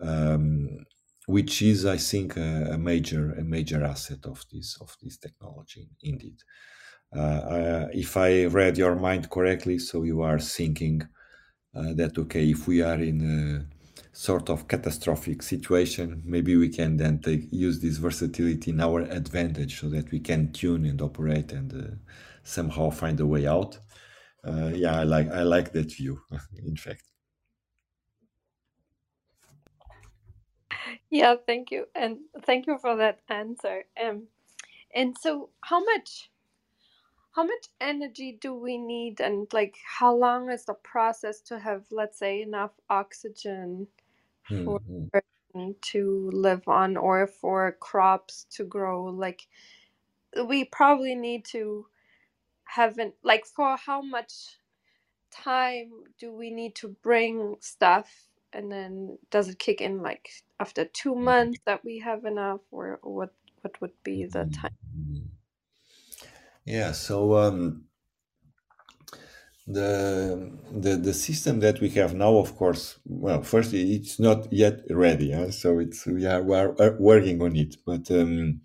[0.00, 0.84] Um,
[1.26, 5.88] which is, I think, a, a, major a major asset of this of this technology.
[6.02, 6.38] Indeed,
[7.14, 11.02] uh, uh, if I read your mind correctly, so you are thinking
[11.74, 13.76] uh, that okay, if we are in a
[14.12, 19.80] sort of catastrophic situation, maybe we can then take, use this versatility in our advantage,
[19.80, 21.94] so that we can tune and operate and uh,
[22.42, 23.78] somehow find a way out
[24.74, 26.20] yeah, I like I like that view.
[26.66, 27.02] in fact.
[31.10, 33.84] Yeah, thank you, and thank you for that answer.
[34.02, 34.28] Um,
[34.94, 36.30] and so how much
[37.34, 41.84] how much energy do we need and like how long is the process to have
[41.90, 43.86] let's say enough oxygen
[44.48, 45.70] for mm-hmm.
[45.80, 49.46] to live on or for crops to grow like
[50.46, 51.86] we probably need to
[52.64, 54.58] haven't like for how much
[55.30, 55.90] time
[56.20, 58.08] do we need to bring stuff
[58.52, 60.30] and then does it kick in like
[60.60, 61.24] after two mm-hmm.
[61.24, 63.32] months that we have enough or, what
[63.62, 64.60] what would be the mm-hmm.
[64.60, 65.30] time
[66.64, 67.84] yeah so um
[69.66, 74.80] the the the system that we have now of course well first it's not yet
[74.90, 75.50] ready huh?
[75.50, 78.60] so it's we are, we are uh, working on it but um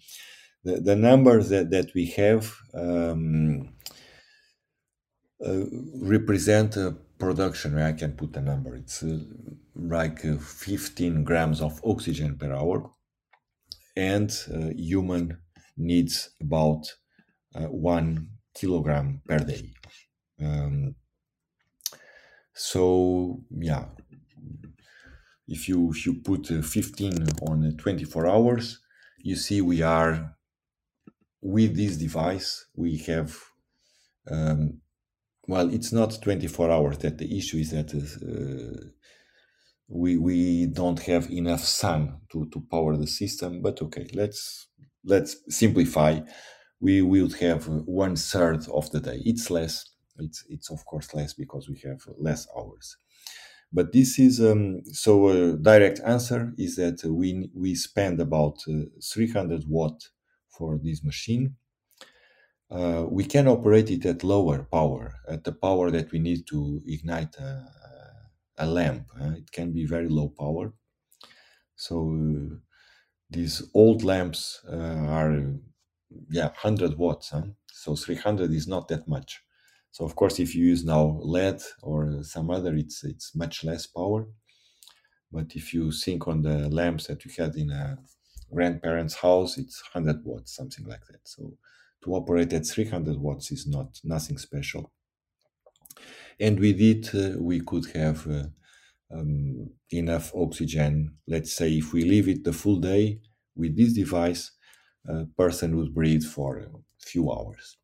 [0.65, 3.69] the, the numbers that that we have um
[5.45, 5.63] uh,
[6.01, 9.19] represent a production i can put a number it's uh,
[9.75, 12.91] like uh, 15 grams of oxygen per hour
[13.95, 14.31] and
[14.75, 15.37] human
[15.77, 16.93] needs about
[17.53, 19.71] one kilogram per day.
[20.41, 20.95] Um,
[22.53, 23.85] so yeah,
[25.47, 28.79] if you if you put uh, 15 on uh, 24 hours,
[29.17, 30.35] you see we are
[31.41, 33.35] with this device we have
[34.29, 34.79] um,
[35.47, 38.87] well it's not 24 hours that the issue is that uh,
[39.87, 44.67] we we don't have enough sun to to power the system but okay let's
[45.05, 46.19] let's simplify
[46.79, 49.21] we would have one third of the day.
[49.25, 49.85] It's less.
[50.17, 52.97] It's it's of course less because we have less hours.
[53.73, 58.85] But this is um, so a direct answer is that we we spend about uh,
[59.03, 60.09] 300 watt
[60.49, 61.55] for this machine.
[62.71, 66.81] Uh, we can operate it at lower power at the power that we need to
[66.85, 67.67] ignite a,
[68.57, 70.73] a lamp uh, it can be very low power.
[71.75, 72.55] So uh,
[73.29, 75.55] these old lamps uh, are
[76.29, 77.43] yeah 100 watts huh?
[77.71, 79.41] so 300 is not that much.
[79.91, 83.87] So of course if you use now led or some other it's it's much less
[83.87, 84.27] power.
[85.31, 87.97] But if you think on the lamps that you had in a
[88.53, 91.21] grandparents house it's 100 watts something like that.
[91.23, 91.57] So
[92.03, 94.91] to operate at 300 watts is not nothing special.
[96.39, 98.43] And with it uh, we could have uh,
[99.11, 101.17] um, enough oxygen.
[101.27, 103.21] Let's say if we leave it the full day
[103.55, 104.51] with this device
[105.09, 106.67] a person would breathe for a
[106.99, 107.77] few hours.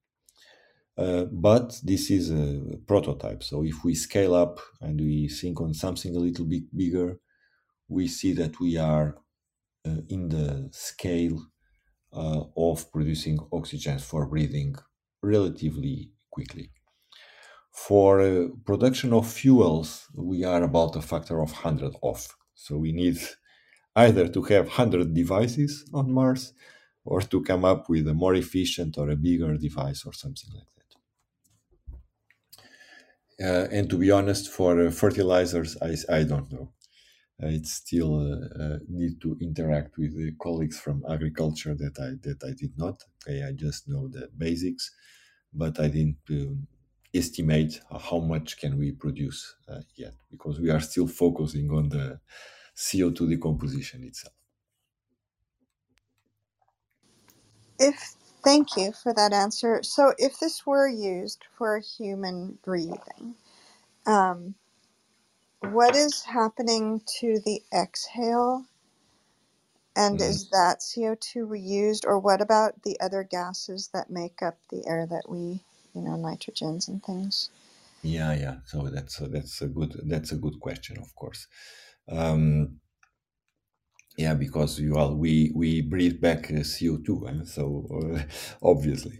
[0.97, 3.43] Uh, but this is a prototype.
[3.43, 7.19] So if we scale up and we think on something a little bit bigger
[7.88, 9.18] we see that we are
[9.85, 11.45] uh, in the scale
[12.14, 14.76] uh, of producing oxygen for breathing
[15.22, 16.72] relatively quickly.
[17.72, 22.35] For uh, production of fuels, we are about a factor of 100 off.
[22.56, 23.18] So we need
[23.95, 26.53] either to have 100 devices on Mars
[27.06, 30.69] or to come up with a more efficient or a bigger device or something like
[30.76, 30.95] that.
[33.41, 36.73] Uh, and to be honest, for uh, fertilizers, I, I don't know.
[37.44, 42.11] Uh, it's still uh, uh, need to interact with the colleagues from agriculture that I
[42.27, 43.03] that I did not.
[43.23, 44.95] Okay, I just know the basics,
[45.53, 46.68] but I didn't um,
[47.14, 52.22] estimate how much can we produce uh, yet because we are still focusing on the
[52.76, 54.36] CO2 decomposition itself.
[57.80, 59.84] If thank you for that answer.
[59.84, 63.35] So, if this were used for human breathing,
[64.07, 64.56] um,
[65.61, 68.65] what is happening to the exhale?
[69.95, 70.22] And Mhm.
[70.22, 75.07] is that CO2 reused, or what about the other gases that make up the air
[75.07, 77.52] that we, you know, nitrogens and things?
[78.03, 78.57] Yeah, yeah.
[78.65, 81.47] So that's a, that's a good that's a good question, of course.
[82.10, 82.80] Um,
[84.18, 88.22] yeah, because all we we breathe back uh, CO2, and so uh,
[88.64, 89.20] obviously,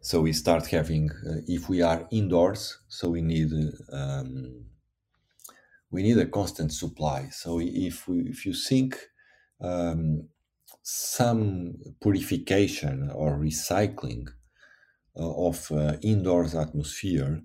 [0.00, 3.50] so we start having uh, if we are indoors, so we need
[3.92, 4.64] um,
[5.90, 7.28] we need a constant supply.
[7.30, 8.98] So if we, if you think
[9.60, 10.28] um,
[10.82, 14.28] some purification or recycling
[15.18, 17.42] uh, of uh, indoors atmosphere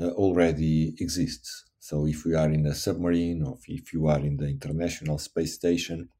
[0.00, 1.69] uh, already exists.
[1.80, 5.54] So if we are in a submarine or if you are in the International Space
[5.54, 6.10] Station,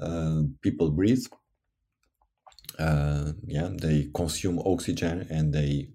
[0.00, 1.24] uh, people breathe.
[2.78, 5.88] Uh, yeah, they consume oxygen and they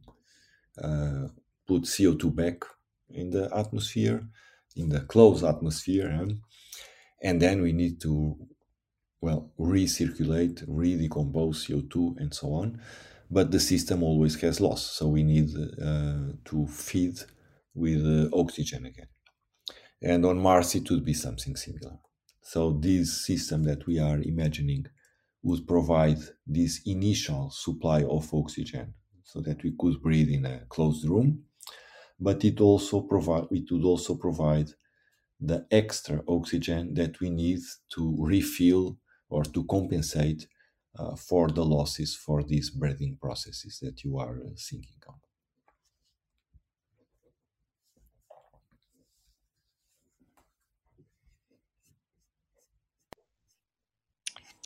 [0.81, 1.27] uh,
[1.67, 2.63] put CO2 back
[3.09, 4.23] in the atmosphere,
[4.75, 6.09] in the closed atmosphere,
[7.21, 8.37] and then we need to
[9.19, 12.81] well recirculate, redecompose CO2, and so on.
[13.29, 17.19] But the system always has loss, so we need uh, to feed
[17.73, 19.07] with uh, oxygen again.
[20.01, 21.99] And on Mars, it would be something similar.
[22.41, 24.87] So this system that we are imagining
[25.43, 31.07] would provide this initial supply of oxygen, so that we could breathe in a closed
[31.07, 31.45] room.
[32.19, 34.69] But it also provide it would also provide
[35.39, 37.61] the extra oxygen that we need
[37.95, 38.99] to refill
[39.29, 40.47] or to compensate
[40.99, 45.20] uh, for the losses for these breathing processes that you are uh, thinking of.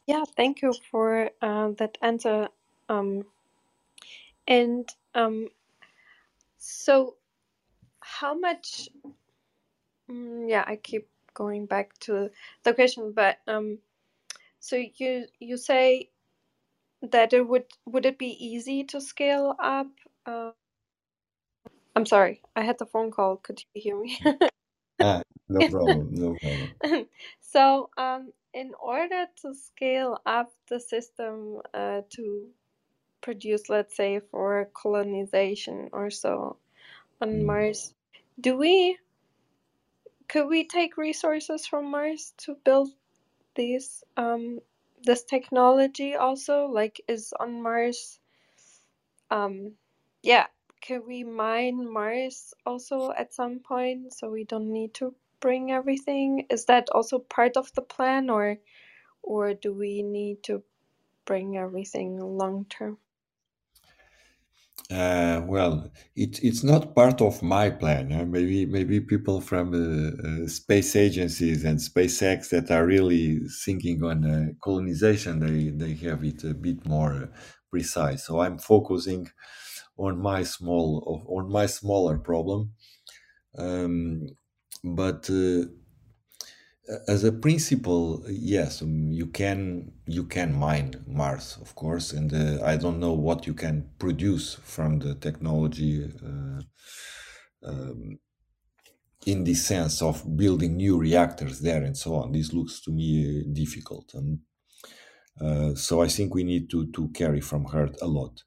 [0.08, 2.50] Yeah, thank you for uh, that answer.
[2.90, 3.26] Um,
[4.48, 5.50] and um,
[6.58, 7.16] so,
[8.02, 8.90] how much?
[10.10, 12.30] Mm, yeah, I keep going back to
[12.64, 13.80] the question, but um,
[14.60, 16.10] so you you say
[17.02, 19.88] that it would would it be easy to scale up?
[20.26, 20.52] Uh,
[21.96, 23.38] I'm sorry, I had the phone call.
[23.38, 24.20] Could you hear me?
[25.02, 26.76] Ah, no problem, no problem.
[27.42, 32.48] so, um, in order to scale up the system uh, to
[33.22, 36.58] produce, let's say, for colonization or so
[37.22, 37.46] on Mm.
[37.46, 37.94] Mars,
[38.40, 38.98] do we
[40.30, 42.90] could we take resources from Mars to build
[43.56, 44.60] these um
[45.04, 46.68] this technology also?
[46.68, 48.20] Like is on Mars
[49.32, 49.74] um
[50.24, 50.48] yeah,
[50.82, 56.48] can we mine Mars also at some point so we don't need to bring everything?
[56.50, 58.58] Is that also part of the plan or
[59.24, 60.64] or do we need to
[61.26, 63.00] bring everything long term?
[64.92, 68.12] Uh, well, it, it's not part of my plan.
[68.12, 68.24] huh?
[68.26, 74.24] Maybe maybe people from uh, uh, space agencies and SpaceX that are really thinking on
[74.26, 77.28] uh, colonization, they they have it a bit more uh,
[77.72, 78.26] precise.
[78.28, 79.28] So I'm focusing
[79.98, 82.74] on my small on my smaller problem.
[83.58, 84.28] Um,
[84.86, 85.66] but uh,
[87.08, 92.64] as a principle, yes, um, you can you can mine Mars, of course, and uh,
[92.64, 96.62] I don't know what you can produce from the technology uh,
[97.68, 98.20] um,
[99.26, 102.32] in the sense of building new reactors there and so on.
[102.32, 104.40] This looks to me uh, difficult, and
[105.42, 108.44] uh, so I think we need to to carry from Earth a lot.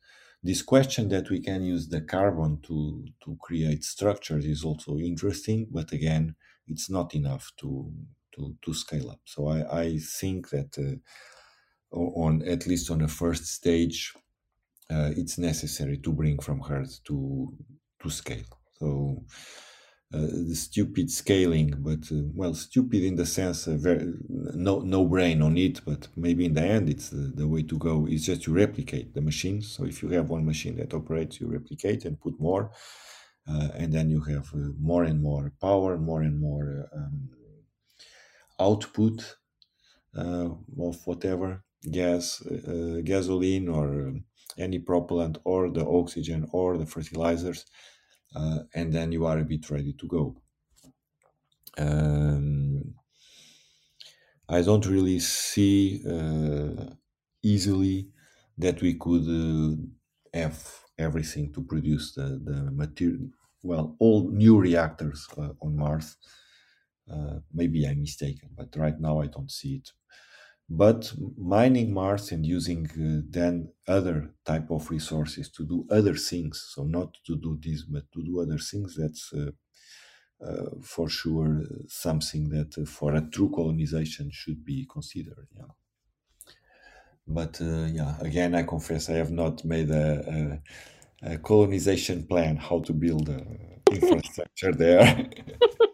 [0.48, 5.66] This question that we can use the carbon to to create structures is also interesting,
[5.70, 6.24] but again,
[6.66, 7.92] it's not enough to
[8.32, 9.20] to, to scale up.
[9.24, 14.14] So I, I think that uh, on at least on the first stage,
[14.94, 17.52] uh, it's necessary to bring from Earth to
[18.00, 18.50] to scale.
[18.78, 18.88] So
[20.10, 25.42] the stupid scaling, but uh, well, stupid in the sense uh, very, no no brain
[25.42, 28.06] on it, but maybe in the end it's the, the way to go.
[28.06, 29.70] Is just to replicate the machines.
[29.70, 32.70] So if you have one machine that operates, you replicate and put more,
[33.46, 37.28] uh, and then you have uh, more and more power, more and more um,
[38.58, 39.36] output
[40.16, 44.24] uh, of whatever gas, uh, gasoline, or um,
[44.56, 47.66] any propellant, or the oxygen, or the fertilizers,
[48.34, 50.36] uh, and then you are a bit ready to go.
[51.78, 52.94] Um,
[54.48, 56.94] I don't really see uh,
[57.42, 58.10] easily
[58.56, 59.76] that we could uh,
[60.34, 63.28] have everything to produce the, the material,
[63.62, 66.16] well, all new reactors uh, on Mars.
[67.10, 69.90] Uh, maybe I'm mistaken, but right now I don't see it.
[70.70, 76.62] But mining Mars and using uh, then other type of resources to do other things,
[76.74, 79.52] so not to do this, but to do other things, that's uh,
[80.40, 85.48] uh, for sure something that uh, for a true colonization should be considered.
[85.56, 85.72] Yeah.
[87.26, 90.60] But uh, yeah, again, I confess I have not made a,
[91.22, 93.28] a, a colonization plan how to build
[93.90, 95.30] infrastructure there.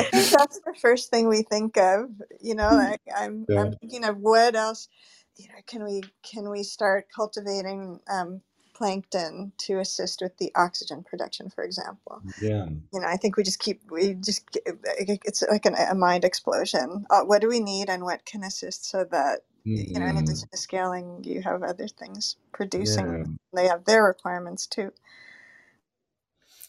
[0.00, 2.10] I think that's the first thing we think of.
[2.40, 3.60] You know, like I'm yeah.
[3.62, 4.88] I'm thinking of what else.
[5.36, 8.42] You know, can we can we start cultivating um,
[8.74, 12.22] plankton to assist with the oxygen production, for example?
[12.40, 12.66] Yeah.
[12.92, 17.06] You know, I think we just keep we just it's like an, a mind explosion.
[17.10, 20.22] Uh, what do we need, and what can assist so that you know, in Mhm.
[20.22, 23.06] addition to scaling, you have other things producing.
[23.06, 23.24] Yeah.
[23.54, 24.92] They have their requirements too.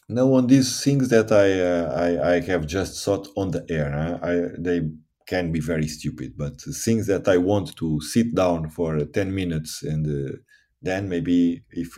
[0.08, 3.90] No, on these things that I, uh, I I have just thought on the air,
[3.92, 4.18] huh?
[4.30, 4.80] I they
[5.26, 9.82] can be very stupid, but things that I want to sit down for ten minutes
[9.82, 10.36] and uh,
[10.82, 11.90] then maybe if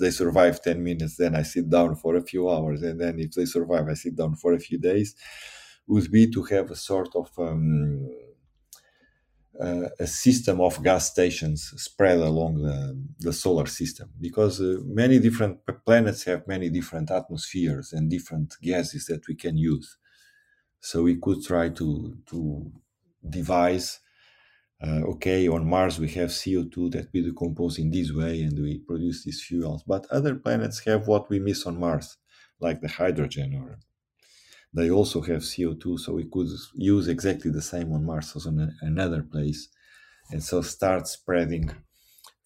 [0.00, 3.32] they survive ten minutes, then I sit down for a few hours, and then if
[3.32, 5.14] they survive, I sit down for a few days.
[5.88, 8.08] Would be to have a sort of um,
[9.62, 15.18] uh, a system of gas stations spread along the, the solar system because uh, many
[15.18, 19.96] different planets have many different atmospheres and different gases that we can use.
[20.80, 22.72] So we could try to to
[23.28, 24.00] devise.
[24.84, 28.80] Uh, okay, on Mars we have CO2 that we decompose in this way and we
[28.80, 32.16] produce these fuels, but other planets have what we miss on Mars,
[32.58, 33.78] like the hydrogen, or
[34.74, 35.98] they also have CO2.
[35.98, 39.68] So we could use exactly the same on Mars as on another place,
[40.30, 41.70] and so start spreading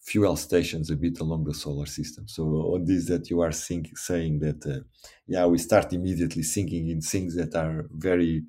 [0.01, 2.27] fuel stations a bit along the solar system.
[2.27, 2.43] So
[2.73, 4.83] on this that you are think, saying that, uh,
[5.27, 8.45] yeah, we start immediately thinking in things that are very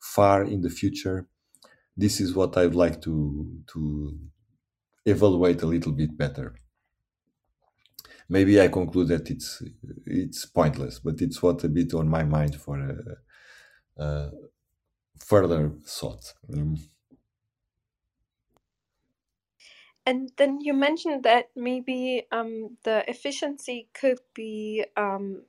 [0.00, 1.26] far in the future.
[1.96, 3.14] This is what I'd like to
[3.72, 4.18] to
[5.06, 6.54] evaluate a little bit better.
[8.28, 9.62] Maybe I conclude that it's
[10.06, 14.30] it's pointless, but it's what a bit on my mind for uh, uh,
[15.18, 16.34] further thought.
[16.52, 16.76] Um,
[20.06, 25.44] And then you mentioned that maybe um, the efficiency could be um,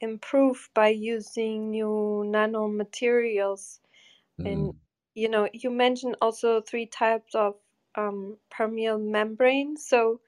[0.00, 3.80] improved by using new nanomaterials.
[4.44, 4.76] And mm,
[5.14, 7.56] you know, you mentioned also three types of
[7.96, 9.76] um, permeable membrane.
[9.76, 10.20] So,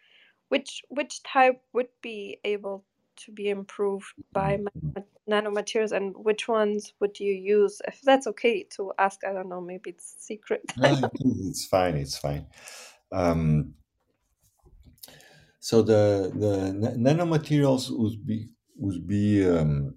[0.48, 2.84] which which type would be able
[3.16, 4.58] to be improved by
[5.28, 7.80] nanomaterials, and which ones would you use?
[7.86, 9.60] If that's okay to ask, I don't know.
[9.60, 10.62] Maybe it's secret.
[10.76, 11.96] No, it's fine.
[11.96, 12.46] It's fine.
[13.12, 13.74] Um,
[15.60, 19.96] so the the nanomaterials would be would be um,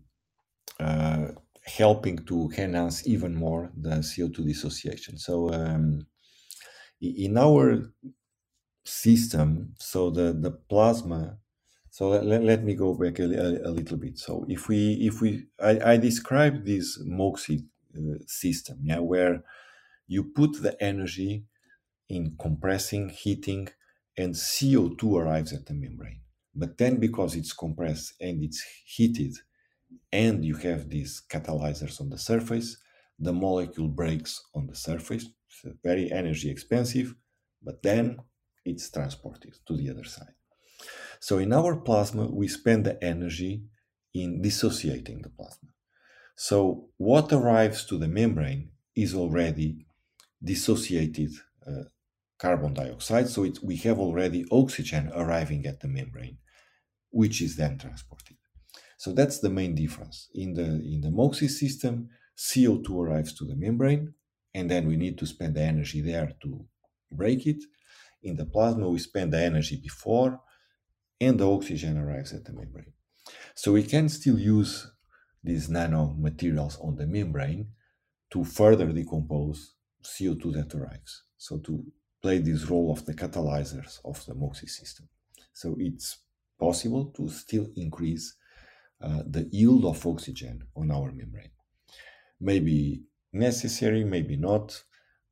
[0.79, 1.27] uh,
[1.65, 5.17] helping to enhance even more the CO2 dissociation.
[5.17, 6.07] So um,
[6.99, 7.93] in our
[8.91, 11.37] system, so the the plasma.
[11.89, 14.17] So let, let, let me go back a, a, a little bit.
[14.17, 17.65] So if we if we I, I described this MOXIE
[17.97, 19.43] uh, system, yeah, where
[20.07, 21.45] you put the energy
[22.09, 23.69] in compressing, heating,
[24.17, 26.21] and CO2 arrives at the membrane.
[26.55, 29.35] But then, because it's compressed and it's heated,
[30.11, 32.77] and you have these catalyzers on the surface,
[33.19, 35.25] the molecule breaks on the surface.
[35.63, 37.15] It's very energy expensive,
[37.63, 38.17] but then
[38.65, 40.33] it's transported to the other side.
[41.19, 43.63] So in our plasma, we spend the energy
[44.13, 45.69] in dissociating the plasma.
[46.35, 49.85] So what arrives to the membrane is already
[50.43, 51.31] dissociated
[51.67, 51.83] uh,
[52.39, 53.29] carbon dioxide.
[53.29, 56.37] So we have already oxygen arriving at the membrane,
[57.11, 58.37] which is then transported.
[58.97, 60.29] So that's the main difference.
[60.33, 64.13] In the in the MOXIE system, CO2 arrives to the membrane,
[64.53, 66.65] and then we need to spend the energy there to
[67.11, 67.63] break it.
[68.23, 70.39] In the plasma, we spend the energy before,
[71.19, 72.93] and the oxygen arrives at the membrane.
[73.55, 74.91] So we can still use
[75.43, 77.69] these nanomaterials on the membrane
[78.31, 81.23] to further decompose CO2 that arrives.
[81.37, 81.83] So to
[82.21, 85.09] play this role of the catalyzers of the MOXIE system.
[85.53, 86.19] So it's
[86.59, 88.35] possible to still increase
[89.01, 91.51] uh, the yield of oxygen on our membrane.
[92.39, 93.03] Maybe
[93.33, 94.83] necessary, maybe not.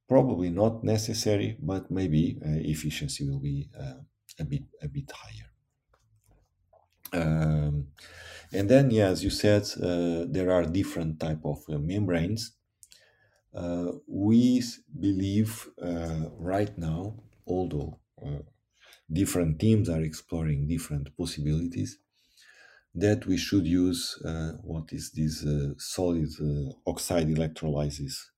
[0.10, 4.02] Probably not necessary, but maybe uh, efficiency will be uh,
[4.40, 5.50] a bit a bit higher.
[7.14, 7.88] Um,
[8.52, 12.54] and then, yeah, as you said, uh, there are different type of uh, membranes.
[13.54, 14.64] Uh, we
[15.00, 17.16] believe uh, right now,
[17.48, 18.00] although
[19.12, 22.00] different teams are exploring different possibilities,
[22.94, 24.22] that we should use
[24.64, 25.46] what is this
[25.78, 26.30] solid
[26.86, 28.32] oxide electrolysis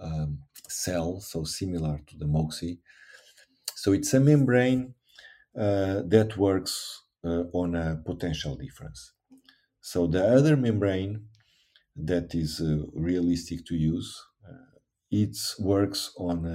[0.00, 2.78] um, cell, so similar to the MOXIE.
[3.74, 4.94] So it's a membrane
[5.58, 9.12] uh, that works uh, on a potential difference.
[9.80, 11.28] So the other membrane
[11.96, 14.78] that is uh, realistic to use, uh,
[15.10, 16.46] it works on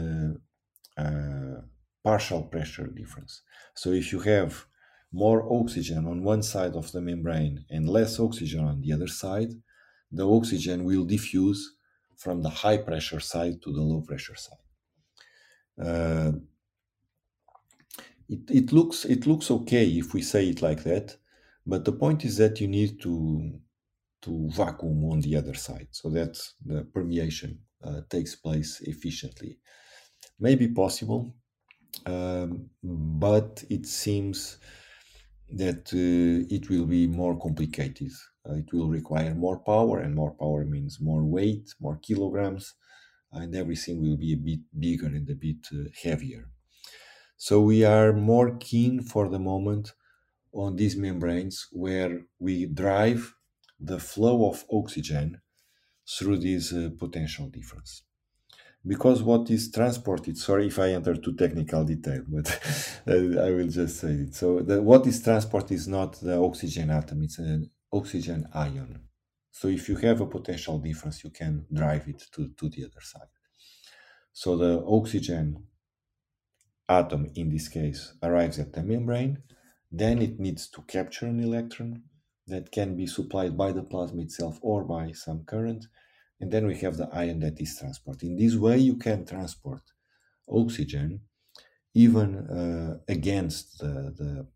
[0.98, 1.64] a, a
[2.04, 3.42] partial pressure difference.
[3.76, 4.66] So if you have
[5.12, 9.52] more oxygen on one side of the membrane and less oxygen on the other side,
[10.12, 11.76] the oxygen will diffuse
[12.18, 14.58] from the high pressure side to the low pressure side.
[15.82, 16.32] Uh,
[18.28, 21.18] it, it looks it looks okay if we say it like that,
[21.66, 23.60] but the point is that you need to
[24.22, 29.60] to vacuum on the other side so that the permeation uh, takes place efficiently.
[30.40, 31.36] Maybe possible,
[32.06, 34.58] um, but it seems
[35.50, 38.12] that uh, it will be more complicated.
[38.48, 42.74] Uh, it will require more power, and more power means more weight, more kilograms,
[43.32, 46.50] and everything will be a bit bigger and a bit uh, heavier.
[47.38, 49.94] So we are more keen for the moment
[50.54, 53.36] on these membranes where we drive
[53.80, 55.42] the flow of oxygen
[56.08, 58.04] through this uh, potential difference.
[58.86, 62.48] Because what is transported, sorry if I enter too technical detail, but
[63.08, 64.36] uh, I will just say it.
[64.36, 69.02] So the, what is transported is not the oxygen atom, it's an oxygen ion.
[69.52, 73.02] So if you have a potential difference, you can drive it to, to the other
[73.02, 73.34] side.
[74.34, 75.68] So the oxygen
[76.90, 79.44] atom in this case arrives at the membrane,
[79.92, 82.04] then it needs to capture an electron
[82.48, 85.86] that can be supplied by the plasma itself or by some current,
[86.40, 88.24] and then we have the ion that is transported.
[88.30, 89.82] In this way, you can transport
[90.48, 91.22] oxygen
[91.94, 94.48] even uh, against the, the,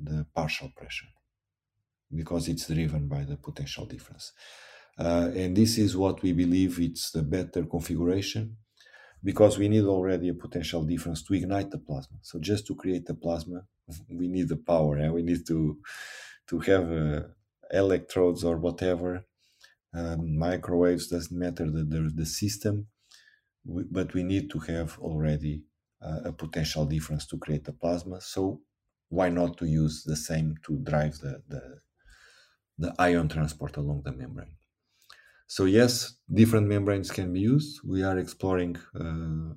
[0.00, 1.13] the partial pressure
[2.14, 4.32] because it's driven by the potential difference.
[4.98, 8.56] Uh, and this is what we believe it's the better configuration
[9.22, 12.18] because we need already a potential difference to ignite the plasma.
[12.22, 13.66] So just to create the plasma,
[14.10, 15.80] we need the power, and we need to
[16.48, 17.22] to have uh,
[17.72, 19.24] electrodes or whatever.
[19.94, 22.88] Um, microwaves doesn't matter the the, the system,
[23.64, 25.64] we, but we need to have already
[26.02, 28.20] uh, a potential difference to create the plasma.
[28.20, 28.62] So
[29.08, 31.80] why not to use the same to drive the the,
[32.78, 34.56] the ion transport along the membrane?
[35.46, 37.80] So yes, different membranes can be used.
[37.84, 39.54] We are exploring uh,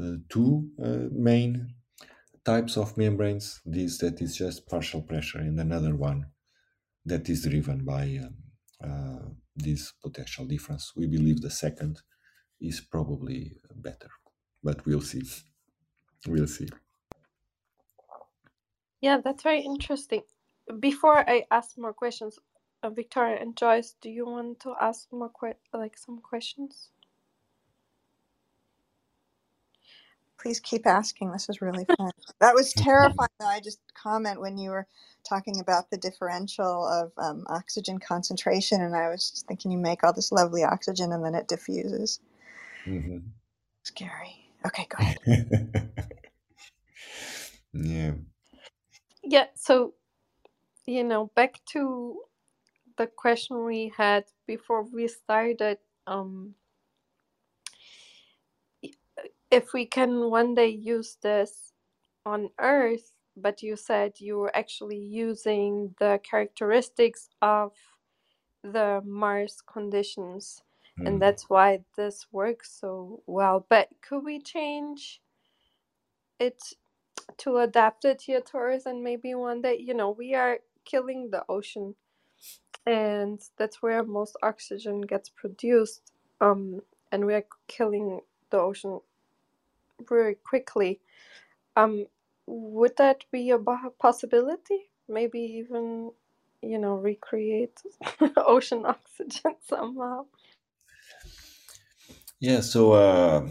[0.00, 1.74] uh, two uh, main
[2.44, 3.60] types of membranes.
[3.64, 6.26] This that is just partial pressure, and another one
[7.06, 8.36] that is driven by um,
[8.82, 10.92] uh, this potential difference.
[10.96, 12.02] We believe the second
[12.60, 14.10] is probably better,
[14.62, 15.22] but we'll see.
[16.26, 16.68] We'll see.
[19.02, 20.22] Yeah, that's very interesting.
[20.80, 22.38] Before I ask more questions,
[22.82, 26.90] uh, Victoria and Joyce, do you want to ask more que- like some questions?
[30.40, 31.30] Please keep asking.
[31.30, 32.10] This is really fun.
[32.40, 33.28] That was terrifying.
[33.38, 33.46] Though.
[33.46, 34.88] I just comment when you were
[35.28, 40.02] talking about the differential of um, oxygen concentration, and I was just thinking you make
[40.02, 42.18] all this lovely oxygen and then it diffuses.
[42.84, 43.18] hmm
[43.84, 44.48] Scary.
[44.66, 45.18] Okay, go ahead.
[47.72, 48.12] yeah.
[49.22, 49.94] Yeah, so
[50.86, 52.20] you know, back to
[52.98, 56.54] the question we had before we started, um,
[59.50, 61.72] if we can one day use this
[62.26, 67.72] on Earth, but you said you were actually using the characteristics of
[68.64, 70.62] the Mars conditions,
[70.98, 71.20] and Mm.
[71.20, 73.66] that's why this works so well.
[73.68, 75.22] But could we change
[76.40, 76.62] it
[77.38, 81.30] to adapt it here to Earth, and maybe one day, you know, we are killing
[81.30, 81.94] the ocean,
[82.86, 89.00] and that's where most oxygen gets produced, um, and we are killing the ocean
[90.08, 91.00] very quickly.
[91.76, 92.06] Um,
[92.46, 94.90] would that be a possibility?
[95.08, 96.12] Maybe even,
[96.60, 97.80] you know, recreate
[98.36, 100.26] ocean oxygen somehow.
[102.40, 103.48] Yeah, so uh,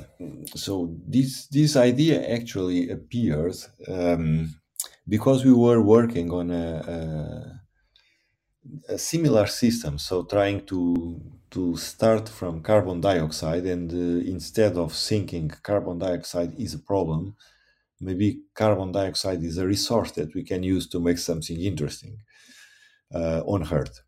[0.54, 4.61] so this this idea actually appears um,
[5.08, 7.62] because we were working on a,
[8.88, 9.98] a, a similar system.
[9.98, 11.20] So trying to
[11.56, 17.36] to start from carbon dioxide, and uh, instead of thinking carbon dioxide is a problem,
[18.02, 22.18] maybe carbon dioxide is a resource that we can use to make something interesting
[23.14, 24.02] uh, on Earth.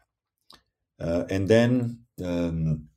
[0.99, 2.89] Uh, and then um,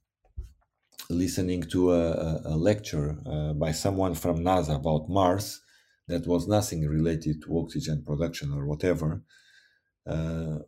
[1.11, 5.61] listening to a, a- lecture uh, by someone from NASA about Mars
[6.09, 9.23] that was nothing related to oxygen production or whatever,
[10.07, 10.59] uh,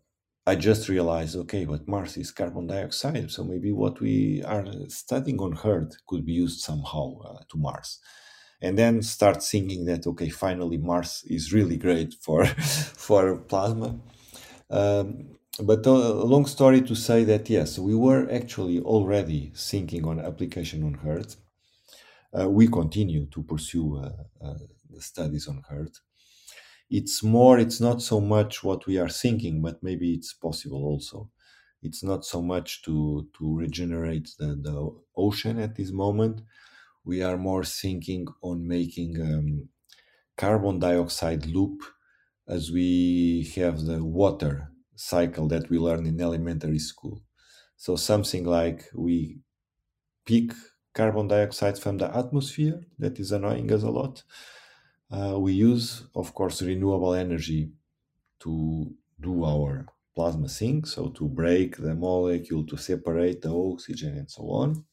[0.46, 5.38] I just realized okay, but Mars is carbon dioxide, so maybe what we are studying
[5.40, 8.00] on Earth could be used somehow uh, to Mars.
[8.60, 12.46] And then start thinking that okay, finally Mars is really great for
[13.06, 14.00] for plasma.
[14.70, 20.20] Um, but a long story to say that yes, we were actually already thinking on
[20.20, 21.36] application on Earth.
[22.38, 24.12] Uh, we continue to pursue uh,
[24.44, 24.54] uh,
[24.90, 26.00] the studies on Earth.
[26.90, 31.30] It's more, it's not so much what we are thinking, but maybe it's possible also.
[31.82, 34.78] It's not so much to to regenerate the, the
[35.16, 36.42] ocean at this moment.
[37.04, 39.68] We are more thinking on making um,
[40.36, 41.82] carbon dioxide loop
[42.48, 47.22] as we have the water cycle that we learn in elementary school.
[47.76, 49.40] So something like we
[50.26, 50.52] pick
[50.94, 54.22] carbon dioxide from the atmosphere that is annoying us a lot.
[55.10, 57.72] Uh, we use, of course, renewable energy
[58.40, 64.30] to do our plasma thing, so to break the molecule, to separate the oxygen, and
[64.30, 64.84] so on.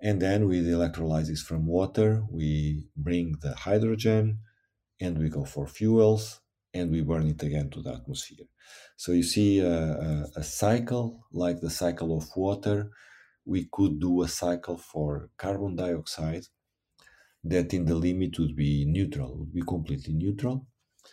[0.00, 4.40] And then with electrolysis from water, we bring the hydrogen
[5.00, 6.40] and we go for fuels
[6.74, 8.46] and we burn it again to the atmosphere.
[8.96, 12.90] So you see a, a, a cycle like the cycle of water.
[13.46, 16.46] We could do a cycle for carbon dioxide
[17.44, 20.66] that in the limit would be neutral, would be completely neutral.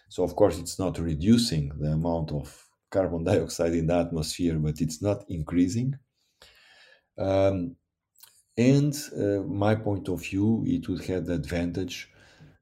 [0.10, 4.82] So of course it's not reducing the amount of carbon dioxide in the atmosphere, but
[4.82, 5.96] it's not increasing.
[7.18, 7.78] Um,
[8.58, 12.12] and uh, my point of view, it would have the advantage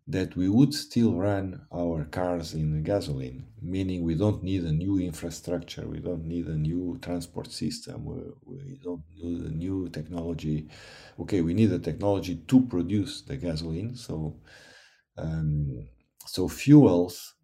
[0.08, 5.00] that we would still run our cars in gasoline, meaning we don't need a new
[5.00, 8.04] infrastructure, we don't need a new transport system,
[8.46, 10.68] we, don't need a new technology.
[11.20, 13.96] Okay, we need a technology to produce the gasoline.
[13.96, 14.36] So,
[15.18, 15.88] um,
[16.26, 17.36] so fuels,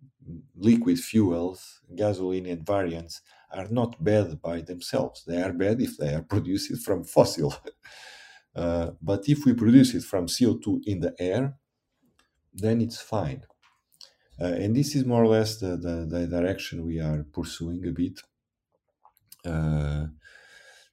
[0.57, 3.21] liquid fuels, gasoline and variants
[3.53, 5.23] are not bad by themselves.
[5.25, 7.55] They are bad if they are produced from fossil.
[8.53, 11.53] Uh, but if we produce it from CO2 in the air,
[12.53, 13.45] then it's fine.
[14.41, 17.91] Uh, and this is more or less the, the, the direction we are pursuing a
[17.91, 18.21] bit.
[19.45, 20.07] Uh,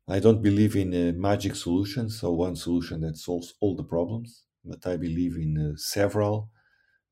[0.08, 4.44] I don't believe in a magic solution, so one solution that solves all the problems,
[4.64, 6.50] but I believe in uh, several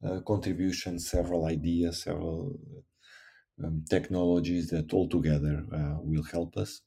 [0.04, 2.58] uh, contributions, several ideas, several
[3.62, 6.82] um, technologies that all together uh, will help us.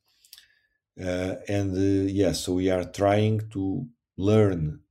[1.00, 4.82] Uh, and uh, yes, so we are trying to learn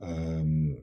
[0.00, 0.82] um,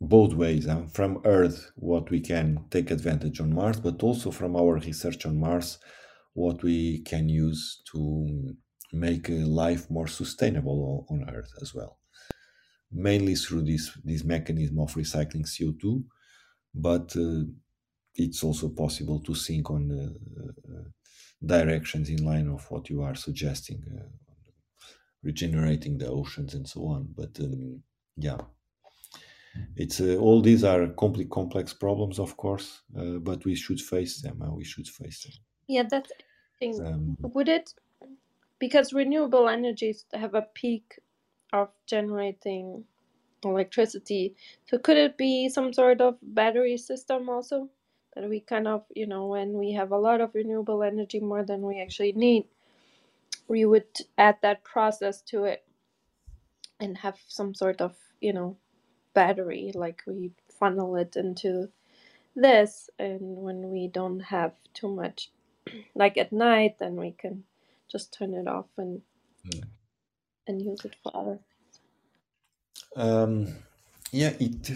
[0.00, 0.82] both ways huh?
[0.92, 5.38] from Earth, what we can take advantage on Mars, but also from our research on
[5.38, 5.78] Mars,
[6.34, 8.54] what we can use to
[8.92, 11.98] make life more sustainable on Earth as well.
[12.90, 16.04] Mainly through this this mechanism of recycling CO2,
[16.74, 17.44] but uh,
[18.14, 20.88] it's also possible to think on uh,
[21.44, 24.08] directions in line of what you are suggesting, uh,
[25.22, 27.08] regenerating the oceans and so on.
[27.14, 27.82] But um,
[28.16, 28.38] yeah,
[29.76, 34.20] it's uh, all these are complex complex problems, of course, uh, but we should face
[34.20, 34.42] them.
[34.42, 35.32] and we should face them.
[35.66, 36.10] Yeah, that's
[36.60, 36.86] interesting.
[36.86, 37.74] Um, Would it
[38.58, 40.98] because renewable energies have a peak
[41.52, 42.84] of generating
[43.44, 44.34] electricity.
[44.66, 47.68] So could it be some sort of battery system also?
[48.14, 51.44] That we kind of, you know, when we have a lot of renewable energy more
[51.44, 52.46] than we actually need,
[53.46, 53.86] we would
[54.16, 55.64] add that process to it
[56.80, 58.56] and have some sort of, you know,
[59.18, 61.68] battery, like we funnel it into
[62.36, 65.30] this and when we don't have too much
[65.94, 67.42] like at night then we can
[67.90, 69.02] just turn it off and
[69.46, 69.64] mm.
[70.46, 71.38] and use it for other
[72.96, 73.54] um,
[74.12, 74.70] yeah, it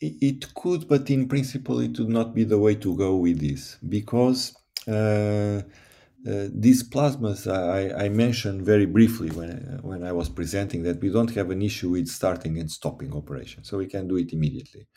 [0.00, 3.76] it could, but in principle, it would not be the way to go with this
[3.88, 4.56] because
[4.86, 5.62] uh,
[6.26, 11.10] uh, these plasmas I, I, mentioned very briefly when when I was presenting that we
[11.10, 14.88] don't have an issue with starting and stopping operation, so we can do it immediately.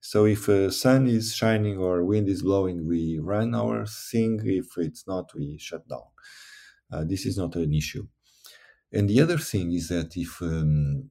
[0.00, 4.40] So if uh, sun is shining or wind is blowing, we run our thing.
[4.44, 6.08] If it's not, we shut down.
[6.92, 8.06] Uh, this is not an issue.
[8.92, 11.10] And the other thing is that if um,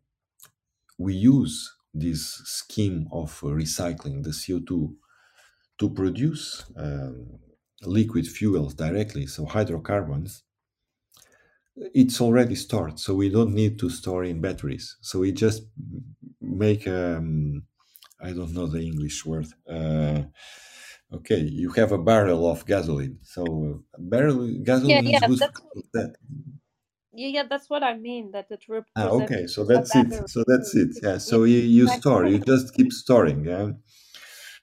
[0.97, 4.93] we use this scheme of recycling the CO2
[5.79, 7.39] to produce um,
[7.87, 10.43] liquid fuels directly, so hydrocarbons,
[11.75, 14.95] it's already stored, so we don't need to store in batteries.
[15.01, 15.63] So we just
[16.41, 17.63] make, um,
[18.21, 19.47] I don't know the English word.
[19.69, 20.23] Uh,
[21.11, 23.19] okay, you have a barrel of gasoline.
[23.23, 25.43] So barrel gasoline yeah, yeah, is
[25.93, 26.15] good.
[27.17, 28.31] Yeah, yeah, that's what I mean.
[28.31, 28.93] That it represents.
[28.97, 30.11] Ah, okay, so that's it.
[30.29, 30.97] So that's it.
[31.01, 31.17] Yeah.
[31.17, 32.25] So you, you store.
[32.25, 33.45] You just keep storing.
[33.45, 33.71] Yeah.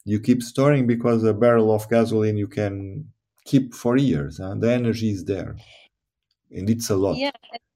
[0.04, 3.08] You keep storing because a barrel of gasoline you can
[3.44, 4.38] keep for years.
[4.38, 4.54] Huh?
[4.58, 5.56] The energy is there,
[6.50, 7.16] and it's a lot.
[7.16, 7.30] Yeah.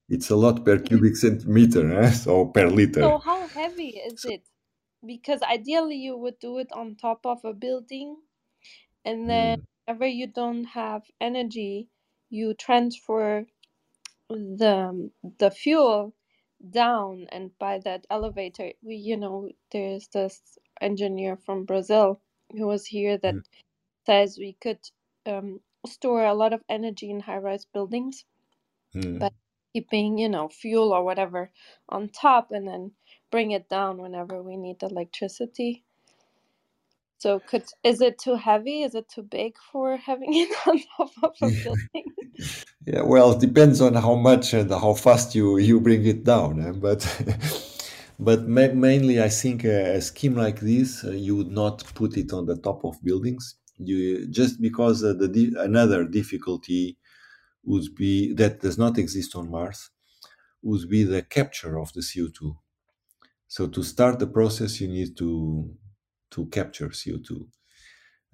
[0.09, 2.11] It's a lot per cubic centimeter, eh?
[2.11, 3.01] so per liter.
[3.01, 4.43] So how heavy is so, it?
[5.05, 8.17] Because ideally you would do it on top of a building,
[9.05, 9.65] and then mm.
[9.87, 11.89] whenever you don't have energy,
[12.31, 13.47] you transfer
[14.29, 16.13] the the fuel
[16.71, 22.21] down and by that elevator we you know there's this engineer from brazil
[22.53, 23.43] who was here that mm.
[24.07, 24.79] says we could
[25.27, 28.25] um, store a lot of energy in high-rise buildings
[28.95, 29.19] mm.
[29.19, 29.33] but
[29.73, 31.51] keeping you know fuel or whatever
[31.89, 32.91] on top and then
[33.31, 35.85] bring it down whenever we need electricity
[37.19, 38.83] so could is it too heavy?
[38.83, 42.05] Is it too big for having it on top of a building?
[42.87, 46.61] yeah, well, it depends on how much and how fast you you bring it down.
[46.61, 46.73] Eh?
[46.73, 47.01] But
[48.19, 52.17] but ma- mainly, I think a, a scheme like this, uh, you would not put
[52.17, 53.57] it on the top of buildings.
[53.79, 56.97] You just because uh, the di- another difficulty
[57.65, 59.91] would be that does not exist on Mars
[60.63, 62.59] would be the capture of the CO2.
[63.49, 65.75] So to start the process, you need to
[66.33, 67.49] to capture CO2.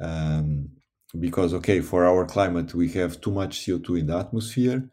[0.01, 0.71] Um,
[1.19, 4.91] because, okay, for our climate, we have too much CO2 in the atmosphere,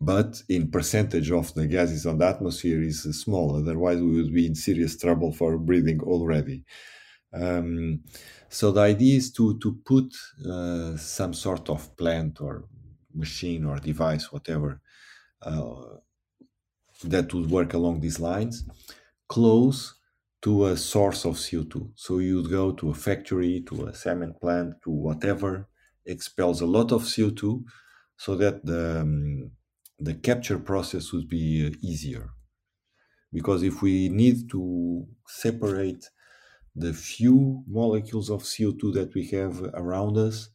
[0.00, 3.56] but in percentage of the gases on the atmosphere is small.
[3.56, 6.64] Otherwise, we would be in serious trouble for breathing already.
[7.32, 8.04] Um,
[8.48, 10.14] so the idea is to to put
[10.46, 12.68] uh, some sort of plant or
[13.14, 14.80] machine or device, whatever,
[15.42, 15.98] uh,
[17.04, 18.64] that would work along these lines,
[19.28, 19.94] close
[20.42, 21.92] to a source of CO2.
[21.96, 25.68] So you'd go to a factory, to a cement plant, to whatever
[26.06, 27.64] expels a lot of CO2,
[28.16, 29.52] so that the um,
[29.98, 32.30] the capture process would be uh, easier.
[33.32, 36.08] Because if we need to separate
[36.74, 40.50] the few molecules of CO2 that we have around us,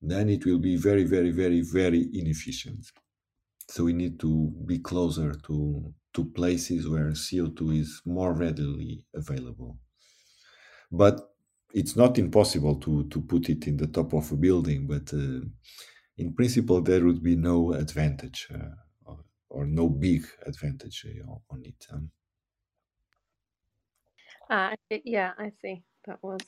[0.00, 2.92] then it will be very, very, very, very inefficient.
[3.68, 9.78] So we need to be closer to to places where CO2 is more readily available.
[10.90, 11.20] But
[11.74, 15.40] it's not impossible to, to put it in the top of a building, but uh,
[16.18, 18.74] in principle, there would be no advantage uh,
[19.04, 19.18] or,
[19.50, 21.86] or, no big advantage uh, on it.
[21.92, 22.10] Um.
[24.50, 25.82] Uh, yeah, I see.
[26.06, 26.40] That was.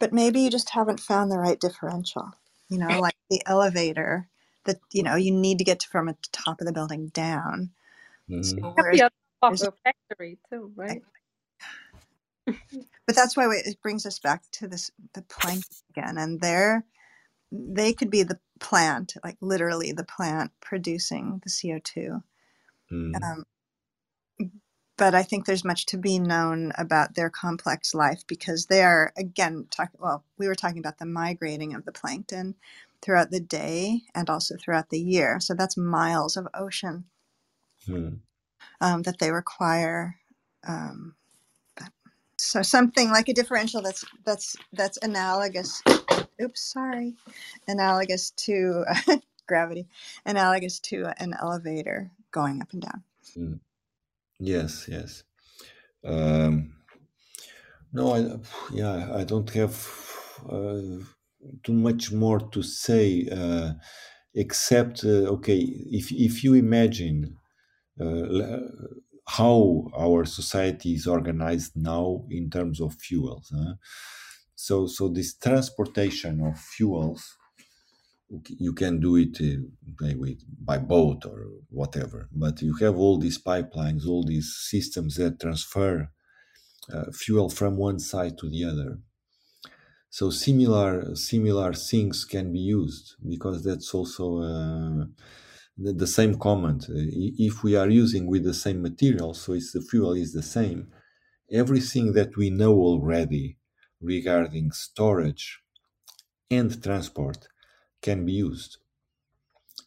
[0.00, 2.32] But maybe you just haven't found the right differential.
[2.68, 4.28] You know, like the elevator
[4.64, 7.70] that, you know, you need to get from the top of the building down
[8.30, 8.42] Mm-hmm.
[8.62, 9.00] So whereas,
[9.60, 11.02] the factory too, right?
[13.06, 16.84] But that's why we- it brings us back to this the plankton again, and they're
[17.52, 22.22] they could be the plant, like literally the plant producing the CO two.
[22.92, 23.44] Mm, Um,
[24.96, 29.12] but I think there's much to be known about their complex life because they are
[29.16, 32.54] again talk, well we were talking about the migrating of the plankton
[33.02, 35.40] throughout the day and also throughout the year.
[35.40, 37.04] So that's miles of ocean
[37.88, 38.18] mm,
[38.80, 40.16] um, that they require
[40.66, 41.14] um,
[42.40, 45.82] so something like a differential that's that's that's analogous
[46.42, 47.14] oops sorry
[47.68, 48.84] analogous to
[49.46, 49.86] gravity
[50.26, 53.02] analogous to an elevator going up and down
[53.36, 53.60] mm.
[54.40, 55.22] Yes, yes.
[56.02, 56.72] Um,
[57.92, 58.38] no, I,
[58.72, 59.74] yeah, I don't have
[60.48, 61.04] uh,
[61.62, 63.72] too much more to say, uh,
[64.34, 67.36] except, uh, okay, if if you imagine
[68.00, 68.60] uh,
[69.36, 73.74] how our society is organized now in terms of fuels, huh?
[74.60, 77.38] so so this transportation of fuels
[78.58, 80.12] you can do it uh,
[80.60, 86.10] by, boat or whatever but you have all these pipelines all these systems that transfer
[86.92, 88.98] uh, fuel from one side to the other
[90.10, 95.04] so similar similar things can be used because that's also uh,
[95.82, 96.84] the, the same comment.
[96.88, 96.94] Uh,
[97.48, 100.88] if we are using with the same material so it's the fuel is the same
[101.50, 103.58] everything that we know already
[104.00, 105.60] regarding storage
[106.50, 107.48] and transport
[108.02, 108.78] can be used.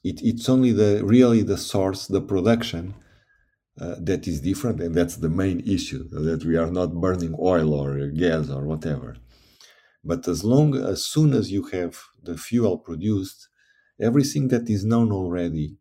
[0.03, 2.95] It, it's only the really the source the production
[3.79, 7.73] uh, that is different and that's the main issue that we are not burning oil
[7.73, 9.15] or gas or whatever.
[10.03, 13.47] But as long as soon as you have the fuel produced
[14.01, 15.77] everything that is known already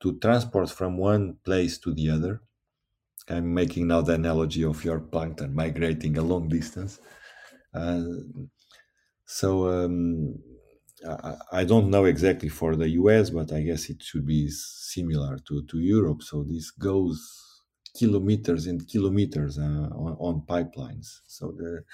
[0.00, 2.42] to transport from one place to the other
[3.30, 7.00] i'm making now the analogy of your plankton migrating a long distance
[7.74, 8.02] uh,
[9.26, 10.34] So um,
[11.06, 15.38] I, I don't know exactly for the US, but I guess it should be similar
[15.48, 16.22] to, to Europe.
[16.22, 17.18] So this goes
[17.96, 21.20] kilometers and kilometers uh, on, on pipelines.
[21.26, 21.84] So the,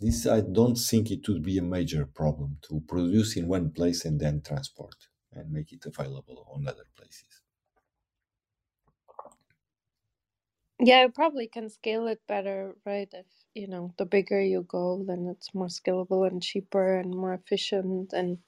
[0.00, 4.04] this I don't think it would be a major problem to produce in one place
[4.04, 4.96] and then transport
[5.36, 7.42] and make it available on other places.
[10.80, 13.08] Yeah, you probably can scale it better, right?
[13.12, 17.34] If, you know, the bigger you go, then it's more scalable and cheaper and more
[17.34, 18.38] efficient, and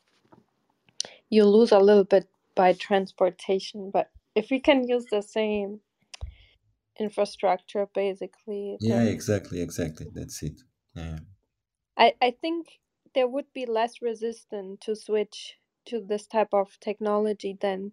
[1.31, 3.91] you lose a little bit by transportation.
[3.93, 5.81] But if we can use the same
[6.99, 10.09] infrastructure, basically, Yeah, exactly, exactly.
[10.13, 10.61] That's it.
[10.95, 11.21] Yeah.
[11.99, 12.81] I, I think
[13.15, 15.58] there would be less resistance to switch
[15.89, 17.93] to this type of technology than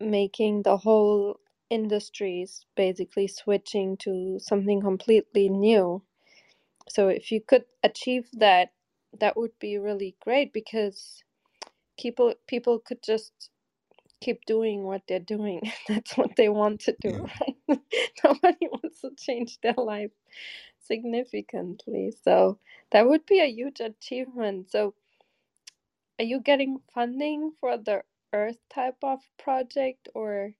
[0.00, 1.40] making the whole
[1.70, 6.02] industries basically switching to something completely new.
[6.88, 8.70] So if you could achieve that,
[9.20, 11.22] that would be really great because
[11.98, 13.32] people people could just
[14.20, 15.60] keep doing what they're doing.
[15.88, 17.26] That's what they want to do, Yeah.
[17.68, 17.80] right?
[18.24, 20.12] Nobody wants to change their life
[20.80, 22.14] significantly.
[22.24, 22.58] So
[22.92, 24.70] that would be a huge achievement.
[24.70, 24.94] So
[26.18, 30.54] are you getting funding for the Earth type of project or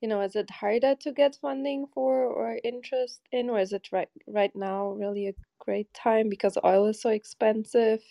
[0.00, 3.88] you know, is it harder to get funding for or interest in, or is it
[3.92, 8.02] right right now really a great time because oil is so expensive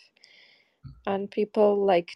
[1.05, 2.15] and people like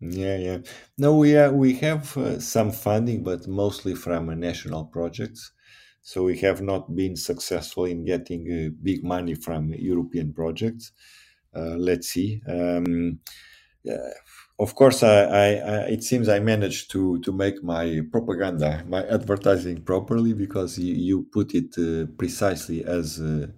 [0.00, 0.58] Yeah, yeah.
[0.98, 5.52] No, we uh, we have uh, some funding, but mostly from uh, national projects.
[6.10, 10.92] So we have not been successful in getting uh, big money from European projects.
[11.58, 12.30] Uh, let's see.
[12.56, 13.18] Um,
[14.58, 19.02] of course, I, I, I, it seems I managed to to make my propaganda, my
[19.06, 23.48] advertising properly because you, you put it uh, precisely as uh,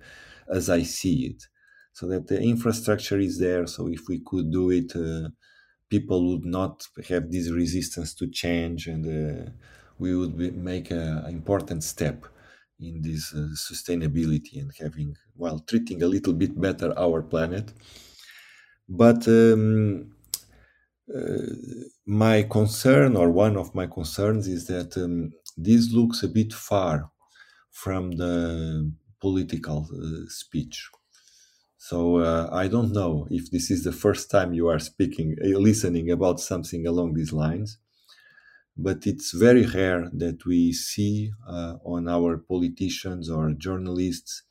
[0.49, 1.45] as I see it,
[1.93, 3.67] so that the infrastructure is there.
[3.67, 4.95] So if we could do it.
[4.97, 5.31] Uh,
[5.91, 9.51] people would not have this resistance to change and uh,
[9.99, 12.27] we would be, make an important step
[12.81, 17.73] in this uh, sustainability and having well treating a little bit better our planet.
[18.89, 20.15] But um,
[21.15, 21.47] uh,
[22.07, 27.11] my concern or one of my concerns is that um, this looks a bit far
[27.71, 30.91] from the political uh, speech.
[31.79, 35.59] So uh, I don't know if this is the first time you are speaking, uh,
[35.59, 37.79] listening about something along these lines,
[38.79, 44.45] but it's very rare that we see uh, on our politicians or journalists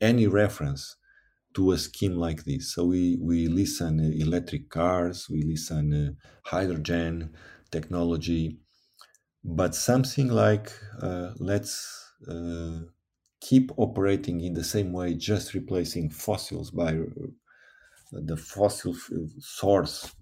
[0.00, 0.96] any reference
[1.54, 2.74] to a scheme like this.
[2.74, 6.12] So we we listen uh, electric cars, we listen uh,
[6.44, 7.34] hydrogen
[7.72, 8.58] technology,
[9.44, 10.72] but something like
[11.02, 12.12] uh, let's
[13.40, 16.98] keep operating in the same way, just replacing fossils by
[18.12, 18.94] the fossil
[19.38, 20.14] source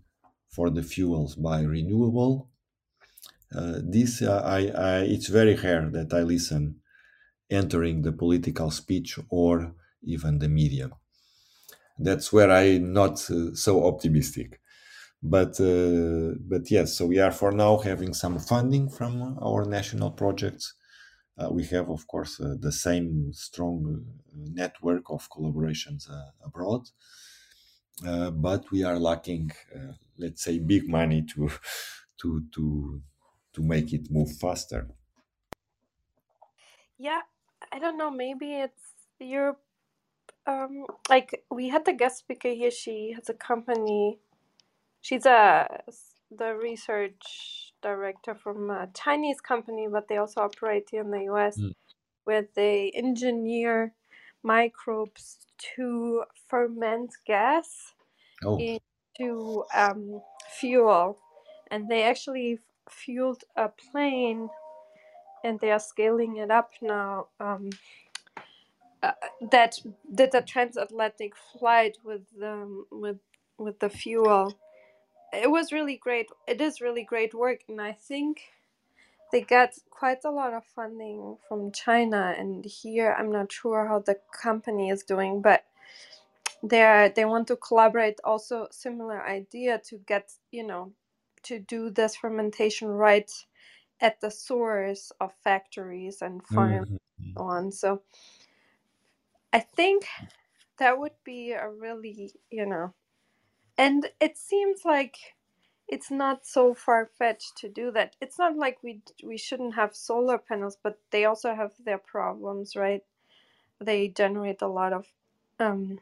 [0.49, 2.51] for the fuels by renewable.
[3.57, 6.81] Uh, this uh, I, I, it's very rare that I listen
[7.51, 10.91] entering the political speech or even the media.
[11.99, 14.61] That's where I'm not uh, so optimistic.
[15.23, 20.13] But uh, but yes, so we are for now having some funding from our national
[20.13, 20.75] projects.
[21.39, 24.05] Uh, we have, of course, uh, the same strong
[24.35, 26.09] network of collaborations
[26.45, 26.83] abroad,
[28.03, 29.51] but we are lacking,
[30.19, 31.51] let's say, big money to
[32.19, 33.03] to to
[33.57, 34.89] to make it move faster.
[36.99, 37.23] Yeah,
[37.73, 38.11] I don't know.
[38.11, 38.83] Maybe it's
[39.21, 39.61] Europe.
[40.47, 42.71] Um, like we had the guest speaker here.
[42.71, 44.19] She has a company.
[45.03, 45.69] She's a
[46.31, 51.59] the research director from a Chinese company, but they also operate here in the U.S.
[51.59, 51.73] Mm.
[52.25, 53.95] where they engineer
[54.43, 55.39] microbes
[55.77, 57.95] to ferment gas
[58.45, 60.21] Oh, into um,
[60.61, 61.19] fuel,
[61.71, 64.49] and they actually fueled a plane
[65.45, 67.29] and they are scaling it up now.
[67.41, 67.71] Um,
[69.03, 69.13] uh,
[69.53, 69.79] that
[70.13, 73.19] did a transatlantic flight with the with
[73.59, 74.59] with the fuel.
[75.33, 76.29] It was really great.
[76.49, 78.41] It is really great work, and I think
[79.33, 82.35] they got quite a lot of funding from China.
[82.39, 85.65] And here, I'm not sure how the company is doing, but
[86.63, 88.19] they they want to collaborate.
[88.25, 90.93] Also, similar idea to get you know
[91.47, 93.31] to do this fermentation right
[94.01, 96.99] at the source of factories and farms Mhm.
[97.37, 97.73] and so on.
[97.73, 98.03] So
[99.53, 100.07] I think
[100.79, 102.95] that would be a really, you know,
[103.79, 105.37] and it seems like
[105.89, 108.17] it's not so far fetched to do that.
[108.21, 112.77] It's not like we we shouldn't have solar panels, but they also have their problems,
[112.77, 113.05] right?
[113.81, 115.09] They generate a lot of
[115.61, 116.01] um,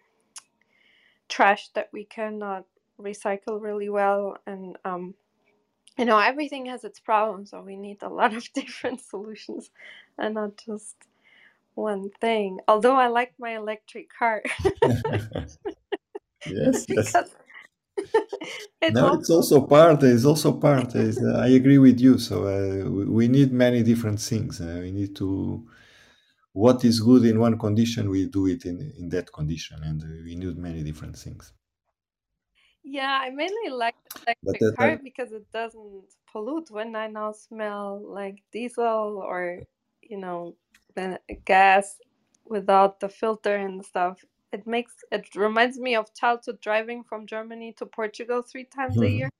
[1.29, 2.66] trash that we cannot
[2.99, 5.15] recycle really well, and um,
[5.99, 9.71] you know everything has its problems so we need a lot of different solutions
[10.19, 10.97] and not just
[11.75, 14.43] one thing although i like my electric car
[14.85, 15.59] yes,
[16.47, 16.87] yes.
[16.87, 17.35] because
[18.83, 20.03] it's No, it's also part.
[20.03, 20.95] It's also part.
[20.95, 22.19] Is uh, I agree with you.
[22.19, 24.61] So uh, we, we need many different things.
[24.61, 25.66] Uh, we need to.
[26.53, 30.07] What is good in one condition, we do it in in that condition, and uh,
[30.25, 31.53] we need many different things.
[32.85, 38.01] Yeah i mainly like But electric car because it doesn't pollute when i now smell
[38.06, 39.61] like diesel or
[40.02, 40.55] you know
[41.44, 41.98] gas
[42.44, 47.73] without the filter and stuff it makes it reminds me of childhood driving from germany
[47.73, 49.31] to portugal three times a year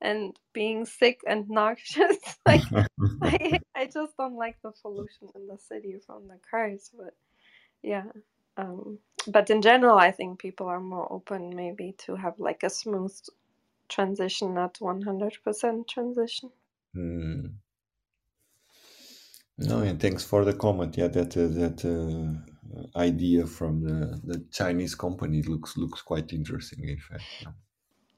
[0.00, 2.18] and being sick and noxious.
[2.46, 2.62] like
[3.22, 6.90] I, I just don't like the pollution in the city from the cars.
[6.96, 7.14] But
[7.82, 8.04] yeah,
[8.56, 12.70] um, but in general, I think people are more open maybe to have like a
[12.70, 13.14] smooth
[13.88, 16.50] transition, not one hundred percent transition.
[16.96, 17.54] Mm.
[19.58, 20.96] No, and thanks for the comment.
[20.96, 26.88] Yeah, that uh, that uh, idea from the, the Chinese company looks looks quite interesting.
[26.88, 27.52] In fact, yeah.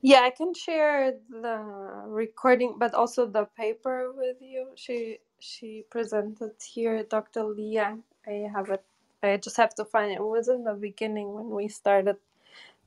[0.02, 1.58] Yeah, I can share the
[2.06, 4.68] recording, but also the paper with you.
[4.76, 7.44] She she presented here, Dr.
[7.44, 7.98] Leah.
[8.26, 8.84] I have it.
[9.28, 10.16] I just have to find it.
[10.16, 12.16] It was in the beginning when we started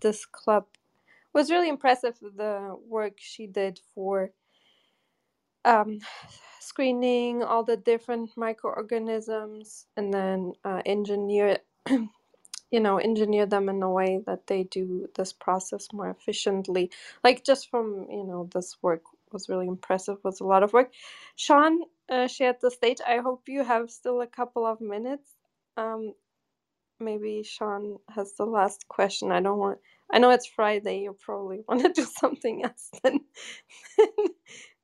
[0.02, 0.66] this club.
[1.18, 4.32] It was really impressive the work she did for
[5.66, 6.00] um,
[6.60, 11.60] screening all the different microorganisms and then uh, engineer
[12.72, 16.92] you know engineer them in a way that they do this process more efficiently
[17.24, 20.92] like just from you know this work was really impressive was a lot of work
[21.36, 25.30] sean uh, shared the stage i hope you have still a couple of minutes
[25.78, 26.14] um
[27.02, 29.80] maybe sean has the last question i don't want
[30.12, 33.20] i know it's friday you probably want to do something else than,
[33.98, 34.10] than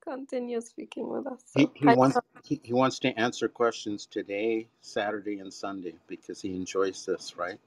[0.04, 4.08] continue speaking with us He so he hi wants he, he wants to answer questions
[4.08, 7.60] today, Saturday and Sunday because he enjoys this, right?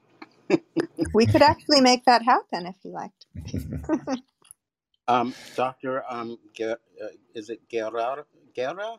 [1.15, 3.27] We could actually make that happen if you liked.
[5.09, 8.25] Um, Doctor, um, Ge- uh, is it Guerra?
[8.55, 8.97] Guerra?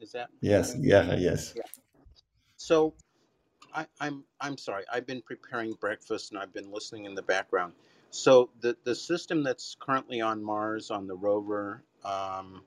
[0.00, 1.54] Is that yes, yeah, yes.
[1.54, 1.62] yeah?
[2.56, 2.94] So
[3.76, 4.84] I, I'm I'm sorry.
[4.90, 7.74] I've been preparing breakfast and I've been listening in the background.
[8.10, 12.62] So the the system that's currently on Mars on the rover, um,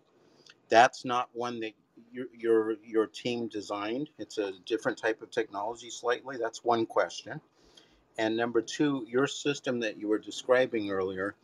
[0.69, 1.73] that's not one that
[2.11, 4.11] your your your team designed.
[4.19, 6.37] It's a different type of technology slightly.
[6.37, 7.41] That's one question.
[8.19, 11.35] And number two, your system that you were describing earlier,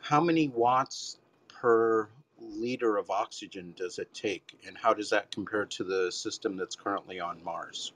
[0.00, 1.18] how many watts
[1.48, 2.08] per
[2.38, 6.76] liter of oxygen does it take, and how does that compare to the system that's
[6.76, 7.92] currently on Mars?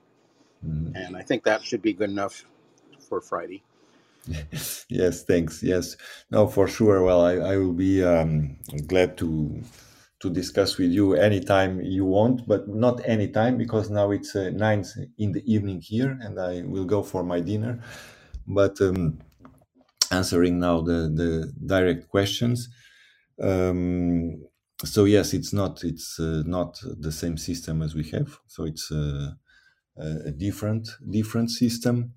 [0.67, 0.93] Mhm.
[0.95, 2.45] And I think that should be good enough
[2.99, 3.63] for Friday.
[4.89, 5.63] yes, thanks.
[5.63, 5.95] Yes,
[6.31, 7.01] no, for sure.
[7.03, 8.57] Well, I, I will be um,
[8.87, 9.61] glad to
[10.19, 14.83] to discuss with you anytime you want, but not anytime because now it's uh, nine
[15.17, 17.83] in the evening here, and I will go for my dinner.
[18.47, 19.19] But um,
[20.11, 22.69] answering now the the direct questions.
[23.41, 24.45] Um,
[24.85, 28.39] so yes, it's not it's uh, not the same system as we have.
[28.47, 29.31] So it's uh,
[29.97, 32.13] a, different different system.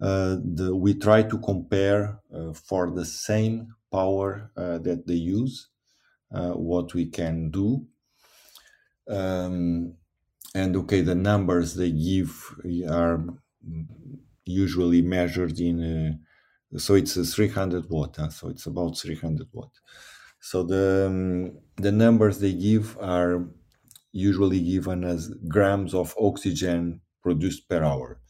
[0.00, 5.68] Uh, the, we try to compare uh, for the same power uh, that they use
[6.30, 7.86] what we can do.
[9.08, 9.94] Um,
[10.54, 12.54] and okay, the numbers they give
[12.90, 13.24] are
[14.44, 16.20] usually measured in.
[16.76, 18.16] So it's a 300 watt.
[18.18, 18.30] Huh?
[18.30, 19.70] So it's about 300 watt.
[20.40, 23.46] So the um, the numbers they give are
[24.14, 28.20] usually given as grams of oxygen produced per hour.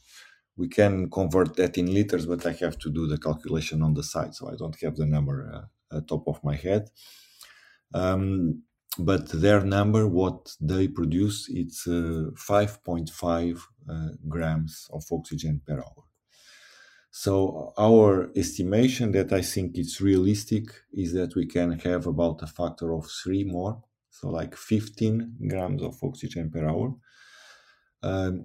[0.56, 4.02] We can convert that in liters, but I have to do the calculation on the
[4.02, 6.90] side, so I don't have the number uh, at top of my head.
[7.92, 8.62] Um,
[8.98, 16.04] but their number, what they produce, it's uh, 5.5 uh, grams of oxygen per hour.
[17.10, 22.46] So our estimation that I think it's realistic is that we can have about a
[22.46, 23.82] factor of three more,
[24.14, 26.94] so like 15 grams of oxygen per hour,
[28.02, 28.44] um,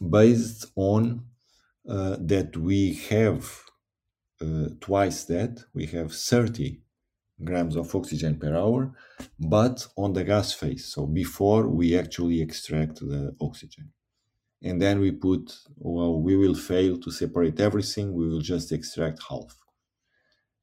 [0.00, 1.24] based on
[1.88, 3.62] uh, that we have
[4.40, 6.80] uh, twice that we have 30
[7.42, 8.92] grams of oxygen per hour,
[9.40, 10.84] but on the gas phase.
[10.86, 13.90] So before we actually extract the oxygen.
[14.62, 19.20] And then we put, well, we will fail to separate everything, we will just extract
[19.28, 19.56] half.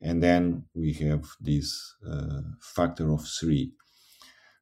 [0.02, 3.74] And then we have this uh, factor of three.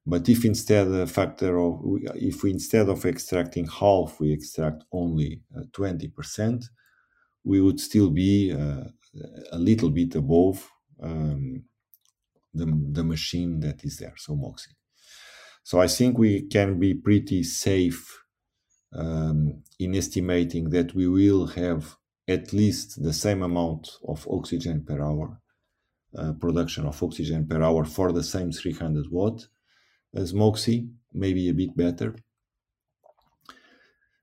[0.05, 1.81] But if instead a factor of,
[2.15, 6.65] if we instead of extracting half, we extract only uh, 20%,
[7.45, 8.83] we would still be uh,
[9.51, 10.69] a little bit above
[11.01, 11.63] um,
[12.53, 14.75] the, the machine that is there, so MOXIE.
[15.63, 18.23] So I think we can be pretty safe
[18.93, 21.95] um, in estimating that we will have
[22.27, 25.41] at least the same amount of oxygen per hour,
[26.17, 29.47] uh, production of oxygen per hour for the same 300 watt
[30.13, 32.15] as MOXIE, maybe a bit better.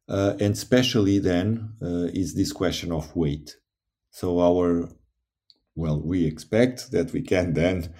[0.09, 3.57] Uh, and especially then uh, is this question of weight.
[4.11, 4.89] So our,
[5.77, 7.95] well, we expect that we can then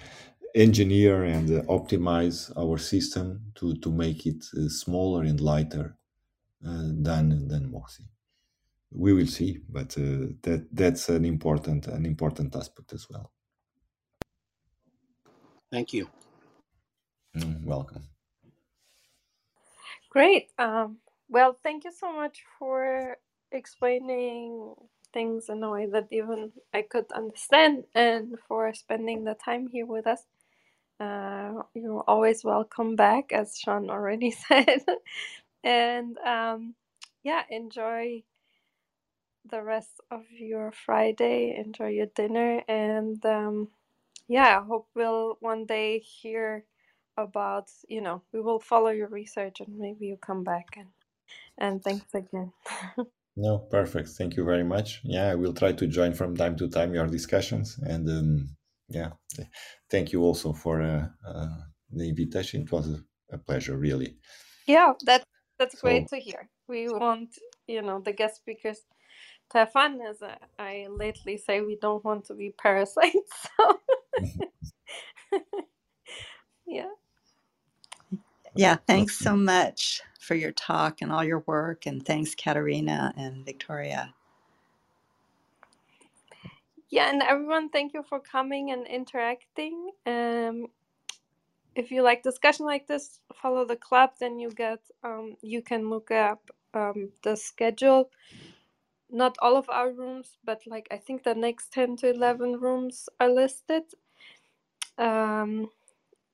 [0.53, 5.95] engineer and uh, optimize our system to, to make it uh, smaller and lighter
[6.65, 8.03] uh, than than MOXIE.
[8.91, 13.31] We will see, but uh, that that's an important an important aspect as well.
[15.71, 16.09] Thank you.
[17.35, 18.03] Mm, welcome.
[20.09, 20.51] Great.
[20.59, 20.97] Um,
[21.29, 23.17] well, thank you so much for
[23.51, 24.75] explaining
[25.13, 29.85] things in a way that even I could understand and for spending the time here
[29.85, 30.23] with us.
[30.99, 34.83] Uh, you're always welcome back, as Sean already said.
[35.63, 36.75] and um,
[37.23, 38.23] yeah, enjoy
[39.49, 43.69] the rest of your Friday, enjoy your dinner, and um,
[44.27, 46.65] yeah, I hope we'll one day hear
[47.17, 50.89] about, you know, we will follow your research and maybe you come back and
[51.57, 52.53] and thanks again.
[53.35, 54.09] No, perfect.
[54.09, 55.01] Thank you very much.
[55.03, 58.57] Yeah, I will try to join from time to time your discussions, and um,
[58.89, 59.11] yeah,
[59.89, 61.57] thank you also for uh, uh,
[61.91, 62.63] the invitation.
[62.63, 63.03] It was a,
[63.35, 64.17] a pleasure, really.
[64.67, 65.25] yeah, that
[65.57, 66.49] that's So great to hear.
[66.67, 67.35] We want,
[67.67, 68.79] you know, the guest speakers
[69.51, 73.49] to have fun as I, I lately say we don't want to be parasites.
[73.57, 73.79] So
[76.71, 76.89] yeah.
[78.55, 81.85] Yeah, thanks so much for your talk and all your work.
[81.87, 84.13] And thanks, Katerina and Victoria.
[86.91, 89.91] Yeah, and everyone, thank you for coming and interacting.
[90.07, 90.67] Um,
[91.75, 94.11] if you like discussion like this, follow the club.
[94.19, 98.11] Then you get um, you can look up um, the schedule.
[99.11, 103.09] Not all of our rooms, but like I think the next ten to eleven rooms
[103.19, 103.83] are listed.
[104.97, 105.69] Um,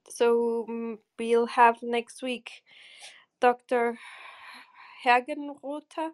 [0.09, 2.51] so mm, we'll have next week
[3.41, 3.99] Dr.
[5.05, 6.11] Hergenrother,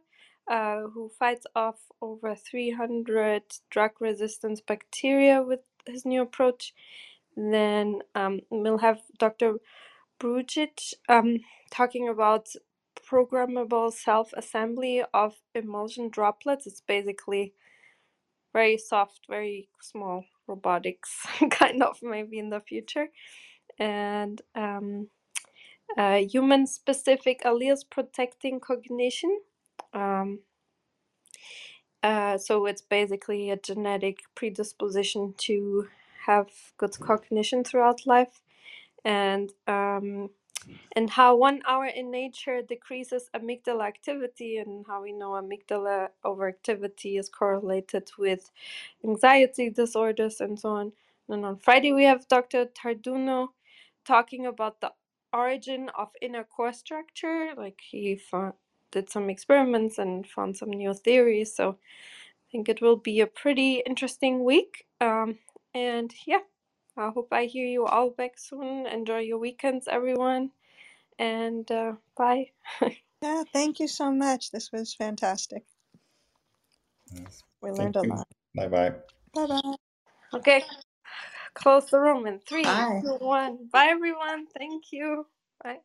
[0.52, 6.74] uh, who fights off over 300 drug resistant bacteria with his new approach.
[7.38, 9.56] Then um, we'll have Dr.
[10.22, 11.40] Brujic um,
[11.72, 12.50] talking about
[13.10, 16.68] programmable self assembly of emulsion droplets.
[16.68, 17.54] It's basically
[18.54, 23.08] very soft, very small robotics, kind of maybe in the future.
[23.80, 25.08] And um,
[25.98, 29.40] uh, human specific alleles protecting cognition.
[29.94, 30.40] Um,
[32.04, 35.88] uh, so it's basically a genetic predisposition to
[36.26, 38.42] have good cognition throughout life,
[39.06, 40.30] and um,
[40.96, 47.20] and how one hour in nature decreases amygdala activity, and how we know amygdala overactivity
[47.20, 48.52] is correlated with
[49.06, 50.94] anxiety disorders and so on.
[51.30, 52.66] And on Friday we have Dr.
[52.68, 53.50] Tarduno
[54.06, 54.94] talking about the
[55.34, 57.52] origin of inner core structure.
[57.58, 58.54] Like he found,
[58.92, 61.56] did some experiments and found some new theories.
[61.56, 61.88] So I
[62.52, 64.86] think it will be a pretty interesting week.
[65.02, 65.40] Um,
[65.74, 66.42] and yeah,
[66.98, 68.88] I hope I hear you all back soon.
[68.88, 70.52] Enjoy your weekends, everyone.
[71.20, 72.52] And uh, bye.
[73.24, 74.52] Yeah, thank you so much.
[74.52, 75.64] This was fantastic.
[77.14, 77.44] Yes.
[77.62, 78.16] We Thank learned a you.
[78.16, 78.28] lot.
[78.56, 78.94] Bye bye.
[79.36, 79.76] Bye bye.
[80.34, 80.64] Okay,
[81.56, 83.02] close the room in three, Bye.
[83.02, 83.70] two, one.
[83.72, 84.48] Bye, everyone.
[84.58, 85.28] Thank you.
[85.64, 85.80] Bye.